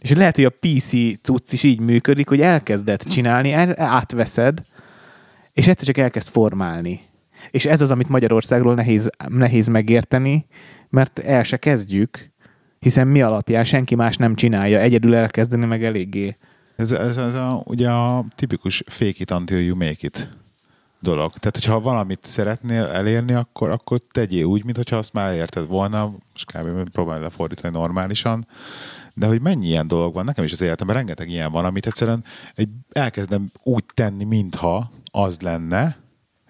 [0.06, 0.90] És lehet, hogy a PC
[1.22, 4.62] cucc is így működik, hogy elkezded csinálni, el, átveszed,
[5.52, 7.00] és egyszer csak elkezd formálni.
[7.50, 10.46] És ez az, amit Magyarországról nehéz, nehéz megérteni,
[10.88, 12.30] mert el se kezdjük,
[12.78, 16.36] hiszen mi alapján senki más nem csinálja, egyedül elkezdeni meg eléggé
[16.76, 20.28] Ez, ez, ez a, ugye a tipikus fake it until you make it
[21.00, 21.32] dolog.
[21.32, 26.44] Tehát, hogyha valamit szeretnél elérni, akkor, akkor tegyél úgy, mintha azt már elérted volna, és
[26.44, 26.90] kb.
[26.90, 28.46] próbálj lefordítani normálisan.
[29.18, 32.24] De hogy mennyi ilyen dolog van, nekem is az életemben rengeteg ilyen van, amit egyszerűen
[32.54, 35.96] egy, elkezdem úgy tenni, mintha az lenne,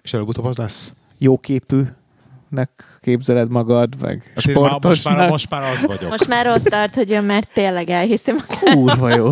[0.01, 0.93] és előbb-utóbb az lesz.
[1.17, 5.29] Jóképűnek képzeled magad, meg Hát én már, most, már, sportosnak.
[5.29, 6.09] most már az vagyok.
[6.09, 8.73] Most már ott tart, hogy ön már tényleg elhiszi magát.
[8.73, 9.29] Kurva jó.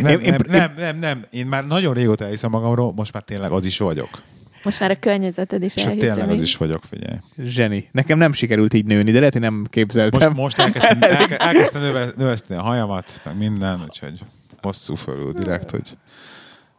[0.00, 3.22] nem, én- én- nem, nem, nem, nem, én már nagyon régóta elhiszem magamról, most már
[3.22, 4.22] tényleg az is vagyok.
[4.66, 5.98] Most már a környezeted is elhiszi.
[6.06, 7.16] tényleg az is vagyok, figyelj.
[7.38, 7.88] Zseni.
[7.92, 10.32] Nekem nem sikerült így nőni, de lehet, hogy nem képzeltem.
[10.32, 14.20] Most, most elkezdtem, elke, elkezdtem növe, növeszteni a hajamat, meg minden, úgyhogy
[14.62, 15.96] hosszú fölül direkt, hogy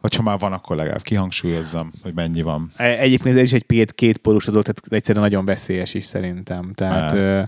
[0.00, 2.70] hogyha már van, akkor legalább kihangsúlyozzam, hogy mennyi van.
[2.76, 6.72] E- Egyébként ez is egy két, két dolog, tehát egyszerűen nagyon veszélyes is szerintem.
[6.74, 7.42] Tehát, ö,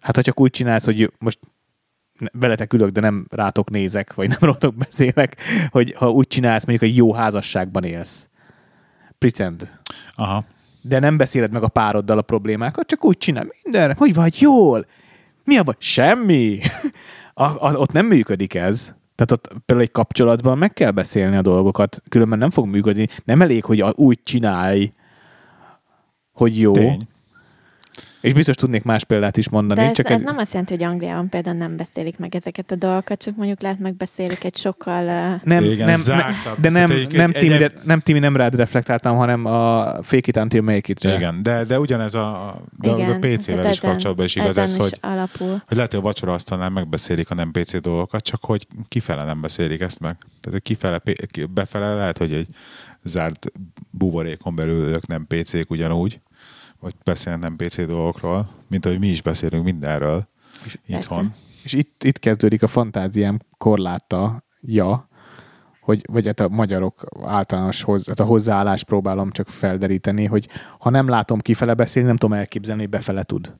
[0.00, 1.38] hát ha csak úgy csinálsz, hogy most
[2.32, 5.36] veletek ülök, de nem rátok nézek, vagy nem rótok beszélek,
[5.70, 8.26] hogy ha úgy csinálsz, mondjuk egy jó házasságban élsz.
[9.22, 9.70] Pretend.
[10.14, 10.44] Aha.
[10.80, 13.94] De nem beszéled meg a pároddal a problémákat, csak úgy csinál mindenre.
[13.98, 14.86] Hogy vagy jól?
[15.44, 15.74] Mi a baj?
[15.78, 16.58] Semmi.
[17.34, 18.94] A, a, ott nem működik ez.
[19.14, 23.08] Tehát ott például egy kapcsolatban meg kell beszélni a dolgokat, különben nem fog működni.
[23.24, 24.92] Nem elég, hogy úgy csinálj,
[26.32, 26.72] hogy jó.
[26.72, 27.08] Tény.
[28.22, 29.80] És biztos tudnék más példát is mondani.
[29.80, 32.74] De ez, csak ez nem azt jelenti, hogy Angliában például nem beszélik meg ezeket a
[32.74, 35.04] dolgokat, csak mondjuk lehet megbeszélik egy sokkal...
[35.44, 36.60] Nem, Igen, nem, zártabb.
[36.60, 40.26] de nem, egy- nem, egy- Timire, egy- nem, Timi, nem rád reflektáltam, hanem a fake
[40.26, 43.80] it until make it Igen, de, de ugyanez a, de a igen, PC-vel tehát is
[43.80, 45.62] kapcsolatban is igaz ez, hogy, alapul.
[45.66, 49.40] hogy lehet, hogy a vacsora asztalnál megbeszélik a nem PC dolgokat, csak hogy kifele nem
[49.40, 50.16] beszélik ezt meg.
[50.40, 51.02] Tehát, kifele,
[51.54, 52.46] befele lehet, hogy egy
[53.02, 53.52] zárt
[53.90, 56.20] buborékon belül ők nem PC-k ugyanúgy,
[56.82, 60.28] vagy beszélnek nem PC dolgokról, mint ahogy mi is beszélünk mindenről
[60.86, 61.34] itthon.
[61.62, 65.08] És itt, itt kezdődik a fantáziám korláta, ja,
[65.80, 70.90] hogy, vagy hát a magyarok általános hoz, hát a hozzáállást próbálom csak felderíteni, hogy ha
[70.90, 73.54] nem látom kifele beszélni, nem tudom elképzelni, hogy befele tud.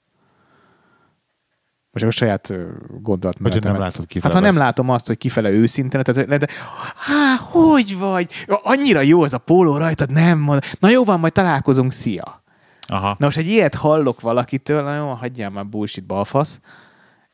[1.90, 2.54] Most a saját
[3.00, 6.48] gondolat hogy nem látod Hát kifele ha nem látom azt, hogy kifele őszintén, tehát de,
[6.96, 8.30] há, hogy vagy?
[8.46, 10.62] Annyira jó az a póló rajtad, nem mond.
[10.78, 12.41] Na jó van, majd találkozunk, szia.
[12.88, 13.16] Aha.
[13.18, 16.60] Na most egy ilyet hallok valakitől, na jó, hagyjál már bullshit balfasz.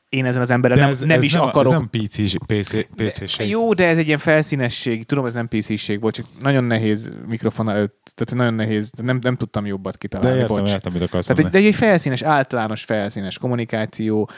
[0.08, 1.72] Én ezen az emberrel De nem, ez, nem ez is nem, akarok.
[1.72, 3.48] Ez nem PC, PC, PC-ség.
[3.48, 5.04] Jó, de ez egy ilyen felszínesség.
[5.04, 9.66] Tudom, ez nem PC-ség csak nagyon nehéz mikrofon előtt, tehát nagyon nehéz, nem, nem tudtam
[9.66, 10.38] jobbat De kitalálni.
[10.38, 10.70] értem, bocs.
[10.70, 11.64] értem, mit akarsz Tehát egy, mondani.
[11.64, 14.30] de egy felszínes, általános felszínes kommunikáció,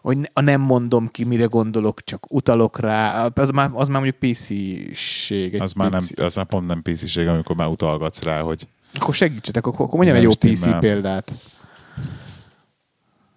[0.00, 4.32] hogy a nem mondom ki, mire gondolok, csak utalok rá, az már, az már mondjuk
[4.32, 5.60] PC-ség.
[5.60, 9.66] Az már, nem, az már pont nem PC-ség, amikor már utalgatsz rá, hogy Akkor segítsetek,
[9.66, 10.78] akkor, akkor mondjam egy jó PC stimmel.
[10.78, 11.34] példát.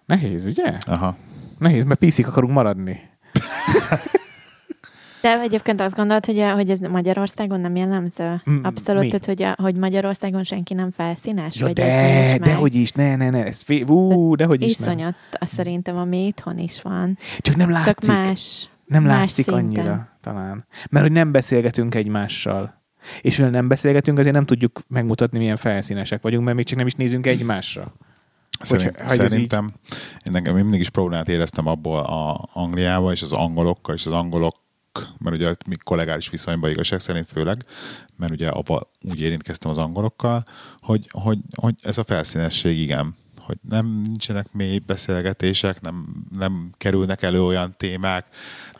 [0.06, 0.78] Nehéz, ugye?
[0.86, 1.16] aha.
[1.58, 3.00] Nehéz, mert PC-k akarunk maradni.
[5.20, 8.42] De egyébként azt gondolod, hogy, hogy ez Magyarországon nem jellemző?
[8.50, 9.08] Mm, Abszolút, mi?
[9.08, 11.56] tehát, hogy, a, hogy Magyarországon senki nem felszínes?
[11.56, 14.44] Ja, vagy ez de, nincs de hogy is, ne, ne, ne, ez fé, ú, de
[14.44, 14.70] hogy is.
[14.70, 17.18] Iszonyat, azt szerintem, ami itthon is van.
[17.38, 17.98] Csak nem látszik.
[17.98, 18.68] Csak más.
[18.86, 19.64] nem más látszik szinten.
[19.64, 20.66] annyira, talán.
[20.90, 22.81] Mert hogy nem beszélgetünk egymással.
[23.20, 26.86] És mivel nem beszélgetünk, azért nem tudjuk megmutatni, milyen felszínesek vagyunk, mert még csak nem
[26.86, 27.92] is nézünk egymásra.
[28.60, 29.72] Szerint, hogy szerintem
[30.26, 34.54] én nekem mindig is problémát éreztem abból a Angliába, és az angolokkal, és az angolok,
[35.18, 37.64] mert ugye mi kollegális viszonyban igazság szerint főleg,
[38.16, 40.44] mert ugye abba úgy érintkeztem az angolokkal,
[40.78, 47.22] hogy, hogy, hogy ez a felszínesség igen, hogy nem nincsenek mély beszélgetések, nem, nem kerülnek
[47.22, 48.26] elő olyan témák,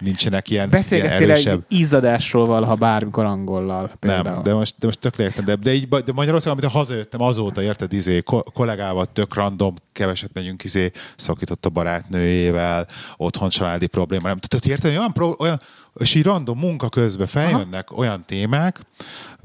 [0.03, 4.23] nincsenek ilyen, ilyen Beszélgettél erősebb egy izzadásról valaha bármikor angollal például.
[4.23, 7.62] nem, de most, de most tök értem, de, de, így, de Magyarországon, amit hazajöttem, azóta
[7.62, 14.29] érted, izé, ko- kollégával tök random, keveset megyünk, izé, szakított a barátnőjével, otthon családi probléma,
[14.29, 15.61] nem tudod, érted, olyan, pro, olyan,
[15.95, 18.01] és így random munka közben feljönnek Aha.
[18.01, 18.81] olyan témák,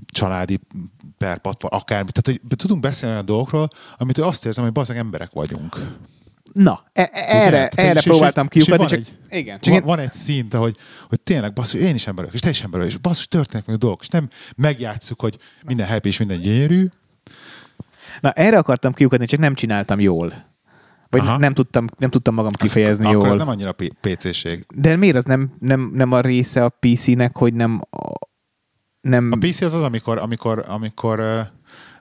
[0.06, 0.60] családi
[1.18, 5.78] perpat, akármi, tehát hogy tudunk beszélni olyan dolgokról, amit azt érzem, hogy bazdmeg emberek vagyunk.
[6.64, 9.60] Na, e- erre, Tehát, erre és- próbáltam és- kiukadni, csak egy- igen.
[9.60, 10.76] Csak van, én, van egy szint, hogy,
[11.10, 13.66] hogy tényleg basszus, én is ember vagyok, és te is ember vagy, és basszus, történnek
[13.66, 16.88] meg a dolgok, és nem megjátszuk, hogy minden happy és minden gyönyörű.
[18.22, 20.34] na, erre akartam kiukadni, csak nem csináltam jól.
[21.10, 21.38] Vagy Aha.
[21.38, 23.22] nem tudtam, nem tudtam magam kifejezni az, jól.
[23.22, 24.66] Akkor ez nem annyira P- PC-ség.
[24.76, 28.28] De miért az nem, nem, nem a része a PC-nek, hogy nem a-
[29.02, 31.20] nem, A PC az az, amikor, amikor, amikor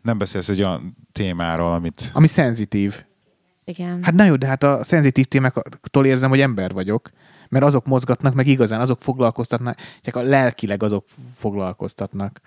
[0.02, 2.10] nem beszélsz egy olyan témáról, amit...
[2.12, 3.04] ami szenzitív.
[3.68, 4.02] Igen.
[4.02, 7.10] Hát na jó, de hát a szenzitív témáktól érzem, hogy ember vagyok,
[7.48, 12.40] mert azok mozgatnak meg igazán, azok foglalkoztatnak, csak a lelkileg azok foglalkoztatnak.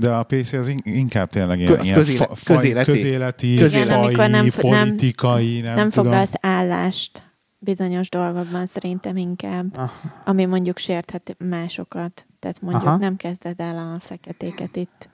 [0.00, 2.90] De a PC az in- inkább tényleg ilyen, Kö- az ilyen közéle- közéleti.
[2.92, 3.88] közéleti, Közéleti.
[3.90, 6.04] fai, Amikor nem nem- politikai, nem, nem tudom.
[6.04, 7.22] foglalsz állást
[7.58, 9.90] bizonyos dolgokban szerintem inkább, Ah,
[10.24, 12.26] ami mondjuk sérthet másokat.
[12.38, 12.96] Tehát mondjuk Aha.
[12.96, 15.08] nem kezded el a feketéket itt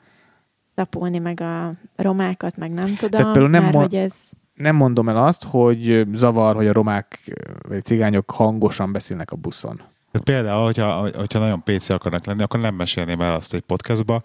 [0.75, 4.15] szapulni, meg a romákat, meg nem tudom, például nem mert mo- hogy ez
[4.55, 7.35] nem mondom el azt, hogy zavar, hogy a romák
[7.69, 9.77] vagy cigányok hangosan beszélnek a buszon.
[10.13, 14.23] Tehát például, hogyha, hogyha nagyon PC akarnak lenni, akkor nem mesélném el azt egy podcastba,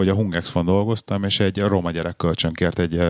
[0.00, 3.00] hogy a Hungexpon dolgoztam, és egy roma gyerek kölcsönkért egy,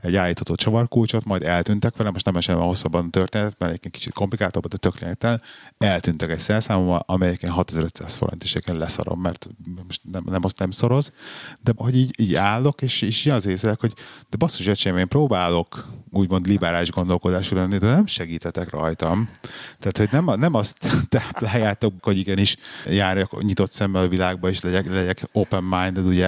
[0.00, 3.90] egy állítható csavarkulcsot, majd eltűntek vele, most nem mesélem a hosszabban a történet, mert egy
[3.90, 5.42] kicsit komplikáltabb, de tök lényegtelen.
[5.78, 9.48] Eltűntek egy szerszámommal, amelyeken 6500 forint, és leszarom, mert
[9.86, 11.12] most nem, nem azt nem szoroz,
[11.60, 13.92] de hogy így, így állok, és, és az észlek, hogy
[14.30, 19.30] de basszus, öcsém, én próbálok úgymond liberális gondolkodású lenni, de nem segítetek rajtam.
[19.78, 20.76] Tehát, hogy nem, nem azt
[21.08, 22.56] tápláljátok, hogy igenis
[22.86, 26.21] járjak nyitott szemmel a világba, és legyek, legyek open-minded, ugye?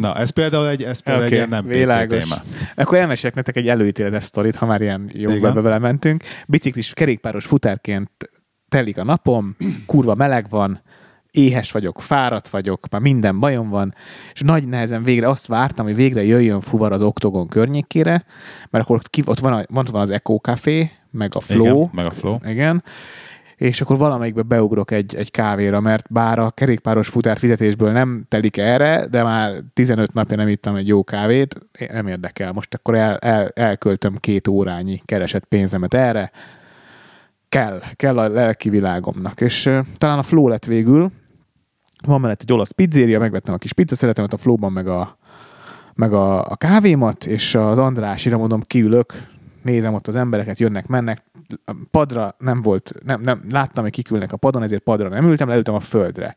[0.00, 2.18] Na, ez például egy, ez például Oké, egy ilyen nem világos.
[2.18, 2.42] PC téma.
[2.74, 5.54] Akkor elmesélek nektek egy előítéletes sztorit, ha már ilyen jó Igen.
[5.54, 6.22] be vele mentünk.
[6.46, 8.10] Biciklis, kerékpáros futárként
[8.68, 9.56] telik a napom,
[9.86, 10.82] kurva meleg van,
[11.30, 13.94] éhes vagyok, fáradt vagyok, már minden bajom van,
[14.32, 18.24] és nagy nehezen végre azt vártam, hogy végre jöjjön fuvar az oktogon környékére,
[18.70, 21.66] mert akkor ott, ki, ott van, a, ott van az Eco Café, meg a Flow,
[21.76, 22.38] Igen, meg a Flow.
[22.44, 22.82] igen,
[23.56, 28.56] és akkor valamelyikbe beugrok egy, egy kávéra, mert bár a kerékpáros futár fizetésből nem telik
[28.56, 31.60] erre, de már 15 napja nem ittam egy jó kávét,
[31.92, 32.52] nem érdekel.
[32.52, 36.30] Most akkor el, el, elköltöm két órányi keresett pénzemet erre.
[37.48, 39.40] Kell, kell a lelki világomnak.
[39.40, 41.10] És uh, talán a flow lett végül,
[42.06, 45.18] van mellett egy olasz pizzéria, megvettem a kis pizzaszeletemet a flowban, meg a,
[45.94, 49.14] meg a, a kávémat, és az Andrásira mondom, kiülök,
[49.66, 51.22] nézem ott az embereket, jönnek, mennek,
[51.90, 55.74] padra nem volt, nem, nem, láttam, hogy kikülnek a padon, ezért padra nem ültem, leültem
[55.74, 56.36] a földre.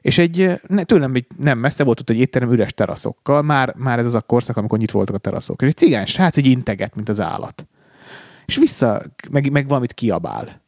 [0.00, 3.98] És egy, ne, tőlem egy, nem messze volt ott egy étterem üres teraszokkal, már, már
[3.98, 5.62] ez az a korszak, amikor nyitva voltak a teraszok.
[5.62, 7.66] És egy cigány srác így integet, mint az állat.
[8.46, 10.60] És vissza, meg, meg valamit kiabál.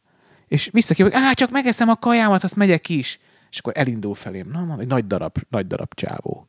[0.47, 3.19] És vissza kiabál, á, csak megeszem a kajámat, azt megyek is.
[3.51, 4.49] És akkor elindul felém.
[4.51, 6.47] Na, egy nagy darab, nagy darab csávó.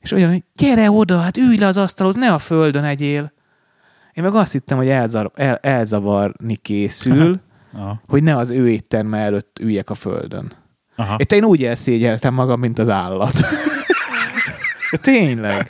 [0.00, 3.32] És olyan, hogy gyere oda, hát ülj le az asztalhoz, ne a földön egyél.
[4.14, 7.40] Én meg azt hittem, hogy elzar, el, elzavarni készül,
[7.76, 8.00] Aha.
[8.08, 10.52] hogy ne az ő étterme előtt üljek a földön.
[10.96, 11.14] Aha.
[11.18, 13.32] Itt én úgy elszégyeltem magam, mint az állat.
[15.02, 15.66] Tényleg.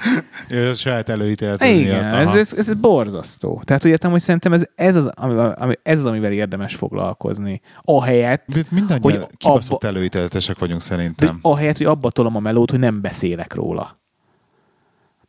[0.70, 1.64] A saját előítélet.
[1.64, 3.62] Igen, ez, ez, ez borzasztó.
[3.64, 7.60] Tehát úgy értem, hogy szerintem ez, ez, az, amivel, ami, ez az, amivel érdemes foglalkozni.
[7.82, 11.38] Ahelyett, De mindannyian hogy kibaszott abba- előítéletesek vagyunk szerintem.
[11.42, 14.00] ahelyett, hogy abba tolom a melót, hogy nem beszélek róla.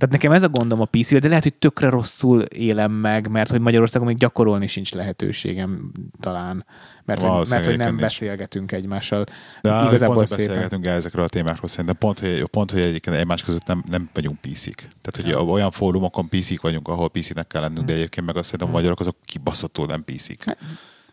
[0.04, 3.50] Tehát nekem ez a gondom a pc de lehet, hogy tökre rosszul élem meg, mert
[3.50, 6.66] hogy Magyarországon még gyakorolni sincs lehetőségem talán.
[7.06, 8.02] Mert, hogy, mert hogy nem is.
[8.02, 9.24] beszélgetünk egymással.
[9.62, 10.46] De Igazából pont, szépen.
[10.48, 14.10] beszélgetünk el ezekről a témákról, szerintem pont, hogy, pont, hogy egyébként egymás között nem, nem
[14.14, 14.76] vagyunk piszik.
[14.76, 15.44] Tehát, hogy Ja.
[15.52, 19.00] olyan fórumokon piszik vagyunk, ahol piszinek kell lennünk, de egyébként meg azt szerintem a magyarok
[19.00, 20.46] azok kibaszottul nem piszik.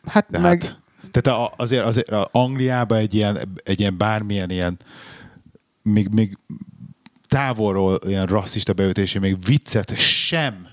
[0.06, 0.62] Hát De meg...
[0.62, 0.80] hát,
[1.10, 4.76] tehát a- azért, azért a Angliában egy ilyen, egy ilyen bármilyen ilyen
[5.82, 6.38] még, még
[7.30, 10.66] távolról ilyen rasszista beütési, még viccet sem,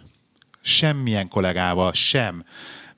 [0.62, 2.44] semmilyen kollégával sem,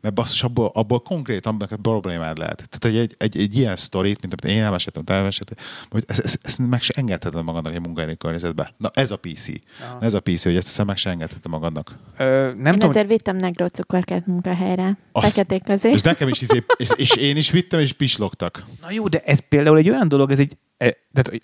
[0.02, 2.70] mert basszus, abból, abból konkrétan neked problémád lehet.
[2.70, 5.56] Tehát egy, egy, egy, egy ilyen sztorit, mint amit én elmeséltem, te elmeséltem,
[5.90, 8.74] hogy ezt, ezt, ezt meg se engedheted magadnak egy munkahelyi környezetbe.
[8.78, 9.48] Na ez a PC.
[9.82, 9.98] Aha.
[10.02, 11.96] Ez a PC, hogy ezt, ezt meg se engedheted magadnak.
[12.18, 14.98] Ö, nem Én tudom, ezért vittem negró cukorkát munkahelyre.
[15.12, 16.04] Azt- Feketék És azért.
[16.04, 18.66] nekem is, izé, és, és én is vittem, és pislogtak.
[18.82, 21.42] Na jó, de ez például egy olyan dolog, ez egy, e, tehát, hogy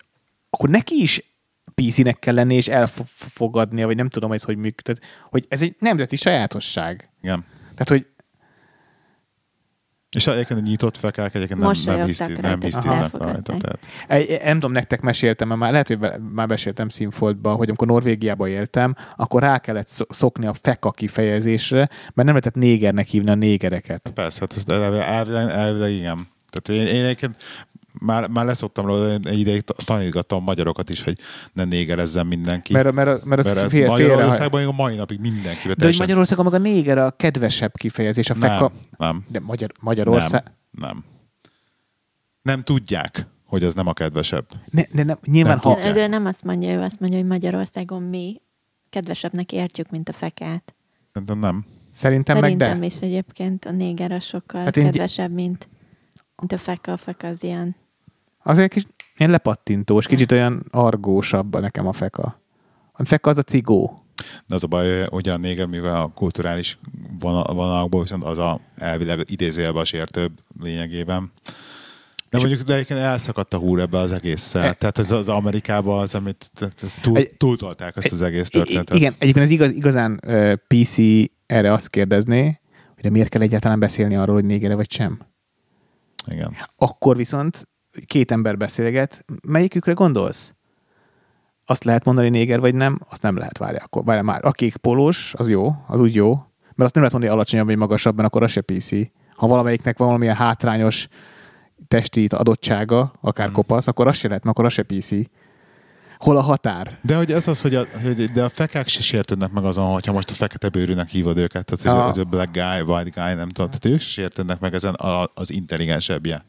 [0.50, 1.35] akkor neki is
[1.74, 6.16] PC-nek kell lenni, és elfogadnia, vagy nem tudom, ez hogy működik, hogy ez egy nemzeti
[6.16, 7.10] sajátosság.
[7.22, 7.44] Igen.
[7.60, 8.06] Tehát, hogy
[10.16, 13.56] És egyébként nyitott fekák egyébként nem, nem, Mosolyogtak hiszti, nem hisztiznek rajta.
[13.56, 13.78] Tehát.
[14.08, 17.86] Egy- nem tudom, nektek meséltem, mert már lehet, hogy be- már beséltem Színfoltba, hogy amikor
[17.86, 23.30] Norvégiában éltem, akkor rá kellett szo- szokni a feka kifejezésre, mert nem lehetett négernek hívni
[23.30, 24.10] a négereket.
[24.14, 26.28] Persze, hát ez elvileg, elvileg, elvileg igen.
[26.50, 27.36] Tehát én, én egyébként
[28.06, 31.18] már, már leszoktam róla, egy ideig ta- tanítgattam a magyarokat is, hogy
[31.52, 32.72] ne négerezzen mindenki.
[32.72, 35.68] Mert, mert, mert, Mert fél, félre, Magyarországban még a mai napig mindenki.
[35.74, 38.72] de hogy Magyarországon meg a néger a kedvesebb kifejezés, a feka.
[38.98, 40.42] nem, nem, De Magyar, Magyarország...
[40.70, 41.04] nem, nem.
[42.42, 44.46] Nem tudják, hogy ez nem a kedvesebb.
[44.70, 45.92] Ne, ne, ne, nyilván, Nem ha.
[45.92, 48.40] De nem azt mondja, ő azt mondja, hogy Magyarországon mi
[48.90, 50.74] kedvesebbnek értjük, mint a fekát.
[51.12, 51.64] Szerintem nem.
[51.90, 52.86] szerintem meg Szerintem de.
[52.86, 55.68] is egyébként a néger az sokkal Hát kedvesebb, mint,
[56.36, 56.92] mint a feka.
[56.92, 57.76] A feka az ilyen.
[58.46, 58.86] Azért kis
[59.16, 62.40] ilyen lepattintós, kicsit olyan argósabb nekem a feka.
[62.92, 63.98] A feka az a cigó.
[64.46, 66.78] De az a baj, hogy a néger, mivel a kulturális
[67.18, 71.32] vonal- vonalakból viszont az a elvileg idézőjelben a sértőbb lényegében.
[72.30, 74.62] De mondjuk, de egyébként elszakadt a húr ebbe az egésszel.
[74.64, 76.50] E- Tehát ez az Amerikában az, amit
[77.02, 78.96] túl, Egy- túltolták ezt az egész történetet.
[78.96, 80.96] igen, egyébként az igaz, igazán uh, PC
[81.46, 82.44] erre azt kérdezné,
[82.94, 85.18] hogy De miért kell egyáltalán beszélni arról, hogy négere vagy sem?
[86.26, 86.56] Igen.
[86.76, 87.68] Akkor viszont
[88.06, 90.54] két ember beszélget, melyikükre gondolsz?
[91.64, 93.78] Azt lehet mondani néger vagy nem, azt nem lehet várni.
[93.78, 96.28] Akkor várj már, a kék polós, az jó, az úgy jó,
[96.60, 98.90] mert azt nem lehet mondani alacsonyabb vagy magasabb, mert akkor az se PC.
[99.36, 101.08] Ha valamelyiknek van valamilyen hátrányos
[101.88, 103.54] testi adottsága, akár Hmm.
[103.54, 105.10] kopasz, akkor az se lehet, akkor az se PC.
[106.18, 106.98] Hol a határ?
[107.02, 110.12] De hogy ez az, hogy a, hogy de a fekák se sértődnek meg azon, hogyha
[110.12, 112.02] most a fekete bőrűnek hívod őket, tehát Ah.
[112.02, 114.94] hogy az a black guy, white guy, nem tudom, tehát ők se sértődnek meg ezen
[114.94, 116.44] a, az intelligensebbje.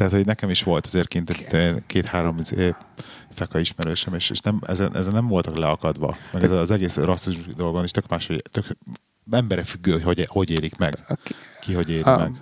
[0.00, 2.74] Tehát, hogy nekem is volt azért kint egy- két-három izé,
[3.30, 6.16] feka ismerősem, és, és nem, ezen, ezen, nem voltak leakadva.
[6.32, 8.64] Meg ez az egész rasszizmus dolgon is tök más, hogy tök
[9.30, 10.98] embere függő, hogy hogy, élik meg.
[11.60, 12.32] Ki hogy éli A- meg.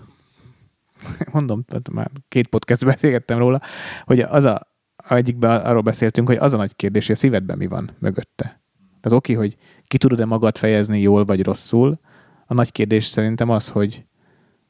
[1.32, 3.60] mondom, tehát már két podcast beszélgettem róla,
[4.05, 4.60] hogy az a,
[5.09, 8.60] egyikben arról beszéltünk, hogy az a nagy kérdés, hogy a szívedben mi van mögötte.
[9.01, 9.56] Tehát oké, hogy
[9.86, 12.01] ki tudod-e magad fejezni jól vagy rosszul,
[12.47, 14.05] a nagy kérdés szerintem az, hogy,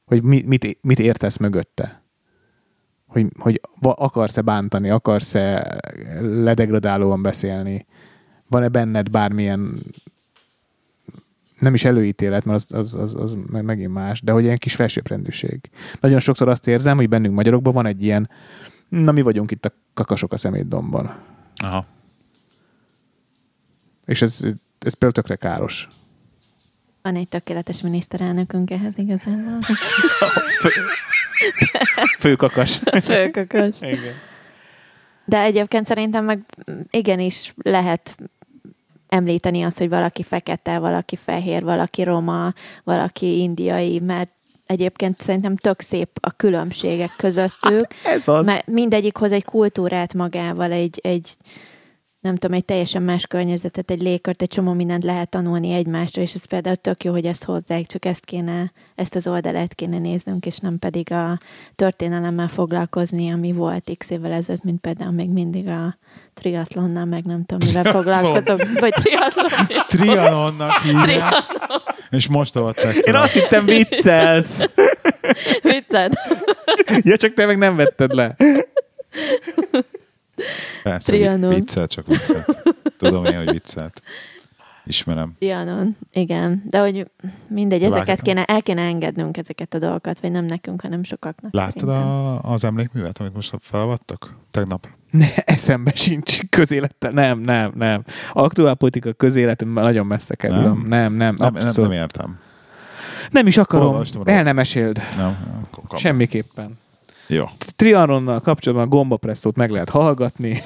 [0.04, 1.97] hogy mi, mit, mit értesz mögötte.
[3.08, 5.78] Hogy, hogy akarsz-e bántani, akarsz-e
[6.20, 7.86] ledegradálóan beszélni,
[8.48, 9.78] van-e benned bármilyen
[11.58, 14.74] nem is előítélet, mert az, az, az, az meg- megint más, de hogy ilyen kis
[14.74, 15.70] felsőbbrendűség.
[16.00, 18.30] Nagyon sokszor azt érzem, hogy bennünk magyarokban van egy ilyen,
[18.88, 21.18] na mi vagyunk itt a kakasok a szemétdomban.
[21.56, 21.86] Aha.
[24.04, 24.40] És ez,
[24.78, 25.88] ez például tökre káros.
[27.02, 29.58] Van egy tökéletes miniszterelnökünk ehhez igazából.
[32.18, 32.80] Főkakas.
[33.02, 33.76] Főkökös.
[33.80, 34.14] Igen.
[35.24, 36.40] De egyébként szerintem meg
[36.90, 38.16] igenis lehet
[39.08, 42.52] említeni azt, hogy valaki fekete, valaki fehér, valaki roma,
[42.84, 44.30] valaki indiai, mert
[44.66, 48.46] egyébként szerintem tök szép a különbségek közöttük, Ez az.
[48.46, 51.36] mert mindegyik hoz egy kultúrát magával, egy, egy
[52.28, 56.34] nem tudom, egy teljesen más környezetet, egy légkört, egy csomó mindent lehet tanulni egymásra, és
[56.34, 60.46] ez például tök jó, hogy ezt hozzák, csak ezt kéne, ezt az oldalát kéne néznünk,
[60.46, 61.38] és nem pedig a
[61.74, 65.96] történelemmel foglalkozni, ami volt x évvel ezelőtt, mint például még mindig a
[66.34, 69.46] triatlonnal, meg nem tudom, mivel foglalkozok, vagy triatlon.
[69.88, 71.32] Trianonnak hívják.
[72.10, 73.22] És most avatták Én fel.
[73.22, 74.68] azt hittem viccelsz.
[75.62, 76.12] Vicced?
[77.02, 78.36] Ja, csak te meg nem vetted le.
[80.82, 81.54] Persze, Trianon.
[81.54, 82.44] viccel, csak viccel.
[82.98, 84.02] Tudom én, hogy viccelt.
[84.84, 85.34] Ismerem.
[85.38, 86.62] Trianon, igen.
[86.70, 87.10] De hogy
[87.48, 88.24] mindegy, ezeket Vágtam.
[88.24, 91.54] kéne, el kéne engednünk ezeket a dolgokat, vagy nem nekünk, hanem sokaknak.
[91.54, 94.34] Láttad a, az emlékművet, amit most felvattak?
[94.50, 94.88] Tegnap.
[95.10, 97.10] Ne, eszembe sincs közélettel.
[97.10, 98.04] Nem, nem, nem.
[98.32, 100.56] Aktuál politika közélet nagyon messze kerül.
[100.56, 102.38] Nem, nem, nem, Nem, nem, nem értem.
[103.30, 103.86] Nem is akarom.
[103.86, 104.22] Olvastam.
[104.24, 105.00] El nem meséld.
[105.16, 105.36] Nem,
[105.70, 105.98] akkor.
[105.98, 106.78] Semmiképpen.
[107.28, 107.44] Jó.
[107.76, 110.62] Trianonnal kapcsolatban a gombapresszót meg lehet hallgatni.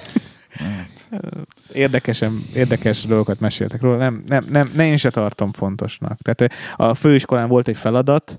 [1.72, 3.96] Érdekesen, érdekes dolgokat meséltek róla.
[3.96, 6.18] Nem, nem, nem, nem én se tartom fontosnak.
[6.20, 8.38] Tehát a főiskolán volt egy feladat,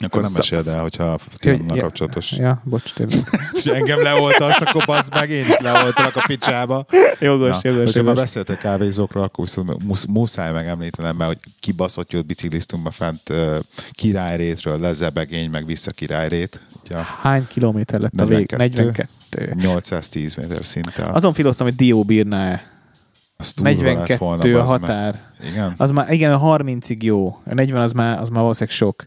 [0.00, 2.32] Akkor nem meséld el, hogyha hogy- Trianonnal ja, kapcsolatos.
[2.32, 3.18] Ja, bocs, tényleg.
[3.80, 6.84] Engem leoltasz, akkor bazd meg, én is leoltalak a picsába.
[7.20, 8.14] Jogos, Na, jogos, már jogos.
[8.14, 13.56] beszéltek kávézókról, akkor viszont musz, muszáj megemlítenem, mert hogy kibaszott jót bicikliztünk be fent uh,
[13.90, 16.60] királyrétről, lezebegény, meg vissza királyrét.
[16.84, 18.50] Ugye a Hány kilométer lett a vég?
[18.56, 19.08] 42.
[19.30, 19.54] 42.
[19.68, 21.02] 810 méter szinte.
[21.04, 22.62] Az, Azon filoztam, hogy Dió bírná-e.
[23.36, 24.80] az durva lett 42 volna, a bazd meg.
[24.80, 25.20] határ.
[25.50, 27.26] Igen, Az már, igen, a 30-ig jó.
[27.44, 29.04] A 40 az már, az már valószínűleg sok.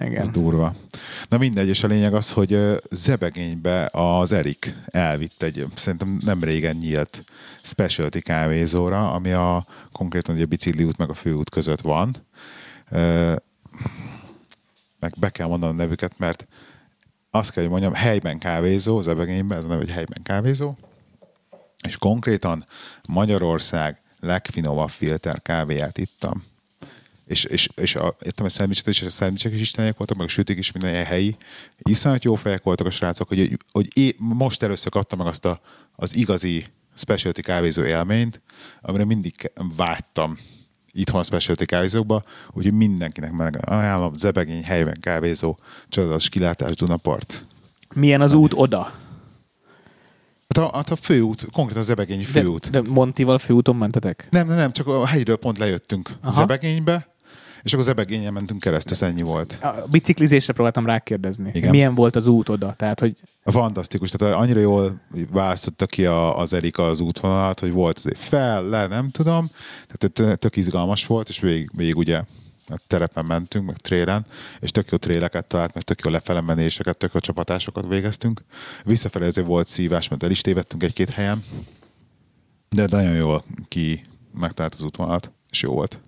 [0.00, 0.20] Igen.
[0.20, 0.74] az durva.
[1.28, 2.58] Na mindegy, és a lényeg az, hogy
[2.90, 7.24] Zebegénybe az Erik elvitt egy, szerintem nem régen nyílt
[7.62, 12.16] specialty kávézóra, ami a konkrétan ugye a bicikli út meg a főút között van.
[14.98, 16.46] Meg be kell mondanom a nevüket, mert
[17.30, 20.74] azt kell, hogy mondjam, helyben kávézó, Zebegényben, ez a neve, hogy helyben kávézó,
[21.84, 22.66] és konkrétan
[23.08, 26.44] Magyarország legfinomabb filter kávéját ittam.
[27.28, 30.30] És, és, és a, értem a szendvicset és a szendvicsek is isteniek voltak, meg a
[30.30, 31.36] sütik is minden ilyen helyi.
[31.78, 35.60] Iszonyat jó fejek voltak a srácok, hogy, hogy é, most először kaptam meg azt a,
[35.96, 38.40] az igazi specialty kávézó élményt,
[38.80, 40.38] amire mindig vágytam
[40.92, 42.22] itthon a specialty kávézókba,
[42.52, 47.46] úgyhogy mindenkinek meg ajánlom, Zebegény helyben kávézó, csodálatos kilátás Dunapart.
[47.94, 48.92] Milyen az út oda?
[50.48, 52.70] Hát a, hát a főút, konkrétan a Zebegényi De, főút.
[52.70, 54.26] de Montival főúton mentetek?
[54.30, 56.30] Nem, nem, nem, csak a hegyről pont lejöttünk Aha.
[56.30, 57.07] Zebegénybe,
[57.62, 59.58] és akkor Zebegényen mentünk keresztül, ez ennyi volt.
[59.62, 61.50] A biciklizésre próbáltam rákérdezni.
[61.54, 61.70] Igen.
[61.70, 62.72] Milyen volt az út oda?
[62.72, 65.00] Tehát, hogy Fantasztikus, tehát annyira jól
[65.32, 69.50] választotta ki a, az Erika az útvonalat, hogy volt azért fel, le, nem tudom,
[69.86, 72.22] tehát tök, tök izgalmas volt, és végig, végig ugye
[72.70, 74.26] a terepen mentünk, meg trélen,
[74.60, 78.42] és tök jó tréleket talált, meg tök jó lefele menéseket, tök jó csapatásokat végeztünk.
[78.84, 81.44] Visszafelé azért volt szívás, mert el is tévedtünk egy-két helyen,
[82.68, 84.02] de nagyon jól ki
[84.32, 86.00] megtalált az útvonalat, és jó volt.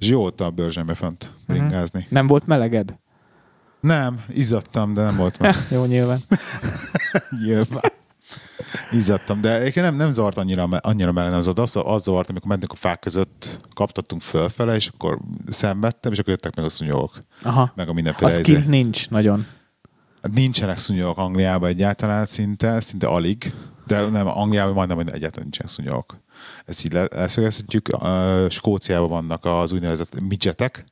[0.00, 2.06] És jó ott a bőrzsembe fönt bringázni.
[2.08, 2.98] Nem volt meleged?
[3.80, 5.54] Nem, izzadtam, de nem volt meg.
[5.70, 6.20] Jó, nyilván.
[7.44, 7.82] Nyilván.
[8.92, 11.76] Izzadtam, de egyébként nem, nem zavart annyira, annyira mellé, nem zavart.
[11.76, 16.32] Az, az zavart, amikor mentünk a fák között, kaptattunk fölfele, és akkor szenvedtem, és akkor
[16.32, 17.22] jöttek meg a szúnyogok.
[17.42, 17.72] Aha.
[17.74, 18.52] Meg a mindenféle Az izé.
[18.52, 19.46] kint nincs nagyon.
[20.22, 23.54] Hát Nincsenek szúnyogok Angliában egyáltalán szinte, szinte alig,
[23.86, 26.18] de nem, Angliában majdnem, hogy egyáltalán nincsenek szúnyogok.
[26.64, 27.88] Ezt így le- leszögezhetjük.
[28.48, 30.84] Skóciában vannak az úgynevezett midgetek,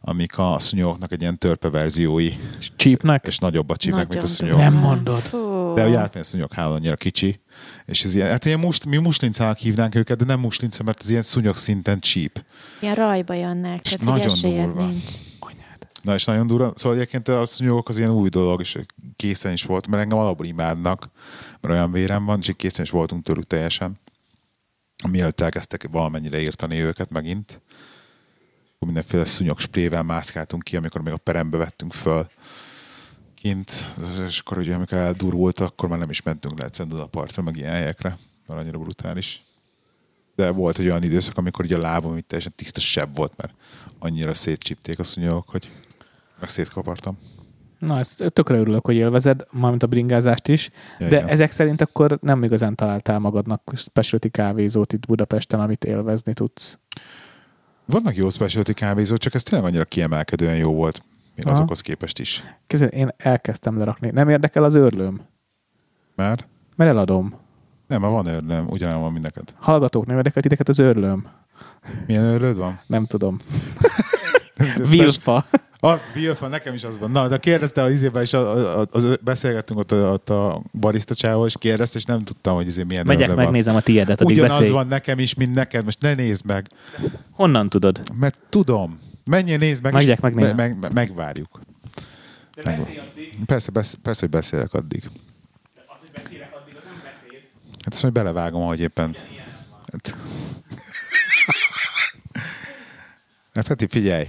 [0.00, 3.24] amik a szúnyogoknak egy ilyen törpe verziói, És csípnek?
[3.26, 4.60] és nagyobbat csípnek, mint a szúnyogok.
[4.60, 5.20] Nem mondod.
[5.20, 5.74] Fú.
[5.74, 7.40] De ugye átmegy a szúnyogháló annyira kicsi,
[7.86, 11.10] és ez ilyen, hát ilyen must, mi muslincának hívnánk őket, de nem muslinca, mert ez
[11.10, 12.44] ilyen szúnyog szinten csíp.
[12.80, 14.86] Ilyen rajba jönnek, És tehát nagyon durva.
[14.86, 15.04] nincs.
[16.02, 16.72] Na és nagyon durva.
[16.76, 18.78] Szóval egyébként a szúnyogok az ilyen új dolog, és
[19.16, 21.10] készen is volt, mert engem alapból imádnak,
[21.60, 24.00] mert olyan vérem van, és készen is voltunk tőlük teljesen.
[25.08, 27.60] Mielőtt elkezdtek valamennyire írtani őket megint.
[28.74, 32.30] Akkor mindenféle szúnyog sprével mászkáltunk ki, amikor még a perembe vettünk föl
[33.34, 33.84] kint,
[34.26, 37.70] és akkor ugye amikor eldurult, akkor már nem is mentünk le egyszerűen Dunapartra, meg ilyen
[37.70, 39.42] helyekre, mert annyira brutális.
[40.36, 43.54] De volt egy olyan időszak, amikor ugye a lábam itt teljesen tiszta sebb volt, mert
[43.98, 45.70] annyira szétcsípték a szúnyogok, hogy
[46.40, 47.18] meg szétkapartam.
[47.80, 51.28] Na, ezt tökre örülök, hogy élvezed, mármint a bringázást is, Ja, de igen.
[51.28, 56.78] ezek szerint akkor nem igazán találtál magadnak specialty kávézót itt Budapesten, amit élvezni tudsz.
[57.84, 61.02] Vannak jó specialty kávézók, csak ez tényleg annyira kiemelkedően jó volt,
[61.36, 61.54] még Aha.
[61.54, 62.42] azokhoz képest is.
[62.66, 64.10] Képzeld, én elkezdtem lerakni.
[64.10, 65.20] Nem érdekel az őrlőm?
[66.16, 66.46] Mert
[66.76, 67.34] Mert eladom.
[67.86, 69.54] nem, már van örlöm, ugyanolyan van, mint neked.
[69.58, 71.26] Hallgatók, nem érdekel titeket az őrlőm?
[72.06, 72.80] Milyen örlőd van?
[72.86, 73.38] Nem tudom.
[74.90, 75.46] Vilfa.
[75.82, 77.10] Az, Vilfa, nekem is az van.
[77.10, 81.14] Na, de kérdezte az izében is, a- a- az, beszélgettünk ott a, ott a barista
[81.14, 83.44] csával, és kérdezte, és nem tudtam, hogy izé milyen Megyek, örlő van.
[83.44, 84.70] megnézem a tiédet, addig Ugyanaz beszélj.
[84.70, 85.84] van nekem is, mint neked.
[85.84, 86.66] Most ne nézd meg,
[87.30, 88.02] Honnan tudod?
[88.18, 89.00] mert tudom.
[89.24, 90.56] Menjél, nézd meg, Megyek, és megnézem.
[90.56, 91.60] meg, meg, megvárjuk.
[93.46, 95.02] Persze, persze, persze, hogy beszélek addig.
[97.84, 99.16] Hát ezt majd belevágom, ahogy éppen...
[99.92, 100.16] Hát...
[103.54, 104.24] Hát Peti, figyelj,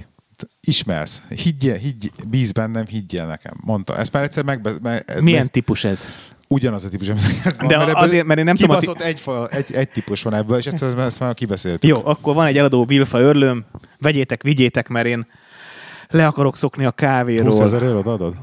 [0.62, 3.54] Ismersz, higgyél, higgy, bíz bennem, higgyél nekem.
[3.64, 3.98] Mondta.
[3.98, 4.72] Ezt már egyszer megbe...
[4.82, 6.08] meg, Milyen meg, típus ez?
[6.48, 7.18] ugyanaz a típus, van,
[7.68, 10.66] De ebből azért, mert én nem tudom kibaszott egy, egy, egy, típus van ebből, és
[10.66, 11.90] egyszer ezt, már kibeszéltük.
[11.90, 13.66] Jó, akkor van egy eladó Vilfa őrlőm,
[14.00, 15.28] vegyétek, vigyétek, mert én
[16.10, 17.62] le akarok szokni a 20 kávéról.
[17.62, 18.36] ezer ér adod?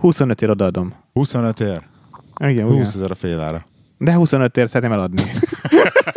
[0.00, 0.94] 25 ér odaadom.
[1.12, 1.82] 25 ér?
[2.38, 2.94] Igen, 20 20.
[2.94, 3.64] ezer a fél ára.
[3.98, 5.22] De 25 ér szeretném eladni.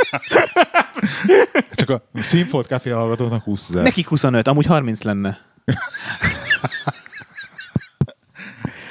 [1.76, 3.84] Csak a Színfolt Café hallgatóknak 20 ezer.
[3.84, 5.38] Nekik 25, amúgy 30 lenne.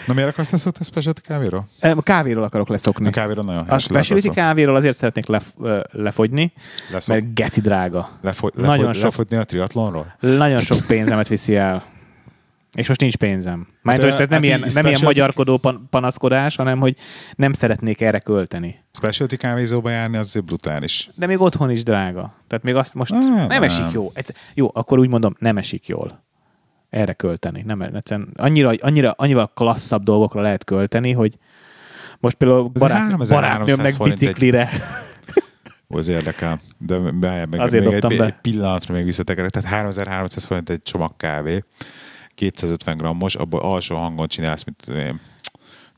[0.07, 1.69] Na miért akarsz leszokni a specialty kávéról?
[1.81, 3.07] A kávéról akarok leszokni.
[3.07, 3.82] A kávéról nagyon A helyes.
[3.82, 4.35] specialty leszok.
[4.45, 5.47] kávéról azért szeretnék lef,
[5.90, 6.53] lefogyni,
[6.93, 7.15] Leszok.
[7.15, 8.09] mert geci drága.
[8.23, 10.16] Lefogy, nagyon lefogy, sok- Lefogyni a triatlonról?
[10.20, 11.85] Nagyon sok pénzemet viszi el.
[12.73, 13.66] És most nincs pénzem.
[13.85, 16.97] Hát, hát, ez nem, hát ilyen, nem ilyen specialty- magyarkodó pan- panaszkodás, hanem hogy
[17.36, 18.85] nem szeretnék erre költeni.
[18.93, 21.11] Specialty kávézóba járni az brutális.
[21.15, 22.35] De még otthon is drága.
[22.47, 23.62] Tehát még azt most nem, nem.
[23.62, 24.12] esik jó.
[24.55, 26.24] Jó, akkor úgy mondom, nem esik jól.
[26.90, 27.62] Erre költeni.
[27.66, 31.39] Nem, egyszerűen annyira, annyira, annyival klasszabb dolgokra lehet költeni, hogy
[32.20, 34.69] most például barát, 3300 barátnőmnek egy- biciklire.
[35.90, 36.61] Ó, az érdekel.
[36.78, 38.24] De beállj meg, Azért még egy, be.
[38.24, 39.51] egy pillanatra még visszatekerek.
[39.51, 41.65] Tehát 3300 forint egy csomag kávé,
[42.39, 45.20] 250 grammos, abból alsó hangon csinálsz, mint tudom én,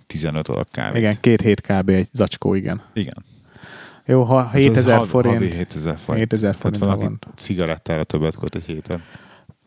[0.07, 0.97] 15 adag kávét.
[0.97, 1.89] Igen, két hét kb.
[1.89, 2.83] egy zacskó, igen.
[2.95, 3.25] Igen.
[4.05, 5.35] Jó, ha Ez az 7000 had- forint.
[5.35, 6.19] Havi 7000 forint.
[6.19, 7.29] 7000 Tehát forint valaki havonta.
[7.37, 9.03] cigarettára többet költ egy héten.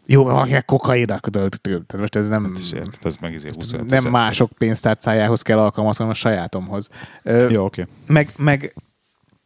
[0.05, 1.17] Jó, valakinek kokainra.
[1.19, 2.71] Tehát most ez nem, Hát is
[3.03, 6.89] ez meg izé 25 nem mások pénztárcájához kell alkalmazkodnom a sajátomhoz.
[7.23, 7.87] Ö, Jó, oké.
[8.07, 8.75] meg, meg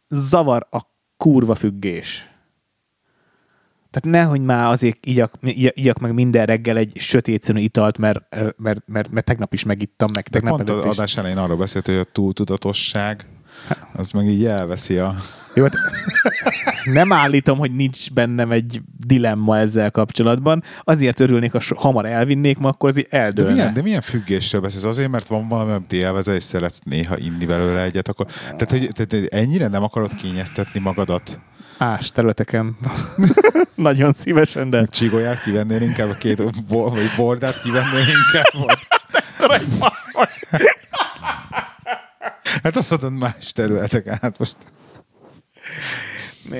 [0.08, 0.80] zavar a
[1.16, 2.27] kurva függés.
[4.00, 8.20] Tehát nehogy már azért igyak, igyak, meg minden reggel egy sötét színű italt, mert,
[8.56, 11.56] mert, mert, mert tegnap is megittam, meg De tegnap pont előtt az adás elején arról
[11.56, 13.26] beszélt, hogy a túltudatosság
[13.92, 15.14] az meg így elveszi a...
[15.54, 15.74] Jó, hát
[16.84, 20.62] nem állítom, hogy nincs bennem egy dilemma ezzel kapcsolatban.
[20.84, 23.52] Azért örülnék, ha hamar elvinnék, ma akkor azért De eldőlne.
[23.52, 24.84] milyen, de milyen függésről beszélsz?
[24.84, 28.26] Azért, mert van valami, amit élvezel, és szeretsz néha inni belőle egyet, akkor...
[28.56, 31.40] Tehát, hogy tehát, ennyire nem akarod kényeztetni magadat?
[31.78, 32.76] Más területeken.
[33.74, 34.86] Nagyon szívesen, de...
[34.86, 38.66] Csigolyát kivennél inkább, a két bo- vagy bordát kivennél inkább?
[38.66, 39.66] Vagy?
[42.62, 44.56] Hát azt mondod más területek át most.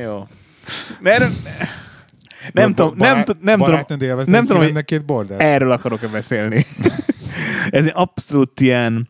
[0.03, 0.27] Jó.
[1.01, 1.33] Mert
[2.53, 3.81] nem, tudom, nem, Barát- tud- nem tudom,
[4.27, 5.41] nem tudom, hogy két bordát?
[5.41, 6.67] erről akarok-e beszélni.
[7.71, 9.09] Ez egy abszolút ilyen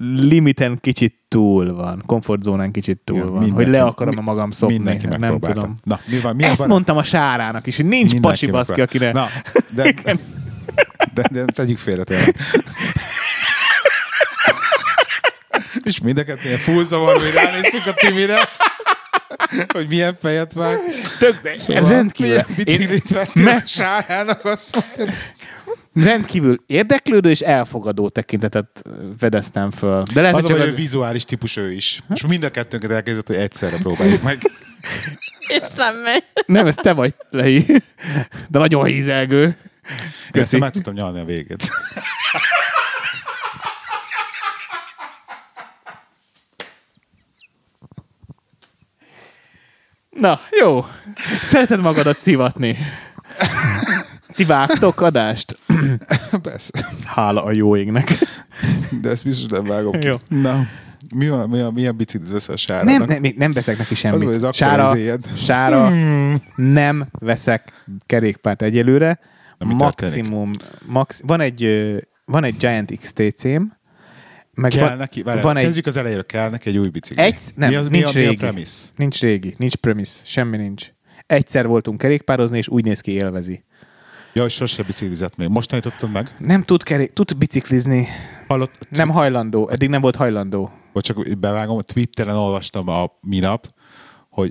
[0.00, 4.50] limiten kicsit túl van, komfortzónán kicsit túl Igen, van, mindenki- hogy le akarom mi- magam
[4.50, 4.74] szopni.
[4.76, 5.74] Mindenki nem tudom.
[5.82, 6.36] Na, mi van?
[6.36, 6.68] Mi Ezt van?
[6.68, 9.12] mondtam a sárának is, hogy nincs Mindenki pasi baszki, akire...
[9.12, 9.28] Na,
[9.68, 9.94] de,
[11.14, 12.34] de, de, tegyük félre tényleg.
[15.84, 18.38] És mindeket ilyen full zavar, hogy ránéztünk a Timire,
[19.68, 20.78] hogy milyen fejet vág.
[21.18, 25.14] Tök, de Szóval rendkívül, milyen biciklit vettél me- a sárának, azt mondja.
[26.04, 28.82] Rendkívül érdeklődő és elfogadó tekintetet
[29.18, 30.02] vedeztem föl.
[30.14, 32.02] De lehet, Az, hogy csak az, vizuális típus ő is.
[32.14, 34.38] És mind a kettőnket elkezdett, hogy egyszerre próbáljuk meg.
[35.40, 36.24] És nem megy.
[36.46, 37.82] nem, ez te vagy, Lei.
[38.48, 39.56] De nagyon hízelgő.
[40.30, 40.58] Köszi.
[40.58, 41.68] Meg tudtam nyalni a végét.
[50.10, 50.84] Na, jó.
[51.42, 52.78] Szereted magadat szivatni.
[54.36, 55.58] Ti vágtok adást?
[56.42, 56.70] Persze.
[57.04, 58.12] Hála a jó égnek.
[59.02, 60.06] De ezt biztos nem vágom ki.
[60.06, 60.14] Jó.
[60.28, 60.66] Na,
[61.14, 62.98] mi van, mi van, milyen biciklit veszel a sárának?
[62.98, 64.28] Nem, nem, még nem veszek neki Az, semmit.
[64.28, 64.96] ez akkor sára,
[65.36, 65.92] sára
[66.56, 69.18] nem veszek kerékpárt egyelőre.
[69.58, 70.50] Na, mi Maximum,
[70.86, 71.70] max, van egy,
[72.24, 73.62] van egy Giant XTC-m,
[74.54, 77.22] meg Kell van, neki, várjál, van egy, kezdjük az elejéről, kell neki egy új bicikli.
[77.22, 78.36] egy, nem, mi az, nincs mi a, mi a régi.
[78.40, 78.86] premise?
[78.96, 80.86] Nincs régi, nincs premise, semmi nincs.
[81.26, 83.64] Egyszer voltunk kerékpározni, és úgy néz ki, élvezi.
[84.36, 85.48] Ja, hogy sose biciklizett még.
[85.48, 86.34] Most tanítottad meg?
[86.38, 88.08] Nem tud, kerék, tud biciklizni,
[88.48, 88.88] Hallott?
[88.90, 90.70] nem hajlandó, eddig nem volt hajlandó.
[90.92, 93.68] Vagy csak bevágom, Twitteren olvastam a minap,
[94.30, 94.50] hogy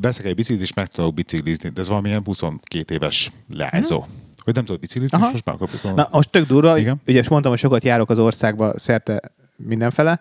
[0.00, 1.68] veszek egy biciklit, és meg tudok biciklizni.
[1.68, 4.04] De ez valamilyen 22 éves leányzó.
[4.44, 5.94] Hogy nem tudod biciklizni, és most már kapjuk.
[5.94, 7.00] Na, most tök durva, Igen.
[7.06, 9.20] ugye mondtam, hogy sokat járok az országba szerte
[9.56, 10.20] mindenfele,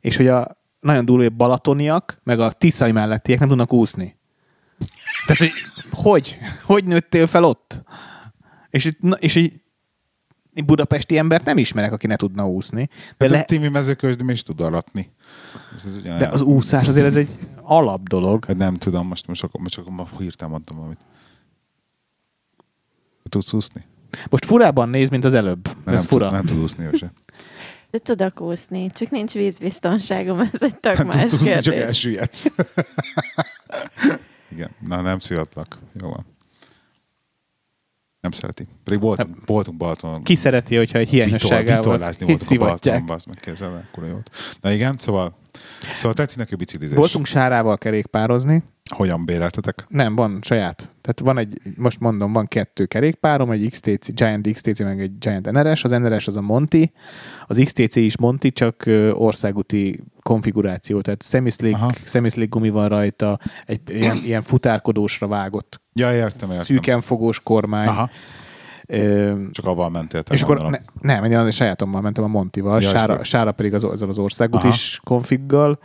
[0.00, 4.16] és hogy a nagyon durva, hogy balatoniak, meg a tiszai mellettiek nem tudnak úszni.
[5.26, 5.52] Tehát, hogy
[5.90, 6.38] hogy?
[6.64, 7.82] Hogy nőttél fel ott?
[8.72, 9.60] És, itt- na, és egy
[10.52, 12.88] én budapesti embert nem ismerek, aki ne tudna úszni.
[13.18, 14.60] De, De le, a Timi mezőközd, is tud
[15.94, 16.18] ugyanolyan.
[16.18, 18.44] de az úszás azért ez egy alap dolog.
[18.44, 20.98] Hát nem tudom, most, most, csak, most csak ma hirtelen mondtam valamit.
[23.28, 23.84] Tudsz úszni?
[24.30, 25.66] Most furában néz, mint az előbb.
[25.66, 26.24] Mert ez nem fura.
[26.24, 27.12] Tud, nem tud úszni ő se.
[27.90, 31.82] De tudok úszni, csak nincs vízbiztonságom, ez egy tök Nem más tudsz úszni, csak kérdés.
[31.82, 32.46] elsüllyedsz.
[34.52, 35.78] Igen, na nem szívatlak.
[36.00, 36.24] Jó van.
[38.22, 38.66] Nem szereti.
[38.84, 40.22] Pedig voltunk, voltunk Balatonon.
[40.22, 43.04] Ki szereti, hogyha egy hiányosságával vitorlázni voltunk a szivatják.
[43.04, 44.30] bazd meg kézzel, akkor jót.
[44.60, 45.34] Na igen, szóval,
[45.94, 46.96] szóval tetszik neki biciklizés.
[46.96, 49.84] Voltunk sárával kerékpározni, Hogyan béreltetek?
[49.88, 50.76] Nem, van saját.
[51.00, 55.50] Tehát van egy, most mondom, van kettő kerékpárom, egy XTC, Giant XTC, meg egy Giant
[55.50, 55.84] NRS.
[55.84, 56.92] Az NRS az a Monty,
[57.46, 61.22] az XTC is Monty, csak országúti konfiguráció, tehát
[62.06, 66.64] semiszlik gumi van rajta, egy ilyen, ilyen futárkodósra vágott, Ja, értem, értem.
[66.64, 67.86] szűkenfogós kormány.
[67.88, 68.10] Aha,
[69.50, 73.24] csak avval mentél és akkor ne, nem, én az sajátommal mentem a Montival, Ja, sára,
[73.24, 74.68] sára pedig az, azzal az országút Aha.
[74.68, 75.78] is konfiggal,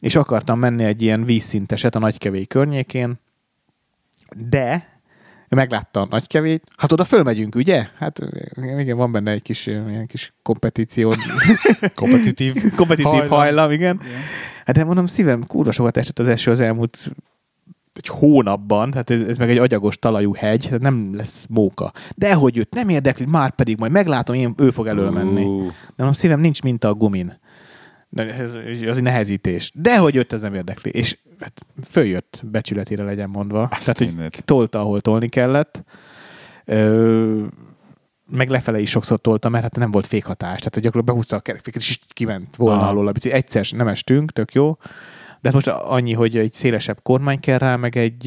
[0.00, 3.20] és akartam menni egy ilyen vízszinteset a nagykevély környékén,
[4.48, 4.98] de
[5.48, 7.86] meglátta a nagykevét, hát oda fölmegyünk, ugye?
[7.98, 8.18] Hát
[8.56, 11.12] igen, van benne egy kis, ilyen kis kompetíció,
[11.94, 12.74] Kompetitív.
[12.76, 13.38] kompetitív hajlam, Hajlam.
[13.38, 14.00] hajlam igen.
[14.64, 17.12] Hát de mondom, szívem, kurva sokat esett az eső az elmúlt
[17.92, 21.92] egy hónapban, tehát ez, ez meg egy agyagos talajú hegy, tehát nem lesz móka.
[22.16, 25.44] De hogy őt nem érdekli, már pedig majd meglátom, én, ő fog elől menni.
[25.44, 27.38] Ú, De mondom, szívem, nincs minta a gumin.
[28.08, 28.54] De ez,
[28.88, 29.72] az egy nehezítés.
[29.74, 30.90] De hogy jött, ez nem érdekli.
[30.90, 33.62] És hát följött becsületére legyen mondva.
[33.62, 35.84] Azt Tehát, hogy tolta, ahol tolni kellett.
[36.64, 37.44] Ö,
[38.30, 40.58] meg lefele is sokszor toltam, mert hát nem volt fékhatás.
[40.58, 43.36] Tehát, hogy gyakorlatilag behúzta a kerekféket, és kiment volna alól a bicikli.
[43.36, 44.76] Egyszer nem estünk, tök jó.
[45.40, 48.26] De hát most annyi, hogy egy szélesebb kormány kell rá, meg egy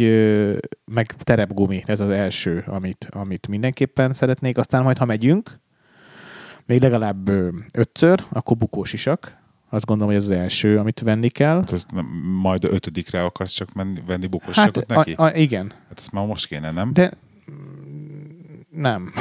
[0.85, 1.83] meg terepgumi.
[1.85, 4.57] Ez az első, amit, amit mindenképpen szeretnék.
[4.57, 5.59] Aztán majd, ha megyünk,
[6.65, 7.29] még legalább
[7.73, 9.41] ötször, akkor bukós isak.
[9.69, 11.55] Azt gondolom, hogy ez az első, amit venni kell.
[11.55, 12.05] Hát ez nem,
[12.41, 15.13] majd a ötödikre akarsz csak menni, venni bukosságot Hát, neki?
[15.17, 16.93] a, a, igen, Hát ezt már most kéne, nem?
[16.93, 17.13] de
[18.69, 19.13] nem.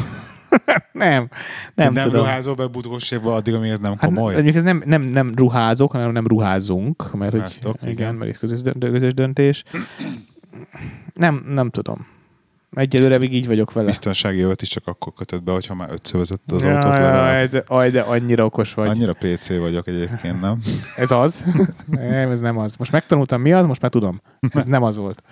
[0.93, 1.29] nem,
[1.75, 2.21] nem, nem tudom.
[2.21, 4.33] ruházol be bukosságba addig, amíg ez nem Hát komoly?
[4.35, 8.15] mondjuk ez nem, nem, nem ruházok, hanem nem ruházunk, mert hogy, Ruháztok, igen, igen.
[8.15, 9.65] mert itt közös, dö- közös döntés.
[11.15, 12.07] Nem, nem tudom.
[12.75, 13.87] Egyelőre még így vagyok vele.
[13.87, 17.49] Biztonsági jövet is csak akkor kötött be, hogyha már ötször vezette az Jaj, autót legalább.
[17.51, 18.89] de, aj, de annyira okos vagy.
[18.89, 20.59] Annyira PC vagyok egyébként, nem?
[20.97, 21.45] Ez az?
[21.87, 22.77] nem, ez nem az.
[22.77, 24.21] Most megtanultam mi az, most már tudom.
[24.51, 25.23] Ez nem az volt.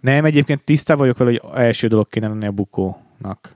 [0.00, 3.55] Nem, egyébként tisztában vagyok vele, hogy első dolog kéne lenni a bukónak.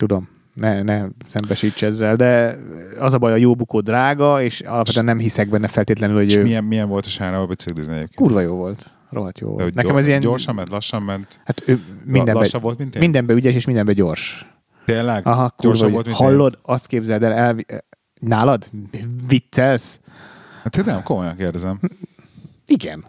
[0.00, 0.28] Tudom.
[0.54, 2.58] Ne, ne szembesíts ezzel, de
[2.98, 6.36] az a baj, a jó bukó drága, és alapvetően nem hiszek benne feltétlenül, hogy És
[6.36, 8.14] ő milyen, milyen volt a sárával biciklizni egyébként?
[8.14, 8.90] kurva jó volt.
[9.10, 9.74] Rohadt jó volt.
[9.74, 10.20] Nekem gyor- ez ilyen...
[10.20, 11.40] Gyorsan ment, lassan ment?
[11.44, 13.00] Hát ő mindenben, lassabb volt, mint én?
[13.00, 14.46] mindenben ügyes, és mindenben gyors.
[14.84, 15.26] Tényleg?
[15.26, 17.56] Aha, kurva Gyorsabb volt, mint Hallod, azt képzeld el, el,
[18.20, 18.70] Nálad?
[19.28, 20.00] Viccelsz?
[20.62, 21.80] Hát én nem komolyan kérdezem.
[22.66, 23.04] Igen.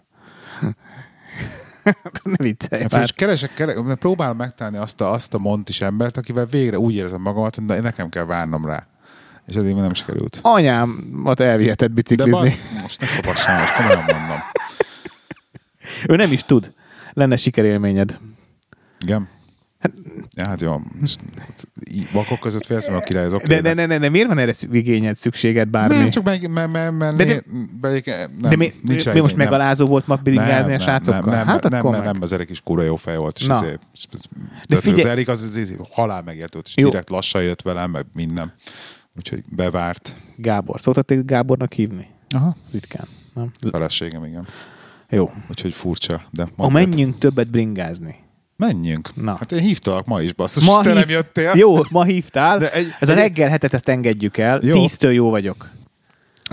[2.24, 3.04] ne viccelj Hát, már.
[3.04, 7.22] és keresek, keresek, próbálom megtalálni azt a, azt a montis embert, akivel végre úgy érzem
[7.22, 8.88] magamat, hogy nekem kell várnom rá.
[9.48, 10.40] És eddig nem sikerült.
[10.42, 12.32] Anyámat elvihetett De biciklizni.
[12.32, 14.40] basz, most ne szopassam, most komolyan mondom.
[16.08, 16.74] Ő nem is tud.
[17.14, 18.18] Lenne sikerélményed.
[19.00, 19.30] Igen?
[20.36, 20.82] Ja, hát jó.
[22.12, 23.46] Vakok között félsz, mert a király az oké.
[23.48, 25.96] De, de, de, de, de miért van erre igényed, szükséged bármi?
[25.96, 27.44] Nem, csak meg, me, me, me, De- de,
[28.40, 29.46] nem, de mi, nincs mi most nem.
[29.46, 31.20] megalázó volt ma bringázni a srácokkal?
[31.20, 32.12] Nem, nem, hát nem, akkor nem, meg.
[32.14, 33.58] nem, az Erik is kúra jó fej volt, és Na.
[33.58, 33.82] azért,
[34.68, 36.90] De figyelj- az Erik az, az, az halál megért volt, és Jó.
[36.90, 38.54] direkt lassan jött velem, meg minden.
[39.18, 40.16] Úgyhogy bevárt.
[40.36, 40.82] Gábor.
[40.82, 42.08] Szoktak téged Gábornak hívni?
[42.30, 42.56] Aha.
[42.72, 43.08] Ritkán.
[43.34, 43.52] Nem?
[43.72, 44.48] Feleségem, igen.
[45.10, 45.32] Jó.
[45.50, 48.16] Úgyhogy furcsa, de Ha menjünk többet bringázni.
[48.66, 49.16] Menjünk.
[49.16, 49.36] Na.
[49.36, 51.52] Hát én hívtalak ma is, basszus, Ma te hív- nem jöttél.
[51.56, 52.58] Jó, ma hívtál.
[52.60, 54.60] De egy- Ez a egy- reggel hetet, ezt engedjük el.
[54.64, 54.74] Jó.
[54.74, 55.70] Tíztől jó vagyok.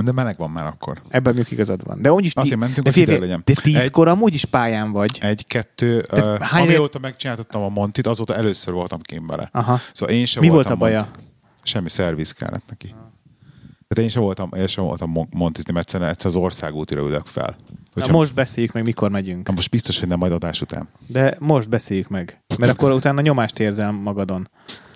[0.04, 1.02] De meleg van már akkor.
[1.08, 2.02] Ebben még igazad van.
[2.02, 3.42] De úgyis Azért mentünk, de ide legyen.
[3.44, 5.18] de tízkor amúgy is pályán vagy.
[5.20, 9.48] Egy, kettő, Te uh, hány- amióta megcsináltattam a Montit, azóta először voltam kint vele.
[9.52, 9.80] Aha.
[9.92, 11.00] Szóval én sem Mi volt a baja?
[11.00, 11.18] Mont-
[11.62, 12.86] Semmi szerviz kellett neki.
[13.88, 17.26] Tehát én sem voltam, én sem voltam mon- montizni, mert egyszerűen egyszer az országútira ülök
[17.26, 17.56] fel.
[17.98, 19.46] Na, Hogyha, most beszéljük meg, mikor megyünk.
[19.46, 20.88] Na most biztos, hogy nem majd adás után.
[21.06, 22.42] De most beszéljük meg.
[22.58, 24.48] Mert akkor utána nyomást érzel magadon.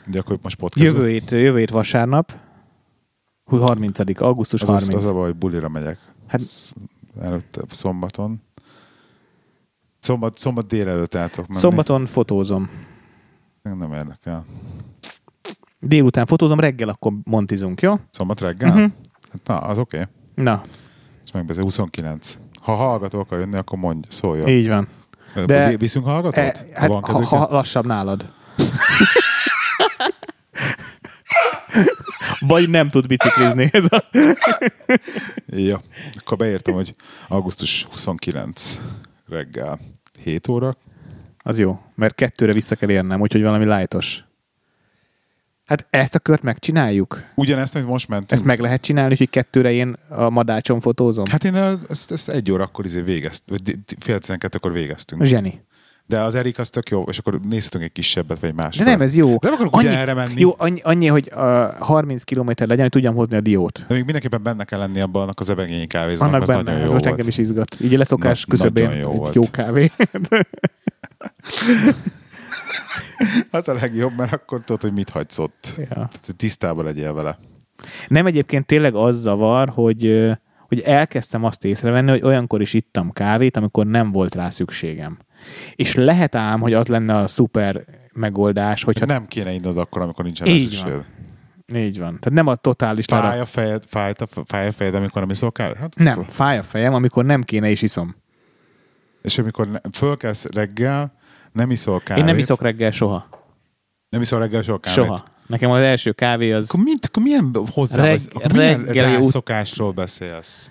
[0.07, 0.87] De akkor most podcast.
[0.87, 2.33] Jövő hét, jövő hét vasárnap,
[3.45, 4.21] hú, 30.
[4.21, 4.95] augusztus az, 30.
[4.95, 5.99] az, az a baj, hogy bulira megyek.
[6.27, 6.75] Hát-
[7.21, 8.43] Előtte, szombaton.
[9.99, 11.61] Szombat, szombat délelőtt el tudok menni.
[11.61, 12.71] Szombaton fotózom.
[13.63, 14.47] Nem érdekel.
[15.81, 17.95] Délután fotózom, reggel akkor montizunk, jó?
[18.11, 18.71] Szombat reggel?
[18.71, 19.97] Hát, na, az oké.
[19.97, 20.09] Okay.
[20.35, 20.63] Na,
[21.23, 21.63] Ezt megbeszél.
[21.63, 22.39] 29.
[22.63, 24.49] Ha hallgató akar jönni, akkor mondj, szóljon.
[24.49, 24.89] így van.
[25.47, 25.77] De...
[25.77, 26.45] Viszünk hallgatót?
[26.45, 27.27] E, hát, ha, kedvük?
[27.27, 28.33] ha lassabb nálad.
[32.41, 33.71] Vagy nem tud biciklizni.
[33.73, 34.05] Ez a...
[35.47, 35.81] Ja,
[36.19, 36.95] akkor beírtam, hogy
[37.29, 38.79] augusztus 29
[39.29, 39.79] reggel
[40.23, 40.77] 7 óra.
[41.39, 44.25] Az jó, mert kettőre vissza kell érnem, úgyhogy valami lájtos.
[45.65, 47.23] Hát ezt a kört megcsináljuk?
[47.35, 48.33] Ugyanezt, amit most mentünk.
[48.33, 51.25] Ezt meg lehet csinálni, hogy kettőre én a madácson fotózom?
[51.31, 51.55] Hát én
[51.89, 55.25] ezt, ezt egy órakor izé végeztünk, vagy fél tizenkettőkor végeztünk.
[55.25, 55.65] Zseni.
[56.07, 58.77] De az Erik az tök jó, és akkor nézhetünk egy kisebbet, vagy más.
[58.77, 59.29] De nem, ez jó.
[59.29, 60.41] De nem akarok annyi, erre menni.
[60.41, 61.41] Jó, annyi, annyi hogy uh,
[61.79, 63.85] 30 km legyen, hogy tudjam hozni a diót.
[63.89, 66.87] De még mindenképpen benne kell lenni abban annak az ebegényi kávézónak, Annak benne, nagyon ez
[66.87, 67.07] jó most volt.
[67.15, 67.77] engem is izgat.
[67.81, 69.35] Így leszokás Na- küszöbén jó egy volt.
[69.35, 69.91] jó kávé.
[73.51, 75.73] Az a legjobb, mert akkor tudod, hogy mit hagysz ott.
[75.77, 75.87] ja.
[75.89, 77.39] Tehát, tisztában legyél vele.
[78.09, 80.31] Nem egyébként tényleg az zavar, hogy,
[80.69, 85.19] hogy elkezdtem azt észrevenni, hogy olyankor is ittam kávét, amikor nem volt rá szükségem.
[85.75, 89.07] És lehet ám, hogy az lenne a szuper megoldás, hogyha...
[89.07, 90.91] Nem kéne innod akkor, amikor nincsen Így rá van.
[90.91, 91.07] szükséged.
[91.87, 92.09] Így van.
[92.09, 93.41] Tehát nem a totális Fáj lara...
[93.41, 95.77] a fejed, fáj a, fáj a fejed, amikor nem iszol kávét?
[95.77, 98.15] Hát Nem, szó- fáj a fejem, amikor nem kéne és iszom.
[99.23, 101.13] És amikor ne, fölkelsz reggel,
[101.53, 102.23] nem iszol kávét.
[102.23, 103.29] Én nem iszok reggel soha.
[104.09, 105.05] Nem iszol reggel soha kávét.
[105.05, 105.25] Soha.
[105.47, 106.69] Nekem az első kávé az...
[106.71, 110.71] Akkor, mint, akkor milyen hozzá Reg- akkor milyen rászokásról beszélsz?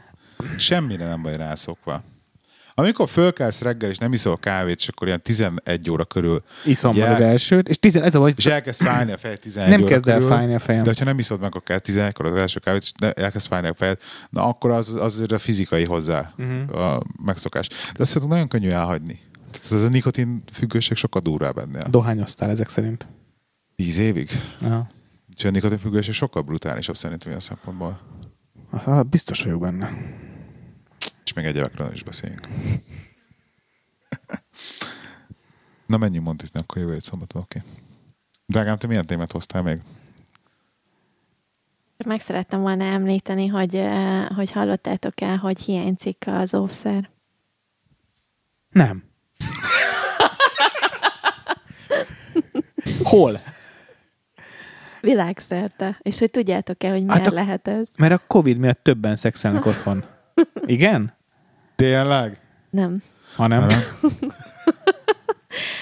[0.58, 2.04] Semmire nem vagy rászokva.
[2.74, 7.10] Amikor fölkelsz reggel, és nem iszol kávét, és akkor ilyen 11 óra körül, Iszom meg
[7.10, 9.90] az elsőt, és tizen, ez a vagy, és elkezd fájni a fejed 11 nem óra
[9.90, 10.84] kezd el körül, fájni a fejem.
[10.84, 13.98] De ha nem iszod meg akár 11-kor az első kávét, és elkezd fájni a fejed,
[14.30, 16.76] na akkor az, az azért a fizikai hozzá Mhm.
[16.78, 17.68] a megszokás.
[17.68, 19.20] De azt szerintem nagyon könnyű elhagyni.
[19.52, 21.88] Tehát ez a nikotin függőség sokkal durvább ennél.
[21.90, 23.08] Dohányoztál ezek szerint.
[23.76, 24.30] 10 évig?
[24.62, 24.90] Aha.
[25.36, 28.00] És a nikotin függőség sokkal brutálisabb szerintem ilyen szempontból.
[28.70, 29.98] Ah, biztos vagyok benne.
[31.24, 32.48] És még egyebekről is beszéljünk.
[35.86, 37.60] Na menjünk montizni, akkor jövő egy szombaton, oké.
[37.60, 37.72] Okay.
[38.46, 39.82] Drágám, te milyen témát hoztál még?
[42.06, 47.10] Meg szerettem volna említeni, hogy, eh, hogy hallottátok el, hogy hiányzik az óvszer.
[48.70, 49.04] Nem.
[53.04, 53.42] Hol?
[55.02, 55.98] Világszerte.
[56.02, 57.88] És hogy tudjátok-e, hogy miért Hát a- lehet ez?
[57.98, 60.04] Mert a Covid miatt többen szexelnek otthon.
[60.66, 61.14] Igen?
[61.76, 62.40] Tényleg?
[62.70, 63.04] Nem.
[63.36, 63.66] Ha nem.
[63.66, 63.82] Nem.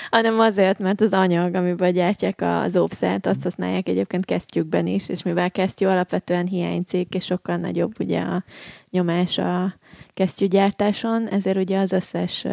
[0.10, 5.24] Hanem azért, mert az anyag, amiben gyártják az óvszert, azt használják egyébként kesztyűkben is, és
[5.24, 8.44] mivel kesztyű alapvetően hiányzik, és sokkal nagyobb ugye a
[8.90, 9.74] nyomás a
[10.14, 12.46] kesztyűgyártáson, ezért ugye az összes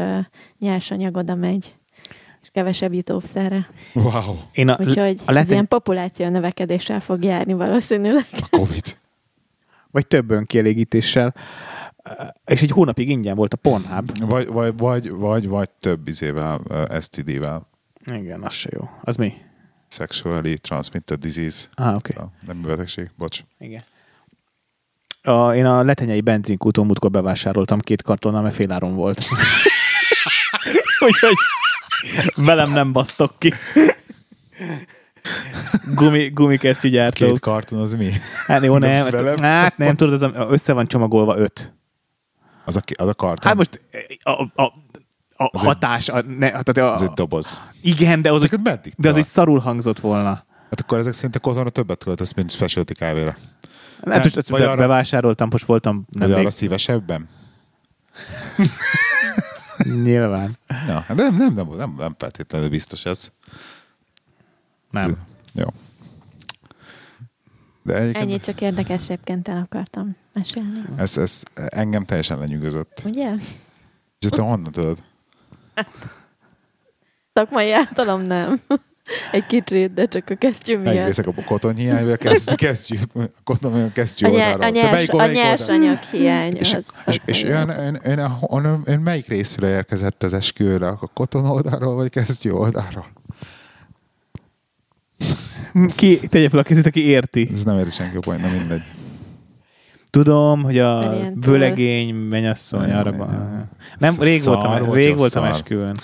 [0.59, 1.75] nyersanyag oda megy,
[2.43, 3.69] és kevesebb jut óvszerre.
[3.95, 4.37] Wow.
[4.53, 8.27] Én a, Úgyhogy a ez lehet, ilyen populáció növekedéssel fog járni valószínűleg.
[8.33, 8.97] A Covid.
[9.91, 11.35] vagy több önkielégítéssel.
[12.45, 14.29] És egy hónapig ingyen volt a Pornhub.
[14.29, 17.69] Vagy, vagy, vagy, vagy, vagy több izével, uh, STD-vel.
[18.13, 18.91] Igen, az se jó.
[19.03, 19.35] Az mi?
[19.89, 21.67] Sexually transmitted disease.
[21.75, 22.13] Ah, oké.
[22.17, 22.27] Okay.
[22.47, 23.41] Nem betegség, bocs.
[23.59, 23.83] Igen.
[25.23, 29.21] A, én a letenyei benzinkúton múltkor bevásároltam két kartonnal, mert féláron volt.
[31.07, 31.35] Úgyhogy
[32.35, 33.53] velem nem basztok ki.
[35.95, 37.29] Gumi, gumikesztyűgyártók.
[37.29, 38.11] Két karton az mi?
[38.47, 39.11] Hát jó, nem.
[39.11, 41.75] velem Hát nem, tudod, az össze van csomagolva öt.
[42.67, 43.47] Az a, az a karton.
[43.49, 43.81] Hát most
[44.23, 44.73] a, a, a, a
[45.37, 47.63] Az egy- hatás, a, ne, tehát a, Az egy doboz.
[47.81, 50.45] igen, de az, Ezeket meddig de az egy szarul hangzott volna.
[50.71, 53.37] Hát akkor ezek szerint a kozonra többet költesz, mint specialty kávéra.
[54.07, 57.29] Hát most ezt vagy be, arra- bevásároltam, most voltam Vagy nem arra szívesebben?
[60.03, 60.59] Nyilván.
[60.87, 63.31] Ja, hát nem, nem, nem, nem, nem feltétlenül biztos ez.
[64.91, 65.17] Nem.
[65.53, 65.67] Jó.
[67.87, 70.83] De egyébként Ennyit csak érdekesebbként el akartam mesélni.
[70.97, 73.03] ez, ez engem teljesen lenyűgözött.
[73.05, 73.33] Ugye?
[74.19, 74.99] És ezt te honnan tudod?
[77.33, 78.61] Szakmai általam nem.
[79.33, 80.95] Egy kicsit, de csak a kesztyű miatt.
[80.95, 81.75] Megrészek a koton
[82.17, 84.63] kezdjük, kezdjük, a koton kesztyű A, nye, oldalról.
[84.69, 85.49] a, Te nyers, melyik a melyik oldal?
[85.49, 90.23] nyersanyag hiány És, az és, és ön, ön, ön, ön, ön, ön, melyik részről érkezett
[90.23, 90.89] az esküvőre?
[90.89, 93.07] A koton oldalról, vagy kesztyű oldalról?
[95.97, 97.49] Ki, tegye fel a kezét, aki érti.
[97.53, 98.83] Ez nem érti senki a point, na mindegy.
[100.11, 103.29] Tudom, hogy a vőlegény mennyasszony Nem, arra van.
[103.29, 103.69] nem.
[103.99, 105.53] Nem, rég Szar voltam, volt, rég voltam szar.
[105.53, 105.97] esküvőn.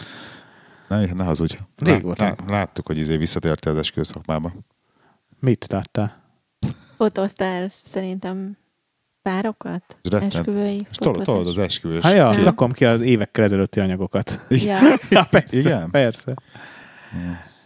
[0.89, 1.55] Nem, ne hazudj.
[1.77, 2.27] Rég Lát, voltam.
[2.27, 4.53] lát, láttuk, hogy izé visszatértél az esküvő szakmába.
[5.41, 6.23] Mit láttál?
[6.97, 8.57] Fotóztál szerintem
[9.23, 9.97] párokat?
[10.11, 11.65] Esküvői És tolod, az fotózás?
[11.65, 12.03] esküvős.
[12.03, 12.45] Hát ja, kép.
[12.45, 14.41] rakom ki az évekkel ezelőtti anyagokat.
[14.49, 14.79] Ja.
[15.11, 15.91] Ja, persze, Igen?
[15.91, 16.35] persze.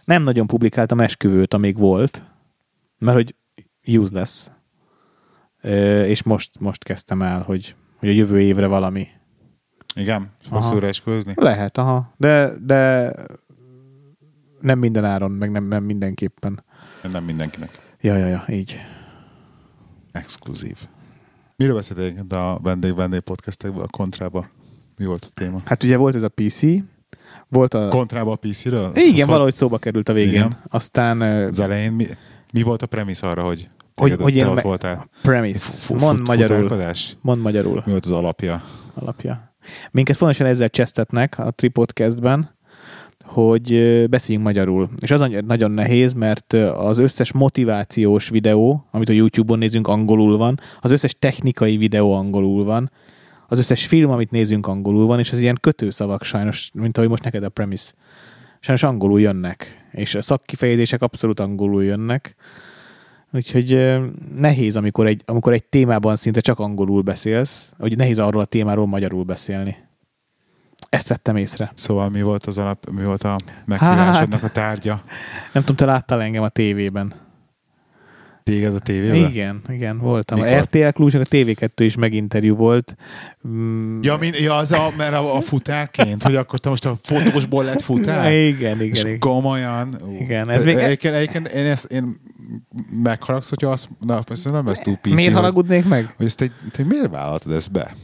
[0.07, 2.23] Nem nagyon publikáltam esküvőt, amíg volt,
[2.97, 3.35] mert hogy
[3.97, 4.47] useless.
[5.61, 9.07] Ö, És most, most kezdtem el, hogy, hogy a jövő évre valami.
[9.95, 10.31] Igen?
[10.49, 10.73] Fogsz Aha.
[10.75, 11.33] újra esküvőzni?
[11.35, 12.13] Lehet, aha.
[12.17, 13.11] De, de
[14.59, 16.63] nem minden áron, meg nem, nem mindenképpen.
[17.11, 17.95] Nem mindenkinek.
[18.01, 18.77] Ja, ja, ja, így.
[20.11, 20.77] Exkluzív.
[21.55, 24.49] Miről beszéltél a vendég-vendég podcastekben, a kontrába?
[24.97, 25.61] Mi volt a téma?
[25.65, 26.61] Hát ugye volt ez a PC,
[27.49, 27.87] volt a...
[27.87, 28.91] Kontrába a PC-ről?
[28.95, 30.33] Igen, Szóval valahogy szóba került a végén.
[30.33, 30.57] Igen.
[30.67, 32.05] Aztán Az elején mi,
[32.53, 35.09] mi volt a premisz arra, hogy, Hogy- hogy, én ott me- voltál?
[35.21, 35.95] premise.
[35.95, 36.81] Mond magyarul.
[37.21, 37.81] Mond magyarul.
[37.85, 38.63] Mi volt az alapja?
[38.93, 39.53] alapja.
[39.91, 42.55] Minket fontosan ezzel csesztetnek a Tripodcastben,
[43.25, 43.67] hogy
[44.09, 44.89] beszéljünk magyarul.
[45.01, 50.59] És az nagyon nehéz, mert az összes motivációs videó, amit a YouTube-on nézünk, angolul van,
[50.81, 52.91] az összes technikai videó angolul van,
[53.47, 57.23] az összes film, amit nézünk, angolul van, és az ilyen kötőszavak sajnos, mint ahogy most
[57.23, 57.91] neked a premise.
[58.59, 62.35] Sajnos angolul jönnek, és a szakkifejezések abszolút angolul jönnek.
[63.31, 63.97] Úgyhogy
[64.35, 68.87] nehéz, amikor egy, amikor egy témában szinte csak angolul beszélsz, hogy nehéz arról a témáról
[68.87, 69.77] magyarul beszélni.
[70.89, 71.71] Ezt vettem észre.
[71.73, 75.03] Szóval mi volt az alap, mi volt a meghívásodnak a tárgya?
[75.53, 77.26] Nem tudom, te láttál engem a tévében.
[78.47, 79.15] Téged a tévében?
[79.29, 80.39] Igen, igen, voltam.
[80.39, 80.53] Mikor?
[80.53, 82.95] A RTL Klubnak a TV2 is meginterjú volt.
[83.47, 86.97] Mm, Ja, min, ja az a, mert a, a futárként, hogy akkor te most a
[87.01, 88.31] fotósból lett futár?
[88.51, 89.19] igen, És igen, igen.
[89.19, 89.97] komolyan.
[90.05, 90.17] Ú.
[90.19, 92.19] Igen, ez Te- még- Egyébként, egyébként én, ezt, én
[93.03, 96.13] megharagsz, hogyha azt, na, ezt nem ez túl PC, Miért hogy, haragudnék meg?
[96.17, 97.95] hogy ezt egy, te miért vállaltad ezt be?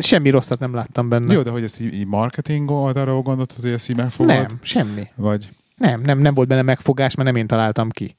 [0.00, 1.32] Semmi rosszat nem láttam benne.
[1.32, 4.34] Jó, de hogy ezt így, így marketing oldalról gondoltad, hogy ezt így megfogod?
[4.34, 5.02] nem, semmi.
[5.14, 8.16] Vagy Nem, nem, nem volt benne megfogás, mert nem én találtam ki.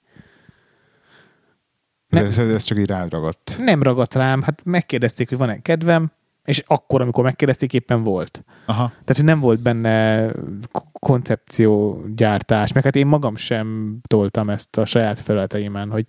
[2.14, 2.26] Nem.
[2.26, 3.56] ez, ez csak így rád ragadt?
[3.60, 6.12] Nem ragadt rám, hát megkérdezték, hogy van-e kedvem,
[6.46, 8.44] és akkor, amikor megkérdezték, éppen volt.
[8.66, 8.88] Aha.
[8.88, 10.30] Tehát, hogy nem volt benne
[10.92, 16.06] koncepciógyártás, meg hát én magam sem toltam ezt a saját felületeimen, hogy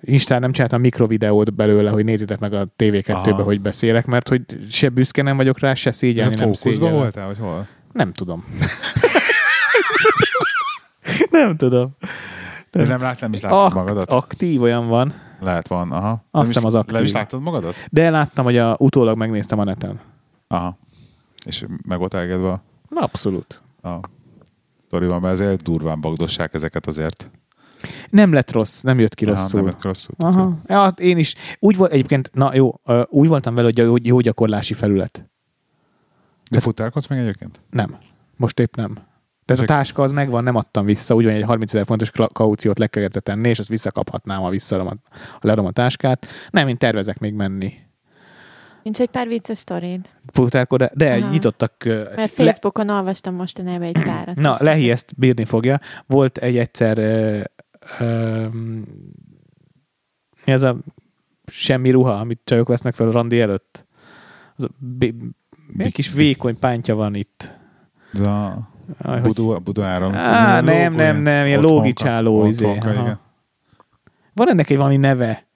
[0.00, 3.42] Instán nem csináltam mikrovideót belőle, hogy nézzétek meg a TV2-be, Aha.
[3.42, 6.96] hogy beszélek, mert hogy se büszke nem vagyok rá, se szégyelni nem fókuszban szégyellem.
[6.96, 7.68] voltál, vagy hol?
[7.92, 8.44] Nem tudom.
[11.30, 11.96] nem tudom.
[12.74, 14.10] De nem, lát, nem is látod Ak- magadat?
[14.10, 16.24] aktív olyan van, Lehet van, aha.
[16.30, 16.94] Azt hiszem is, az aktív.
[16.94, 17.74] Nem is látod magadat?
[17.90, 20.00] de láttam, hogy a, utólag megnéztem a neten.
[20.48, 20.78] Aha.
[21.46, 22.62] És meg volt elégedve a,
[22.94, 23.62] Abszolút.
[23.82, 23.94] a
[24.82, 27.30] sztorival, mert azért durván bagdossák ezeket azért.
[28.10, 29.60] Nem lett rossz, nem jött ki Aha, rosszul.
[29.60, 30.14] nem lett rosszul.
[30.18, 30.56] Aha.
[30.66, 31.34] Ja, hát én is.
[31.58, 35.28] Úgy volt egyébként, na jó, úgy voltam vele, hogy jó, jó gyakorlási felület.
[36.50, 37.60] De futárkodsz meg egyébként?
[37.70, 37.96] Nem.
[38.36, 38.98] Most épp nem.
[39.44, 42.10] Tehát a táska az megvan, nem adtam vissza, úgy van, hogy egy 30 ezer fontos
[42.32, 44.94] kauciót le kell érte tenni, és azt visszakaphatnám, ha visszaadom a,
[45.30, 46.26] ha leadom a táskát.
[46.50, 47.72] Nem, én tervezek még menni.
[48.82, 50.08] Nincs egy pár vicces sztorid.
[50.32, 51.30] Futárkod, de Aha.
[51.30, 51.72] nyitottak.
[51.84, 54.34] Mert le- Facebookon olvastam mostanában egy párat.
[54.36, 55.80] Na, Lehi ezt bírni fogja.
[56.06, 57.40] Volt egy egyszer ö,
[57.98, 58.46] ö,
[60.44, 60.76] mi az a
[61.46, 63.86] semmi ruha, amit csajok vesznek fel a randi előtt?
[64.56, 65.14] Az a bi-
[65.78, 67.58] egy kis vékony pántja van itt.
[68.12, 68.20] Ez
[68.98, 70.14] Aj, hogy- Budu, Budu Áron.
[70.14, 72.78] Á, nem, nem, nem, ilyen lógicsáló, izé.
[74.34, 75.46] Van ennek egy valami neve?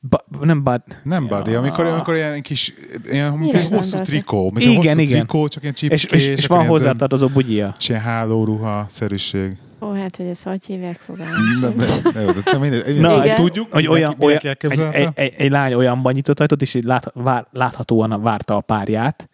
[0.00, 0.82] Ba, nem bad.
[1.02, 2.74] Nem buddy, amikor, amikor ilyen kis,
[3.04, 5.06] ilyen egy hosszú trikó, Igen, hosszú igen.
[5.06, 6.04] trikó, csak ilyen csipkés.
[6.04, 7.74] És, és, és van ilyen hozzátartozó bugyia.
[7.88, 9.56] Ilyen hálóruha szerűség.
[9.80, 11.74] Ó, hát, hogy ezt hogy hívják fogalmam Nem,
[12.12, 12.70] nem,
[13.00, 16.74] nem, nem, tudjuk, Hogy olyan, olyan egy, egy, egy, egy, lány olyanban nyitott ajtót, és
[16.74, 19.28] így lát, vár, láthatóan várta a párját,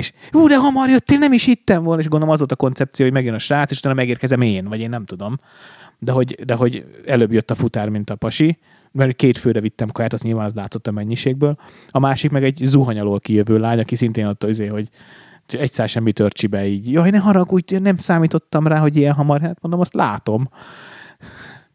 [0.00, 3.04] és ú, de hamar jöttél, nem is hittem volna, és gondolom az volt a koncepció,
[3.04, 5.38] hogy megjön a srác, és utána megérkezem én, vagy én nem tudom.
[5.98, 8.58] De hogy, de hogy előbb jött a futár, mint a pasi,
[8.92, 11.56] mert két főre vittem kaját, azt nyilván az látszott a mennyiségből.
[11.90, 14.88] A másik meg egy zuhany alól kijövő lány, aki szintén ott izé, hogy
[15.46, 16.92] egy szál semmi törcsibe így.
[16.92, 19.40] Jaj, ne haragudj, nem számítottam rá, hogy ilyen hamar.
[19.40, 20.48] Hát mondom, azt látom.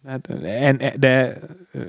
[0.07, 1.39] Hát, en, de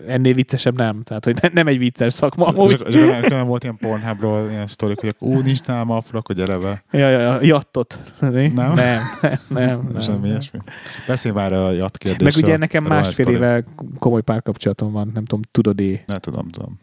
[0.07, 1.03] ennél viccesebb nem.
[1.03, 2.47] Tehát, hogy ne- nem egy vicces szakma.
[2.47, 2.71] Amúgy.
[2.71, 6.59] és akkor nem volt ilyen Pornhubról ilyen sztorik, hogy ú, nincs nálam afra, akkor gyere
[6.59, 6.85] be.
[6.91, 8.01] Ja, ja, ja, jattot.
[8.19, 8.31] Nem?
[8.33, 9.01] Nem, nem,
[9.49, 9.89] nem.
[9.93, 10.01] nem.
[10.01, 10.59] Semmi ilyesmi.
[11.07, 12.45] Beszélj már a jat Meg kérdésről.
[12.45, 13.65] ugye nekem másfél éve
[13.99, 16.03] komoly párkapcsolatom van, nem tudom, tudod-e?
[16.07, 16.81] Ne tudom, tudom.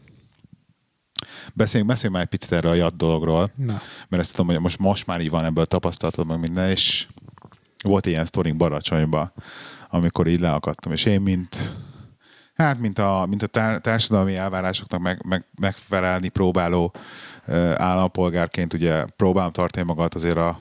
[1.54, 3.80] Beszéljünk, beszéljünk már egy picit erről a jat dologról, Na.
[4.08, 7.06] mert ezt tudom, hogy most, most már így van ebből tapasztalatod meg minden, és
[7.84, 9.32] volt ilyen sztorink Baracsonyba,
[9.94, 11.74] amikor így leakadtam, és én, mint
[12.54, 16.94] hát, mint a, mint a tár- társadalmi elvárásoknak meg, meg, megfelelni próbáló
[17.74, 20.58] állampolgárként ugye próbálom tartani magát azért a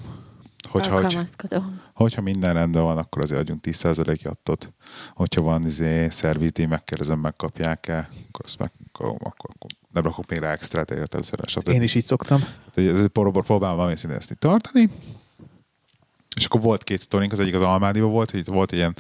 [0.70, 1.18] hogyha, hogy,
[1.94, 4.72] hogyha minden rendben van, akkor azért adjunk 10% jattot.
[5.14, 10.40] Hogyha van izé, szervizdíj, megkérdezem, megkapják-e, akkor azt meg, akkor, akkor, akkor nem rakok még
[10.40, 10.94] rá extrát
[11.46, 11.68] stb.
[11.68, 12.44] Én is így szoktam.
[12.74, 14.90] Tehát, próbálom valami szinten ezt tartani.
[16.36, 18.96] És akkor volt két sztorink, az egyik az Almádiban volt, hogy itt volt egy ilyen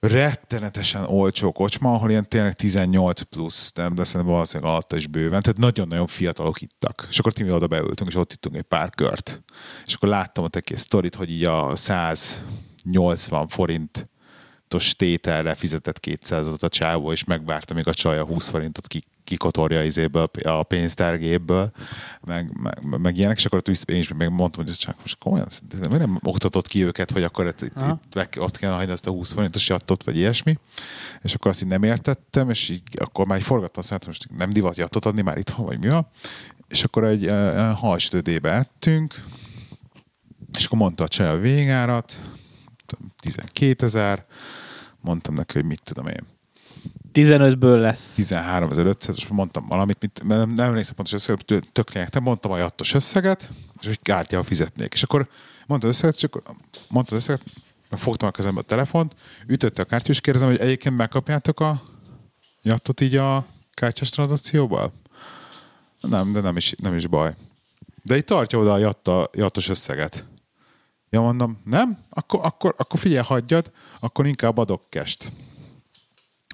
[0.00, 5.42] rettenetesen olcsó kocsma, ahol ilyen tényleg 18 plusz, nem, de szerintem valószínűleg alatta is bőven,
[5.42, 7.06] tehát nagyon-nagyon fiatalok ittak.
[7.10, 9.42] És akkor mi oda beültünk, és ott ittunk egy pár kört.
[9.86, 14.08] És akkor láttam ott egy sztorit, hogy így a 180 forint
[14.96, 19.84] tételre fizetett 200-ot a csávó, és megvárta, még a csaj a 20 forintot ki, kikotorja
[19.84, 21.70] izéből, a pénztárgépből,
[22.24, 25.46] meg, meg, meg ilyenek, és akkor ott én is meg mondtam, hogy csak most komolyan,
[25.68, 28.92] de miért nem oktatott ki őket, hogy akkor itt, itt, itt meg, ott kell hagyni
[28.92, 30.58] azt a 20 forintos jattot, vagy ilyesmi,
[31.22, 34.38] és akkor azt így nem értettem, és így, akkor már így forgattam, azt mondtam, most
[34.38, 36.08] nem divat jattot adni már itthon, vagy mi van,
[36.68, 39.22] és akkor egy uh, halsütödébe ettünk,
[40.58, 42.20] és akkor mondta a csaj a végárat,
[43.20, 44.24] 12 ezer,
[45.00, 46.35] mondtam neki, hogy mit tudom én,
[47.16, 48.18] 15-ből lesz.
[48.18, 52.50] 13.500, és mondtam valamit, mit, mert nem, nem emlékszem pontos összeget, tök lényeg, te mondtam
[52.50, 53.48] a jattos összeget,
[53.80, 54.92] és hogy kártyával fizetnék.
[54.92, 55.28] És akkor
[55.66, 56.42] mondta összeget, akkor
[56.88, 57.42] mondta összeget,
[57.90, 59.14] fogtam a kezembe a telefont,
[59.46, 61.82] ütötte a kártya, és kérdezem, hogy egyébként megkapjátok a
[62.62, 64.92] jattot így a kártyás tranzakcióval?
[66.00, 67.34] Nem, de nem is, nem is baj.
[68.02, 70.24] De így tartja oda a jatta, jattos összeget.
[71.10, 71.98] Ja, mondom, nem?
[72.10, 73.70] Akkor, akkor, akkor figyelj, hagyjad,
[74.00, 75.32] akkor inkább adok kest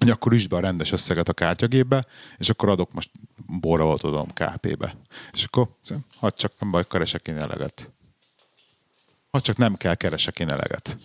[0.03, 2.05] hogy akkor üsd be a rendes összeget a kártyagépbe,
[2.39, 3.11] és akkor adok most
[3.61, 4.97] borra volt adom KP-be.
[5.33, 5.69] És akkor
[6.17, 7.91] hadd csak nem baj, keresek én eleget.
[9.31, 10.97] Hadd csak nem kell keresek én eleget.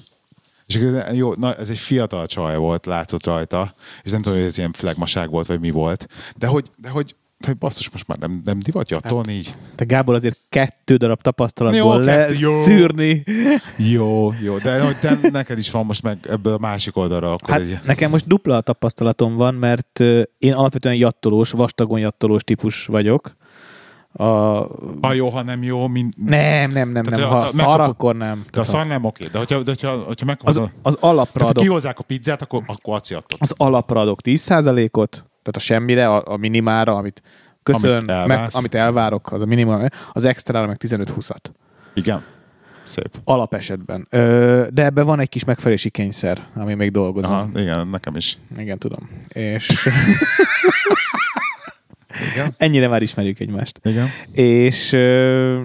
[0.66, 0.80] És
[1.12, 4.72] jó, na, ez egy fiatal csaj volt, látszott rajta, és nem tudom, hogy ez ilyen
[4.72, 7.16] flagmaság volt, vagy mi volt, de hogy, de hogy,
[7.46, 9.32] hogy basszus, most már nem, nem divatja attól Hát.
[9.32, 9.56] így.
[9.76, 12.62] Te Gábor azért kettő darab tapasztalatból Jó, le jó.
[12.62, 13.24] szűrni.
[13.78, 17.50] Jó, jó, de hogy te, neked is van most meg ebből a másik oldalra, akkor
[17.50, 17.80] Hát egy...
[17.86, 20.00] nekem most dupla tapasztalatom van, mert
[20.38, 23.36] én alapvetően jattolós, vastagon jattolós típus vagyok.
[24.14, 24.24] A...
[25.02, 26.14] Ha jó, ha nem jó, mind...
[26.26, 27.30] Nem, nem, nem, Tehát, nem.
[27.30, 28.46] ha- Ha szar, megkapod- akkor nem.
[28.52, 30.72] De a szar nem oké, de hogyha, de hogyha, hogyha az, megkapod...
[30.82, 33.40] az alapra Tehát ha adok, kihozzák a pizzát, akkor, akkor jattot.
[33.42, 37.22] az alapra adok 10%-ot, tehát a semmire, a, a minimára, amit
[37.64, 41.42] köszön, Amit meg, amit elvárok, az a minimum, az extrára meg 15-20-at.
[41.94, 42.24] Igen.
[42.84, 43.10] Szép.
[43.24, 44.08] Alapesetben.
[44.10, 47.36] Ö, de ebben van egy kis megfelelési kényszer, ami még dolgozom.
[47.36, 48.38] Aha, igen, nekem is.
[48.58, 49.10] Igen, tudom.
[49.28, 49.72] És
[52.58, 53.80] ennyire már ismerjük egymást.
[53.84, 54.08] Igen.
[54.32, 54.90] És,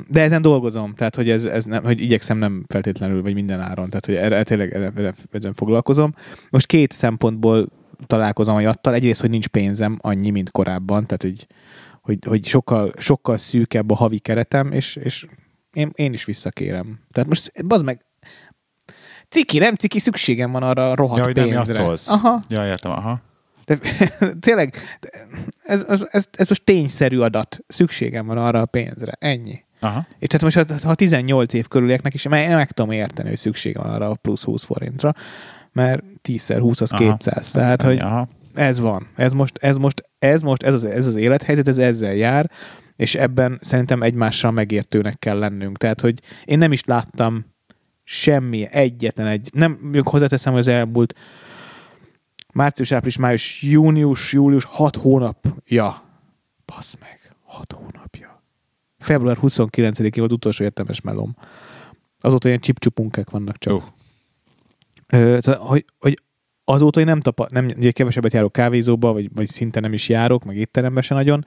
[0.09, 3.89] de ezen dolgozom, tehát hogy, ez, ez nem, hogy igyekszem nem feltétlenül, vagy minden áron,
[3.89, 6.15] tehát hogy erre, tényleg ezen, ezen foglalkozom.
[6.51, 7.69] Most két szempontból
[8.07, 8.95] találkozom a jattal.
[8.95, 11.47] Egyrészt, hogy nincs pénzem annyi, mint korábban, tehát hogy,
[12.01, 15.27] hogy, hogy sokkal, sokkal szűkebb a havi keretem, és, és
[15.73, 17.01] én, én is visszakérem.
[17.13, 18.05] Tehát most, bazd meg,
[19.29, 21.95] ciki, nem ciki, szükségem van arra a rohadt Ja, nem pénzre.
[22.07, 22.43] Aha.
[22.49, 23.21] Ja, értem, aha.
[23.65, 23.79] De,
[24.41, 24.77] tényleg,
[25.63, 27.59] ez, ez, ez, ez most tényszerű adat.
[27.69, 29.13] Szükségem van arra a pénzre.
[29.19, 29.65] Ennyi.
[29.81, 30.07] Aha.
[30.19, 33.79] És tehát most, ha- ha 18 év körülieknek is, meg, meg tudom érteni, hogy szüksége
[33.79, 35.15] van arra a plusz 20 forintra,
[35.73, 37.17] mert 10x20 az Aha.
[37.17, 37.51] 200.
[37.51, 38.29] Tehát, hogy Aha.
[38.55, 39.07] ez van.
[39.17, 42.51] Ez most, ez most, ez most, ez az, ez az élethelyzet, ez ezzel jár,
[42.97, 45.79] és ebben szerintem egymással megértőnek kell lennünk.
[45.79, 47.45] Tehát, hogy én nem is láttam
[48.05, 51.15] semmi, egyetlen egy, nem, mondjuk hozzáteszem, hogy az elmúlt
[52.53, 56.03] Március, április, május, június, július, hat hónapja.
[56.67, 58.43] Basz meg, hat hónapja.
[58.99, 61.37] Február 29-én volt utolsó értelmes melom.
[62.21, 63.73] Azóta ilyen csipcsupunkák vannak csak.
[63.73, 63.83] Jó.
[65.13, 66.23] Tehát, hogy, hogy
[66.65, 70.45] azóta én nem, tapa, nem ugye kevesebbet járok kávézóba, vagy, vagy szinte nem is járok,
[70.45, 71.45] meg étterembe se nagyon,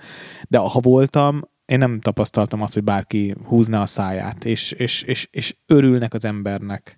[0.47, 5.27] de ha voltam, én nem tapasztaltam azt, hogy bárki húzna a száját, és, és, és,
[5.31, 6.97] és örülnek az embernek.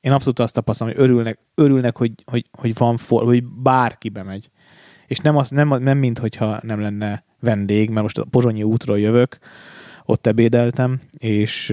[0.00, 4.50] Én abszolút azt tapasztalom, hogy örülnek, örülnek hogy, hogy, hogy van for, hogy bárki bemegy.
[5.06, 8.98] És nem, az, nem, nem mint hogyha nem lenne vendég, mert most a Pozsonyi útról
[8.98, 9.38] jövök,
[10.04, 11.68] ott ebédeltem, és,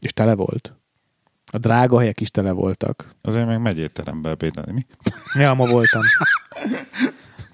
[0.00, 0.77] és tele volt.
[1.50, 3.14] A drága helyek is tele voltak.
[3.22, 4.86] Azért meg megy étterembe ebédelni, mi?
[5.42, 6.02] Ja, ma voltam.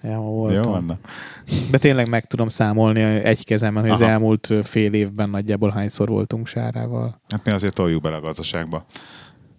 [0.03, 0.63] Ja, ma voltam.
[0.63, 0.85] Jó, van.
[0.85, 0.99] na.
[1.71, 4.11] De tényleg meg tudom számolni egy kezemben, hogy az Aha.
[4.11, 7.21] elmúlt fél évben nagyjából hányszor voltunk Sárával.
[7.29, 8.87] Hát mi azért toljuk bele a gazdaságba.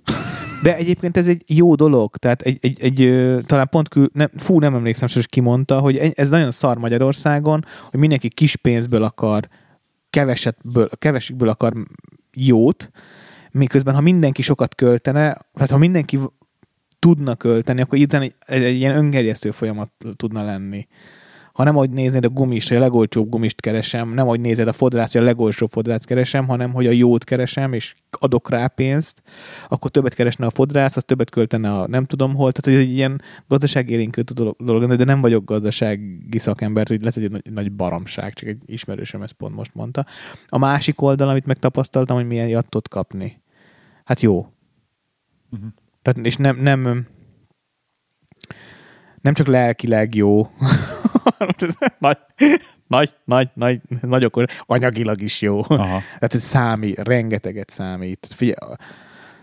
[0.63, 4.59] De egyébként ez egy jó dolog, tehát egy, egy, egy talán pont kül, nem, fú,
[4.59, 9.47] nem emlékszem, hogy ki mondta, hogy ez nagyon szar Magyarországon, hogy mindenki kis pénzből akar,
[10.09, 11.73] kevesetből, kevesikből akar
[12.33, 12.91] jót,
[13.57, 16.19] miközben ha mindenki sokat költene, tehát ha mindenki
[16.99, 20.87] tudna költeni, akkor utána egy, egy, egy ilyen öngerjesztő folyamat tudna lenni.
[21.53, 24.73] Ha nem ahogy néznéd a gumist, hogy a legolcsóbb gumist keresem, nem ahogy nézed a
[24.73, 29.21] fodrászt, hogy a legolcsóbb fodrászt keresem, hanem hogy a jót keresem, és adok rá pénzt,
[29.67, 32.51] akkor többet keresne a fodrász, az többet költene a nem tudom hol.
[32.51, 34.21] Tehát, hogy egy ilyen gazdaságélénkű
[34.57, 38.63] dolog, de nem vagyok gazdasági szakember, hogy lehet, hogy egy nagy, nagy baromság, csak egy
[38.65, 40.05] ismerősöm ezt pont most mondta.
[40.47, 43.43] A másik oldal, amit megtapasztaltam, hogy milyen jattot kapni.
[44.05, 44.47] Hát jó.
[45.49, 45.65] Mhm.
[46.01, 47.07] Tehát, és nem, nem,
[49.21, 50.49] nem csak lelkileg jó,
[51.99, 52.17] nagy,
[52.87, 55.57] nagy, nagy, nagy, nagy okos, anyagilag is jó.
[55.57, 55.99] Aha.
[55.99, 58.27] Tehát ez számít, rengeteget számít.
[58.35, 58.75] Figyelj,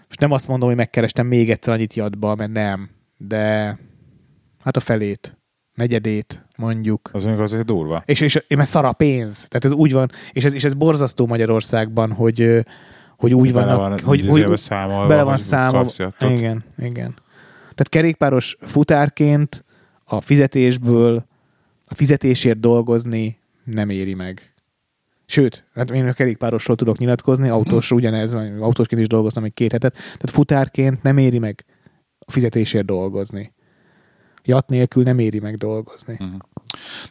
[0.06, 3.78] most nem azt mondom, hogy megkerestem még egyszer annyit jadba, mert nem, de
[4.64, 5.36] hát a felét,
[5.74, 7.10] negyedét mondjuk.
[7.12, 8.02] Az még azért durva.
[8.06, 9.46] És, és, és mert szar a pénz.
[9.48, 12.64] Tehát ez úgy van, és ez, és ez borzasztó Magyarországban, hogy,
[13.22, 15.90] hogy úgy Bele vannak, van hogy, hogy számolva, bele van számolva.
[16.20, 17.14] Igen, igen.
[17.60, 19.64] Tehát kerékpáros futárként
[20.04, 21.26] a fizetésből,
[21.86, 24.54] a fizetésért dolgozni nem éri meg.
[25.26, 29.92] Sőt, hát én a kerékpárosról tudok nyilatkozni, autós ugyanez, autósként is dolgoztam egy két hetet,
[29.92, 31.64] tehát futárként nem éri meg
[32.18, 33.52] a fizetésért dolgozni.
[34.44, 36.16] Jat nélkül nem éri meg dolgozni.
[36.18, 36.34] Mhm.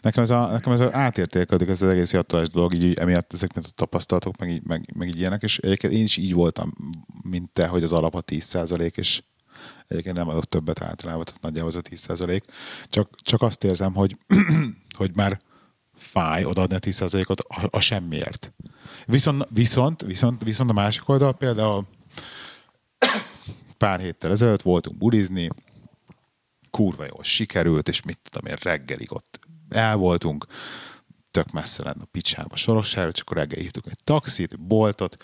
[0.02, 3.54] Nekem ez, a, nekem ez a átértékelődik ez az egész jattolás dolog, így emiatt ezek
[3.54, 6.74] mint a tapasztalatok, meg meg, meg így ilyenek, és egyébként én is így voltam,
[7.24, 9.22] mint te, hogy az alap a 10% és
[9.88, 12.42] egyébként nem adok többet általában, tehát nagyjából az a 10%.
[12.86, 14.18] Csak, csak azt érzem, hogy,
[14.98, 15.40] hogy már
[15.94, 18.54] fáj odaadni a 10%-ot a, a semmiért.
[19.06, 21.88] Viszont, viszont, viszont, viszont a másik oldal például
[23.78, 25.50] pár héttel ezelőtt voltunk bulizni,
[26.72, 29.40] kurva jól sikerült, és mit tudom én, reggelig ott
[29.74, 30.46] el voltunk,
[31.32, 35.18] tök messze lenne a picsába Sorossára, csak akkor reggel hívtuk egy taxit, boltot,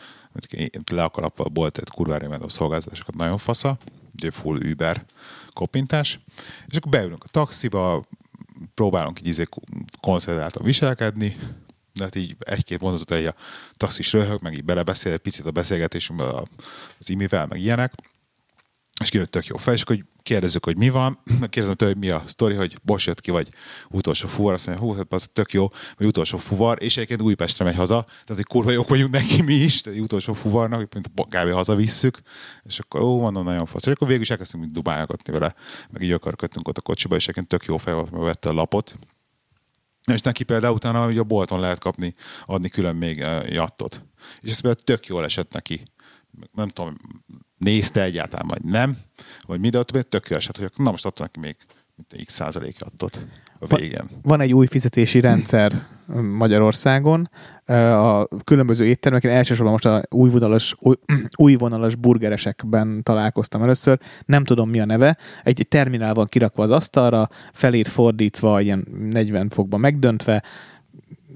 [0.49, 3.77] én le a kalappal a bolt, egy kurvára imádom szolgáltatásokat, nagyon fasza,
[4.15, 5.05] ugye full Uber
[5.53, 6.19] kopintás,
[6.67, 8.05] és akkor beülünk a taxiba,
[8.73, 9.45] próbálunk így izé
[10.01, 11.37] konszolidáltan viselkedni,
[11.93, 13.35] de hát így egy-két mondatot egy a
[13.73, 16.47] taxis röhög, meg így belebeszél egy picit a beszélgetésünkbe a-
[16.99, 17.93] az imivel, meg ilyenek,
[19.01, 22.09] és kijött tök jó fej, és akkor kérdezzük, hogy mi van, kérdezem tőle, hogy mi
[22.09, 23.49] a sztori, hogy Bosch jött ki, vagy
[23.89, 25.67] utolsó fuvar, azt mondja, hú, hát az tök jó,
[25.97, 29.53] vagy utolsó fuvar, és egyébként Újpestre megy haza, tehát hogy kurva jók vagyunk neki mi
[29.53, 31.51] is, tehát utolsó fuvarnak, hogy mint kb.
[31.51, 32.19] hazavisszük,
[32.63, 33.85] és akkor ó, mondom, nagyon fasz.
[33.85, 35.55] És akkor végül is elkezdtünk dubálgatni vele,
[35.89, 38.53] meg így akarködtünk ott a kocsiba, és egyébként tök jó fej volt, mert vette a
[38.53, 38.95] lapot,
[40.13, 44.01] és neki például utána ugye a bolton lehet kapni, adni külön még uh, jattot.
[44.41, 45.83] És ez például tök jól esett neki.
[46.51, 46.97] Nem tudom,
[47.57, 48.97] nézte egyáltalán, vagy nem,
[49.45, 51.55] vagy mi, de ott tök jól esett, hogy na most adta neki még
[51.97, 53.25] mint x százalék jattot
[53.59, 54.09] a végén.
[54.21, 55.85] Van egy új fizetési rendszer
[56.37, 57.29] Magyarországon.
[57.65, 60.95] A különböző éttermeken, elsősorban most a új vonalas, új,
[61.35, 63.99] új vonalas burgeresekben találkoztam először.
[64.25, 65.17] Nem tudom, mi a neve.
[65.43, 70.43] Egy, egy terminál van kirakva az asztalra, felét fordítva, ilyen 40 fokban megdöntve,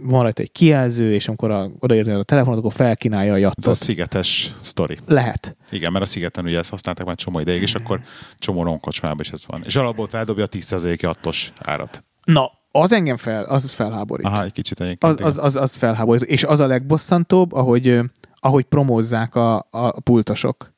[0.03, 3.45] van rajta egy kijelző, és amikor a, odaértél a telefonot, akkor felkínálja a Ez a
[3.45, 3.75] jattot.
[3.75, 4.97] szigetes sztori.
[5.05, 5.55] Lehet.
[5.71, 7.99] Igen, mert a szigeten ugye ezt használták már csomó ideig, és akkor
[8.39, 9.61] csomó ronkocsmában is ez van.
[9.65, 12.03] És alapból feldobja a 10% jattos árat.
[12.23, 14.25] Na, az engem fel, az felháborít.
[14.25, 15.19] Aha, egy kicsit egyébként.
[15.21, 16.25] Az, az, az, az felháborító.
[16.25, 17.99] És az a legbosszantóbb, ahogy,
[18.39, 20.73] ahogy promózzák a, a pultosok.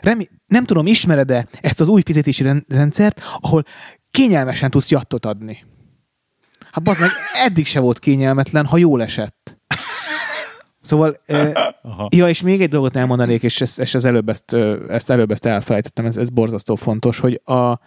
[0.00, 3.62] Remi, nem tudom, ismered-e ezt az új fizetési ren- rendszert, ahol
[4.10, 5.64] kényelmesen tudsz jattot adni.
[6.76, 7.10] Hát bazd meg,
[7.44, 9.58] eddig se volt kényelmetlen, ha jól esett.
[10.80, 11.20] Szóval,
[11.82, 12.08] Aha.
[12.10, 14.52] ja, és még egy dolgot elmondanék, és ezt, és az előbb ezt,
[14.88, 17.80] ezt előbb ezt elfelejtettem, ez, ez borzasztó fontos, hogy a,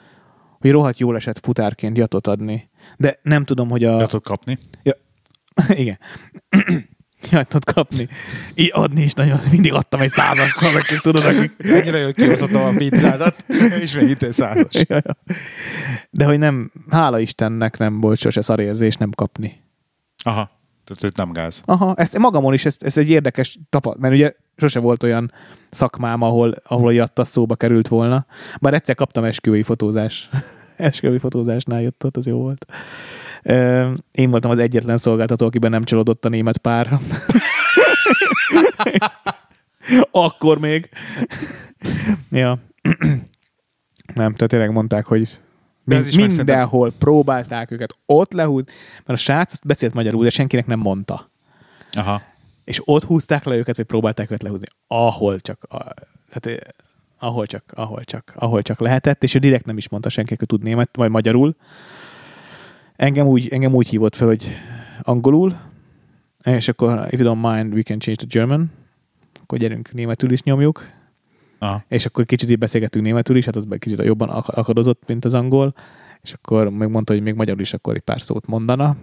[0.60, 2.70] hogy rohadt jól esett futárként jatot adni.
[2.98, 3.98] De nem tudom, hogy a...
[3.98, 4.58] Tudod kapni?
[5.70, 6.00] Igen.
[7.32, 8.08] Jatot kapni.
[8.56, 11.52] Így adni is nagyon, mindig adtam egy százast, szóval akik tudod, akik...
[11.58, 13.46] Ennyire jól kihozhatom a pizzádat,
[13.82, 14.74] és még itt egy százas.
[14.74, 15.18] Ja, ja.
[16.10, 19.64] De hogy nem, hála Istennek nem volt sose szarérzés nem kapni.
[20.24, 20.58] Aha.
[20.86, 21.62] Tehát hogy nem gáz.
[21.66, 25.32] Aha, ezt magamon is, ez, ez egy érdekes tapat, mert ugye sose volt olyan
[25.70, 28.26] szakmám, ahol, ahol a jatta szóba került volna.
[28.62, 30.30] Bár egyszer kaptam esküvői fotózás.
[30.78, 32.66] esküvői fotózásnál jött ott, az jó volt.
[34.12, 37.00] Én voltam az egyetlen szolgáltató, akiben nem csalódott a német pár.
[40.12, 40.90] Akkor még.
[42.32, 42.60] ja.
[44.14, 45.40] nem, tehát tényleg mondták, hogy
[45.84, 48.72] Mind, mindenhol próbálták őket ott lehúzni,
[49.06, 51.30] mert a srác azt beszélt magyarul, de senkinek nem mondta.
[51.92, 52.22] Aha.
[52.64, 54.68] És ott húzták le őket, vagy próbálták őket lehúzni.
[54.88, 55.78] Ahol csak, a,
[56.30, 56.58] tehát, eh,
[57.20, 60.48] ahol csak, ahol csak, ahol csak lehetett, és ő direkt nem is mondta senki, hogy
[60.48, 61.56] tud német, vagy magyarul.
[63.00, 64.52] Engem úgy, engem úgy hívott fel, hogy
[65.02, 65.58] angolul,
[66.44, 68.72] és akkor, if you don't mind, we can change to German.
[69.42, 70.90] Akkor gyerünk, németül is nyomjuk.
[71.60, 71.84] Aha.
[71.88, 75.34] És akkor kicsit így beszélgettünk németül is, hát az kicsit jobban ak- akadozott, mint az
[75.34, 75.74] angol,
[76.22, 78.98] és akkor még mondta, hogy még magyarul is akkor egy pár szót mondana,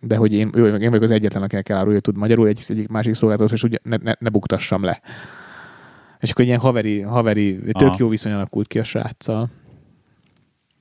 [0.00, 2.88] de hogy én, ő, én vagyok az egyetlen, akinek elárulja, hogy tud magyarul, egy, egyik
[2.88, 5.00] másik szolgáltató, és úgy ne, ne, ne buktassam le.
[6.20, 7.96] És akkor ilyen haveri, haveri tök Aha.
[7.98, 9.50] jó viszony alakult ki a sráccal.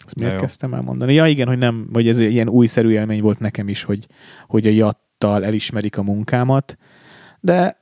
[0.05, 0.39] Ezt miért jó.
[0.39, 1.13] kezdtem el mondani?
[1.13, 4.07] Ja igen, hogy nem, hogy ez ilyen újszerű élmény volt nekem is, hogy,
[4.47, 6.77] hogy a jattal elismerik a munkámat,
[7.39, 7.77] de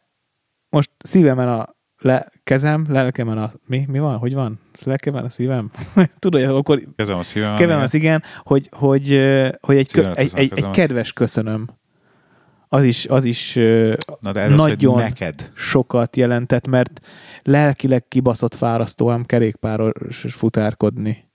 [0.69, 3.51] most szívemen a le, kezem, lelkemen a...
[3.65, 3.85] Mi?
[3.87, 4.17] Mi van?
[4.17, 4.59] Hogy van?
[4.83, 5.71] Lelkemen a szívem?
[6.19, 7.55] Tudod, akkor Kezem a szívem.
[7.55, 9.07] Kevem az igen, hogy, hogy,
[9.61, 11.69] hogy egy, kö, egy, egy, egy kedves köszönöm.
[12.69, 13.53] Az is, az is
[14.19, 15.51] Na de ez az, nagyon neked.
[15.55, 16.99] sokat jelentett, mert
[17.43, 21.26] lelkileg kibaszott fárasztó ám kerékpáros futárkodni.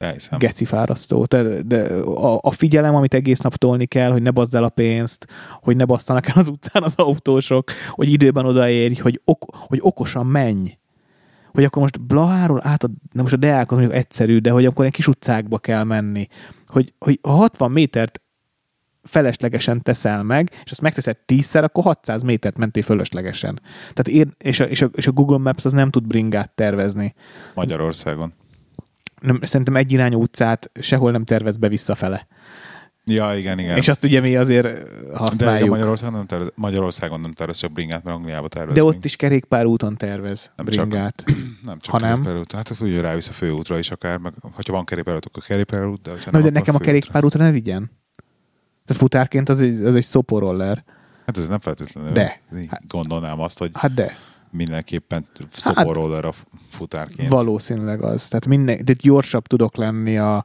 [0.00, 0.38] Elhiszem.
[0.38, 1.24] Geci fárasztó.
[1.24, 4.68] De, de a, a, figyelem, amit egész nap tolni kell, hogy ne bazd el a
[4.68, 5.26] pénzt,
[5.62, 10.26] hogy ne basszanak el az utcán az autósok, hogy időben odaérj, hogy, ok, hogy okosan
[10.26, 10.78] menj.
[11.52, 14.84] Hogy akkor most Blaháról át a, na most a Deákon mondjuk egyszerű, de hogy akkor
[14.84, 16.26] egy kis utcákba kell menni.
[16.66, 18.20] Hogy, hogy ha 60 métert
[19.02, 23.60] feleslegesen teszel meg, és azt megteszed tízszer, akkor 600 métert mentél fölöslegesen.
[23.78, 27.14] Tehát ér, és, a, és, a, és a Google Maps az nem tud bringát tervezni.
[27.54, 28.32] Magyarországon.
[29.20, 32.26] Nem, szerintem egy irányú utcát sehol nem tervez be visszafele.
[33.04, 33.76] Ja, igen, igen.
[33.76, 35.64] És azt ugye mi azért de igen, használjuk.
[35.64, 38.74] De, Magyarországon nem, tervez, Magyarországon nem tervez csak bringát, mert Angliába tervez.
[38.74, 40.88] de ott bring- is kerékpárúton tervez Nem csak.
[40.88, 41.24] bringát.
[41.66, 42.10] nem csak ha nem.
[42.22, 42.52] kerékpárút.
[42.52, 46.30] Hát úgy rávisz a főútra is akár, meg ha van kerékpárút, akkor kerékpárút, de hogyha
[46.30, 46.84] Na, nem, de nekem a főútra.
[46.92, 47.90] kerékpárútra ne vigyen.
[48.86, 50.84] Tehát futárként az egy, az egy szoporoller.
[51.26, 52.12] Hát ez nem feltétlenül.
[52.12, 52.40] De.
[52.88, 54.16] Gondolnám azt, hogy Hát de,
[54.50, 56.34] mindenképpen szoporroller a
[56.70, 57.28] futárként.
[57.28, 58.28] valószínűleg az.
[58.28, 60.44] Tehát minden, de gyorsabb tudok lenni a,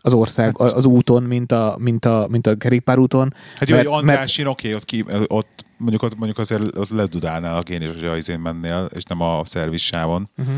[0.00, 3.34] az ország, az úton, mint a, mint a, mint a kerékpárúton.
[3.56, 7.56] Hát jó, mert- hogy Andrásin, oké, ott, ki, ott mondjuk, ott, mondjuk azért ott ledudálnál
[7.56, 10.28] a én is, hogy az én mennél, és nem a szervissávon.
[10.38, 10.54] Uh-huh.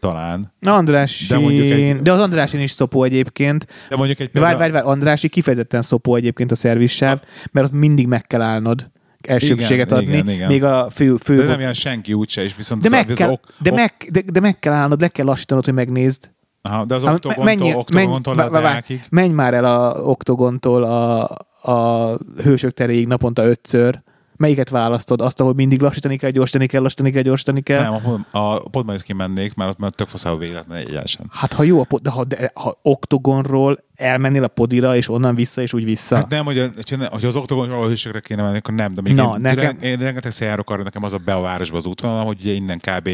[0.00, 0.52] Talán.
[0.58, 3.66] Na Andrásin, De mondjuk egy- de az Andrásin is szopó egyébként.
[3.88, 7.72] De mondjuk egy De várj, várj, várj, Andrási kifejezetten szopó egyébként a szervissáv, mert ott
[7.72, 8.90] mindig meg kell állnod
[9.28, 10.48] elsőbséget Igen, adni, igen, igen.
[10.48, 13.16] még a fő, fő De nem ilyen senki úgyse, és viszont de, az, meg az
[13.16, 16.30] kell, ok, de, ok, meg, de, de meg kell állnod, le kell lassítanod, hogy megnézd.
[16.62, 18.84] aha, de az oktogontól, menj- oktogontól menj- vá-.
[19.10, 21.28] Menj már el a oktogontól a,
[21.72, 22.10] a
[22.42, 24.04] hősök teréig naponta ötször.
[24.38, 25.20] Melyiket választod?
[25.20, 27.80] Azt, ahol mindig lassítani kell, gyorsítani kell, lassítani kell, gyorsítani kell?
[27.82, 31.26] Nem, a, a Podmaniszki mennék, mert ott már tök faszába véletlen egyesen.
[31.30, 35.34] Hát ha jó, a pod, de ha, de ha oktogonról elmennél a podira, és onnan
[35.34, 36.16] vissza, és úgy vissza.
[36.16, 39.32] Hát nem, hogy, hogyha az oktogonról a hősökre kéne menni, akkor nem, de még Na,
[39.34, 42.38] én, nekem- én, rengeteg járok arra, nekem az a be a városba az útvonalam, hogy
[42.40, 43.10] ugye innen kb.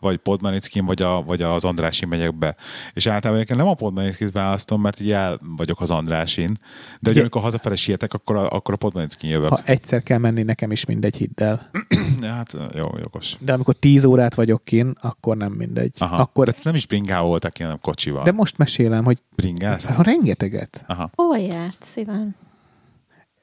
[0.00, 2.56] vagy Podmanickin, vagy, a, vagy az Andrásin megyek be.
[2.92, 6.58] És általában nekem nem a Podmanickit választom, mert így el vagyok az Andrásin,
[7.00, 9.48] de ugye, amikor hazafele sietek, akkor a, akkor a Podmanickin jövök.
[9.48, 11.70] Ha egyszer kell menni, nekem is mindegy, hidd el.
[12.20, 13.36] Ja, hát jó, jogos.
[13.38, 15.92] De amikor tíz órát vagyok kin, akkor nem mindegy.
[15.98, 16.16] Aha.
[16.16, 18.24] Akkor, De nem is bringával voltak hanem kocsival.
[18.24, 19.84] de most mesélem, hogy Bringálsz?
[20.20, 20.84] Rengeteget.
[20.86, 21.10] Aha.
[21.14, 22.34] Hol járt szívem?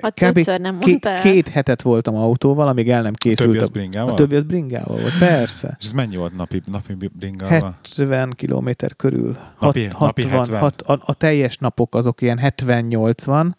[0.01, 0.39] Ha Kb.
[0.39, 1.21] nem mondta el.
[1.21, 3.47] két hetet voltam autóval, amíg el nem készült.
[3.49, 4.11] többi az a- bringával?
[4.11, 5.75] A többi az bringával volt, persze.
[5.79, 7.75] És ez mennyi volt napi, napi bringával?
[7.97, 9.37] 70 kilométer körül.
[9.59, 10.59] Napi- Hat- napi 60, 70?
[10.59, 13.51] hat, a, a teljes napok azok ilyen 70-80.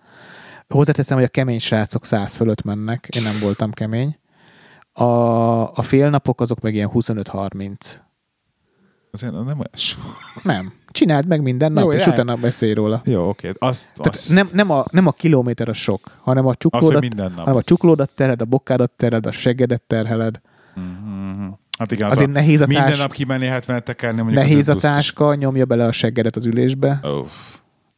[0.69, 3.09] Hozzáteszem, hogy a kemény srácok 100 fölött mennek.
[3.17, 4.19] Én nem voltam kemény.
[4.93, 5.05] A,
[5.75, 7.97] a félnapok azok meg ilyen 25-30.
[9.11, 10.03] Azért nem olyan sok.
[10.43, 10.73] Nem.
[10.91, 12.15] Csináld meg minden nap, Jó, és jaj.
[12.15, 13.01] utána beszélj róla.
[13.05, 13.53] Jó, oké.
[13.59, 17.31] Azt, Tehát azt, nem, nem, a, nem a kilométer a sok, hanem a csuklódat, minden
[17.31, 17.39] nap.
[17.39, 20.41] hanem a csuklódat terheled, a bokkádat terheled, a seggedet terheled.
[20.75, 21.47] Mhm.
[21.79, 24.69] Hát igen, az Azért a, nehéz a minden társ- nap kimenni 70 tekerni, mondjuk Nehéz
[24.69, 27.01] az a táska, nyomja bele a seggedet az ülésbe.
[27.03, 27.31] Uff.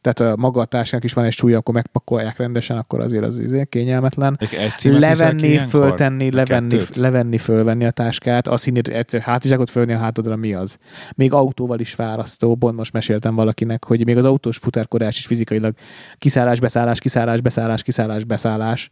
[0.01, 3.39] Tehát a maga a táskának is van egy súlya, akkor megpakolják rendesen, akkor azért az
[3.39, 4.39] izé kényelmetlen.
[4.83, 10.35] Levenni, föltenni, levenni, levenni, fölvenni a táskát, azt hinni, hogy egyszer hátizsákot fölvenni a hátadra,
[10.35, 10.77] mi az?
[11.15, 15.73] Még autóval is fárasztó, pont most meséltem valakinek, hogy még az autós futárkodás is fizikailag
[16.17, 18.89] kiszállás, beszállás, kiszállás, beszállás, kiszállás, beszállás,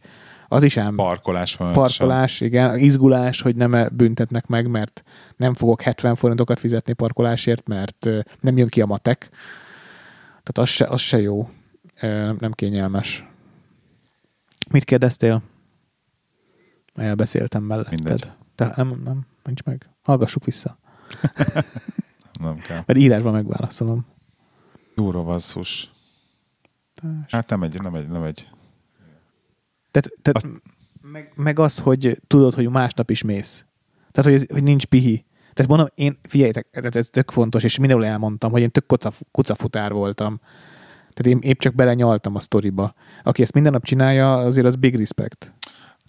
[0.52, 1.72] az is ám Parkolás van.
[1.72, 5.02] parkolás, igen, izgulás, hogy nem büntetnek meg, mert
[5.36, 8.08] nem fogok 70 forintokat fizetni parkolásért, mert
[8.40, 9.30] nem jön ki a matek.
[10.42, 11.50] Tehát az se, az se jó.
[12.38, 13.24] Nem kényelmes.
[14.70, 15.42] Mit kérdeztél?
[16.94, 17.92] Elbeszéltem melletted.
[17.92, 18.30] Mindegy.
[18.54, 19.90] De nem, nem, nincs meg.
[20.02, 20.78] Hallgassuk vissza.
[22.40, 22.82] Nem kell.
[22.86, 24.06] Mert írásban megválaszolom.
[24.94, 25.90] Durva basszus.
[26.94, 27.32] Társ.
[27.32, 28.48] Hát nem egy, nem egy, nem egy.
[29.90, 30.62] Tehát, tehát Azt-
[31.00, 33.64] meg, meg az, hogy tudod, hogy másnap is mész.
[34.10, 35.24] Tehát, hogy, hogy nincs pihi.
[35.52, 39.12] Tehát mondom, én, figyeljetek, ez, ez tök fontos, és mindenhol elmondtam, hogy én tök kuca,
[39.30, 40.40] kucafutár voltam.
[41.14, 42.94] Tehát én épp csak belenyaltam a sztoriba.
[43.22, 45.52] Aki ezt minden nap csinálja, azért az big respect.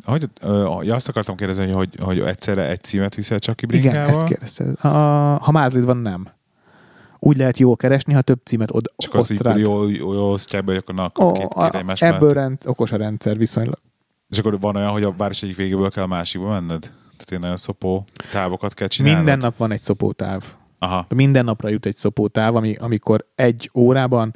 [0.04, 4.24] Hogy, ö, azt akartam kérdezni, hogy, hogy egyszerre egy címet viszel csak ki Igen, ezt
[4.24, 4.80] kérdezted.
[4.80, 4.90] Ha,
[5.38, 6.28] ha mázlid van, nem.
[7.20, 10.76] Úgy lehet jól keresni, ha több címet od, Csak az így jól, jól osztják be,
[10.76, 12.36] akkor na, akkor Ó, két, a, két egymás ebből mellett.
[12.36, 13.80] rend, okos a rendszer viszonylag.
[14.30, 16.92] És akkor van olyan, hogy a város egyik végéből kell a másikba menned?
[17.24, 19.18] Tehát én nagyon szopó távokat kell csinálnod?
[19.24, 20.56] Minden nap van egy szopótáv.
[20.80, 21.06] Aha.
[21.10, 24.36] Minden napra jut egy szopótáv, ami, amikor egy órában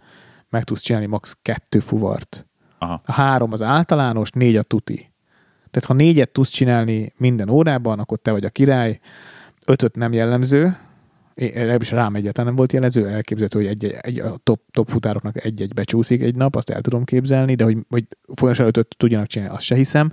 [0.50, 1.38] meg tudsz csinálni max.
[1.42, 2.46] kettő fuvart.
[2.78, 3.02] Aha.
[3.06, 5.14] A három az általános, négy a tuti.
[5.72, 9.00] Tehát ha négyet tudsz csinálni minden órában, akkor te vagy a király.
[9.66, 10.78] Ötöt nem jellemző,
[11.36, 15.74] legalábbis rám egyáltalán nem volt jellemző, elképzelhető, hogy egy, egy, a top, top futároknak egy-egy
[15.74, 18.06] becsúszik egy nap, azt el tudom képzelni, de hogy, hogy
[18.36, 20.12] folyamatosan ötöt tudjanak csinálni, azt se hiszem.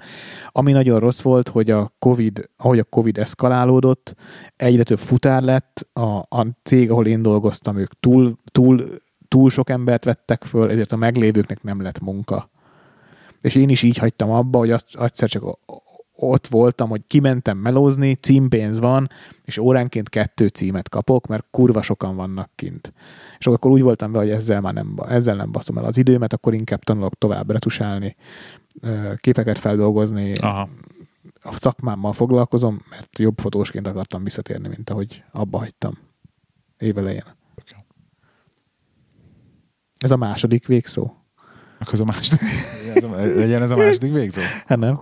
[0.48, 4.14] Ami nagyon rossz volt, hogy a COVID, ahogy a COVID eszkalálódott,
[4.56, 8.84] egyre több futár lett, a, a cég, ahol én dolgoztam, ők túl, túl,
[9.28, 12.50] túl sok embert vettek föl, ezért a meglévőknek nem lett munka.
[13.40, 15.58] És én is így hagytam abba, hogy azt egyszer csak
[16.22, 19.08] ott voltam, hogy kimentem melózni, címpénz van,
[19.44, 22.92] és óránként kettő címet kapok, mert kurva sokan vannak kint.
[23.38, 26.32] És akkor úgy voltam vele, hogy ezzel már nem, ezzel nem baszom el az időmet,
[26.32, 28.16] akkor inkább tanulok tovább retusálni,
[29.16, 30.68] képeket feldolgozni, Aha.
[31.42, 35.98] a szakmámmal foglalkozom, mert jobb fotósként akartam visszatérni, mint ahogy abba hagytam
[36.78, 37.24] évelején.
[37.70, 37.78] Jó.
[39.98, 41.14] Ez a második végszó?
[41.78, 42.40] Akkor ez a második.
[42.94, 44.42] ez a, legyen ez a második végzó.
[44.66, 45.00] Hát nem.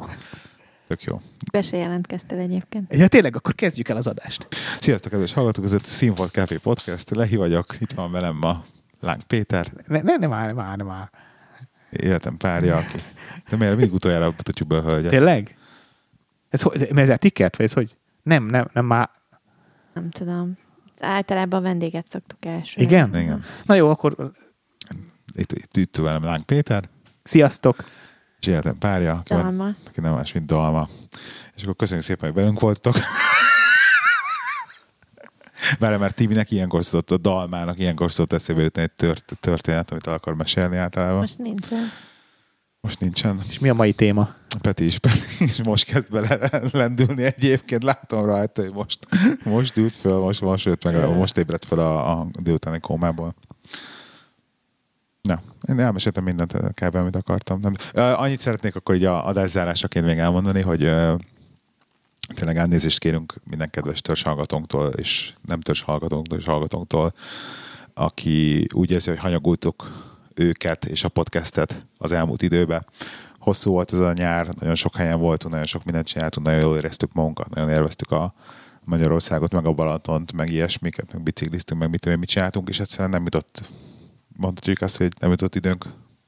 [0.90, 1.20] Tök jó.
[1.52, 2.94] Be se jelentkezted egyébként.
[2.94, 4.48] Ja, tényleg, akkor kezdjük el az adást.
[4.80, 7.10] Sziasztok, kedves hallgatók, ez a Színfolt Café Podcast.
[7.10, 8.64] Lehi vagyok, itt van velem ma
[9.00, 11.08] Láng Péter, Ne, ne, nem áll, nem áll, nem áll.
[11.90, 12.94] életem párja, aki...
[13.50, 15.10] De miért mindig utoljára mutatjuk be a hölgyet?
[15.10, 15.56] Tényleg?
[16.48, 17.96] Ez, hogy, ez a ticket, vagy ez hogy?
[18.22, 19.10] Nem, nem, nem már.
[19.94, 20.56] Nem tudom.
[21.00, 22.80] Általában a vendéget szoktuk első.
[22.80, 23.16] Igen?
[23.16, 23.44] Igen.
[23.64, 24.30] Na jó, akkor
[25.34, 26.88] Itt, itt, itt velem Láng Péter,
[27.22, 27.84] sziasztok.
[28.40, 29.74] És életem párja, aki, van, Dalma.
[29.88, 30.88] aki nem más, mint Dalma.
[31.56, 32.96] És akkor köszönjük szépen, hogy velünk voltatok.
[35.78, 40.06] Vele, mert Tibinek ilyenkor szokott, a Dalmának ilyenkor szokott eszébe jutni egy tört, történet, amit
[40.06, 41.18] el akar mesélni általában.
[41.18, 41.90] Most, Most nincsen.
[42.80, 43.40] Most nincsen.
[43.48, 44.34] És mi a mai téma?
[44.60, 47.82] Peti is, Peti is most kezd bele lendülni egyébként.
[47.82, 49.06] Látom rajta, hogy most,
[49.44, 53.34] most ült föl, most, most jött meg, most ébredt fel a, a délutáni kómából.
[55.22, 56.94] Na, én elmeséltem mindent kb.
[56.94, 57.60] amit akartam.
[57.60, 57.74] Nem.
[57.94, 61.18] Uh, annyit szeretnék akkor így a adászárásaként még elmondani, hogy uh,
[62.34, 67.12] tényleg elnézést kérünk minden kedves törzshallgatónktól, és nem törzshallgatónktól, és hallgatónktól,
[67.94, 72.86] aki úgy érzi, hogy hanyagultuk őket és a podcastet az elmúlt időben.
[73.38, 76.76] Hosszú volt ez a nyár, nagyon sok helyen voltunk, nagyon sok mindent csináltunk, nagyon jól
[76.76, 78.34] éreztük magunkat, nagyon élveztük a
[78.84, 83.22] Magyarországot, meg a Balatont, meg ilyesmiket, meg bicikliztünk, meg mit, mit csináltunk, és egyszerűen nem
[83.22, 83.62] jutott,
[84.40, 85.84] mondhatjuk azt, hogy nem jutott időnk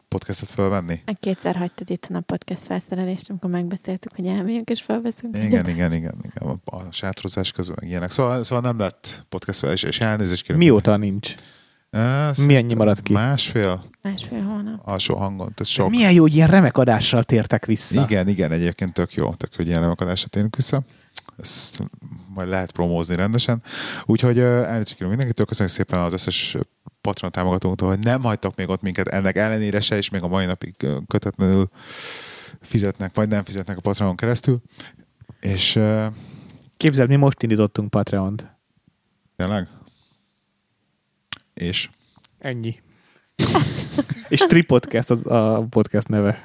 [0.08, 1.02] podcastet felvenni.
[1.20, 5.36] Kétszer hagytad itt a podcast felszerelést, amikor megbeszéltük, hogy elmegyünk és felveszünk.
[5.36, 8.10] Igen, igen, igen, igen, a sátrozás közben meg ilyenek.
[8.10, 10.64] Szóval, szóval nem lett podcast fel, és, és elnézést kérünk.
[10.64, 11.34] Mióta nincs?
[11.90, 13.12] Ez Mi ennyi maradt ki?
[13.12, 14.80] Másfél Másfél hónap.
[14.88, 15.90] alsó hangon, tehát sok.
[15.90, 18.02] Milyen jó, hogy ilyen remek adással tértek vissza.
[18.02, 20.82] Igen, igen, egyébként tök jó, tök hogy ilyen remekadásra térünk vissza.
[21.38, 21.78] Ezt
[22.34, 23.62] majd lehet promózni rendesen.
[24.04, 26.56] Úgyhogy elnézést kérünk mindenkitől, köszönjük szépen az összes
[27.02, 30.44] Patreon támogatónktól, hogy nem hagytak még ott minket ennek ellenére se, és még a mai
[30.44, 30.74] napig
[31.06, 31.68] kötetlenül
[32.60, 34.60] fizetnek, vagy nem fizetnek a Patreonon keresztül.
[35.40, 36.06] És uh,
[36.76, 38.46] Képzeld, mi most indítottunk Patreon-t.
[39.36, 39.68] tényleg?
[41.54, 41.88] És
[42.38, 42.80] Ennyi.
[44.28, 46.44] És Tripodcast az a podcast neve.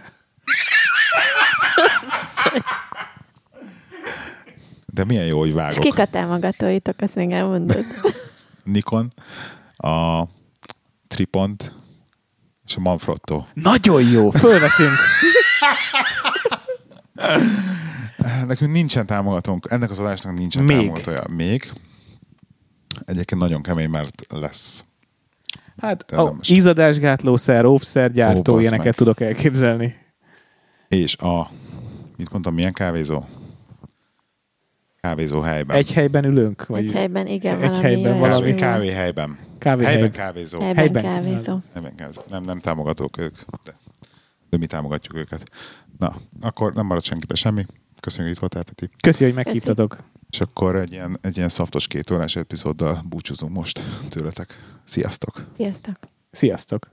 [4.86, 5.80] De milyen jó, hogy És vágok.
[5.80, 7.86] kik a támogatóitok, azt még elmondod.
[8.64, 9.14] Nikon,
[9.78, 10.24] a
[11.08, 11.74] Tripont
[12.66, 13.46] és a Manfrotto.
[13.54, 14.92] Nagyon jó, fölveszünk.
[18.48, 20.78] Nekünk nincsen támogatónk, ennek az adásnak nincsen Még.
[20.78, 21.24] támogatója.
[21.30, 21.72] Még.
[23.06, 24.86] Egyébként nagyon kemény, mert lesz.
[25.78, 28.96] Hát a ízadásgátlószer, óvszer Ó, gyártó, basz ilyeneket meg.
[28.96, 29.96] tudok elképzelni.
[30.88, 31.52] És a,
[32.18, 33.24] mit mondtam, milyen kávézó?
[35.02, 35.78] Kávézó helyben.
[35.78, 36.66] Egy helyben ülünk?
[36.66, 38.52] Vagy Egy helyben, igen, Egy valami helyben valami
[39.14, 39.38] van.
[39.58, 39.92] Kávéhely.
[39.94, 40.60] Helyben kávézó.
[40.60, 41.04] Helyben, Helyben.
[41.04, 41.60] kávézó.
[41.74, 42.22] Helyben kávézó.
[42.30, 43.78] Nem, nem támogatók ők, de,
[44.50, 45.50] de mi támogatjuk őket.
[45.98, 47.66] Na, akkor nem marad senkibe semmi.
[48.00, 48.94] Köszönjük, hogy itt voltál, Peti.
[49.02, 49.98] Köszi, hogy meghívtatok.
[50.30, 54.54] És akkor egy ilyen, egy ilyen szaftos két órás epizóddal búcsúzunk most tőletek.
[54.84, 55.46] Sziasztok!
[55.56, 56.00] Sziasztok!
[56.32, 56.90] Sziasztok!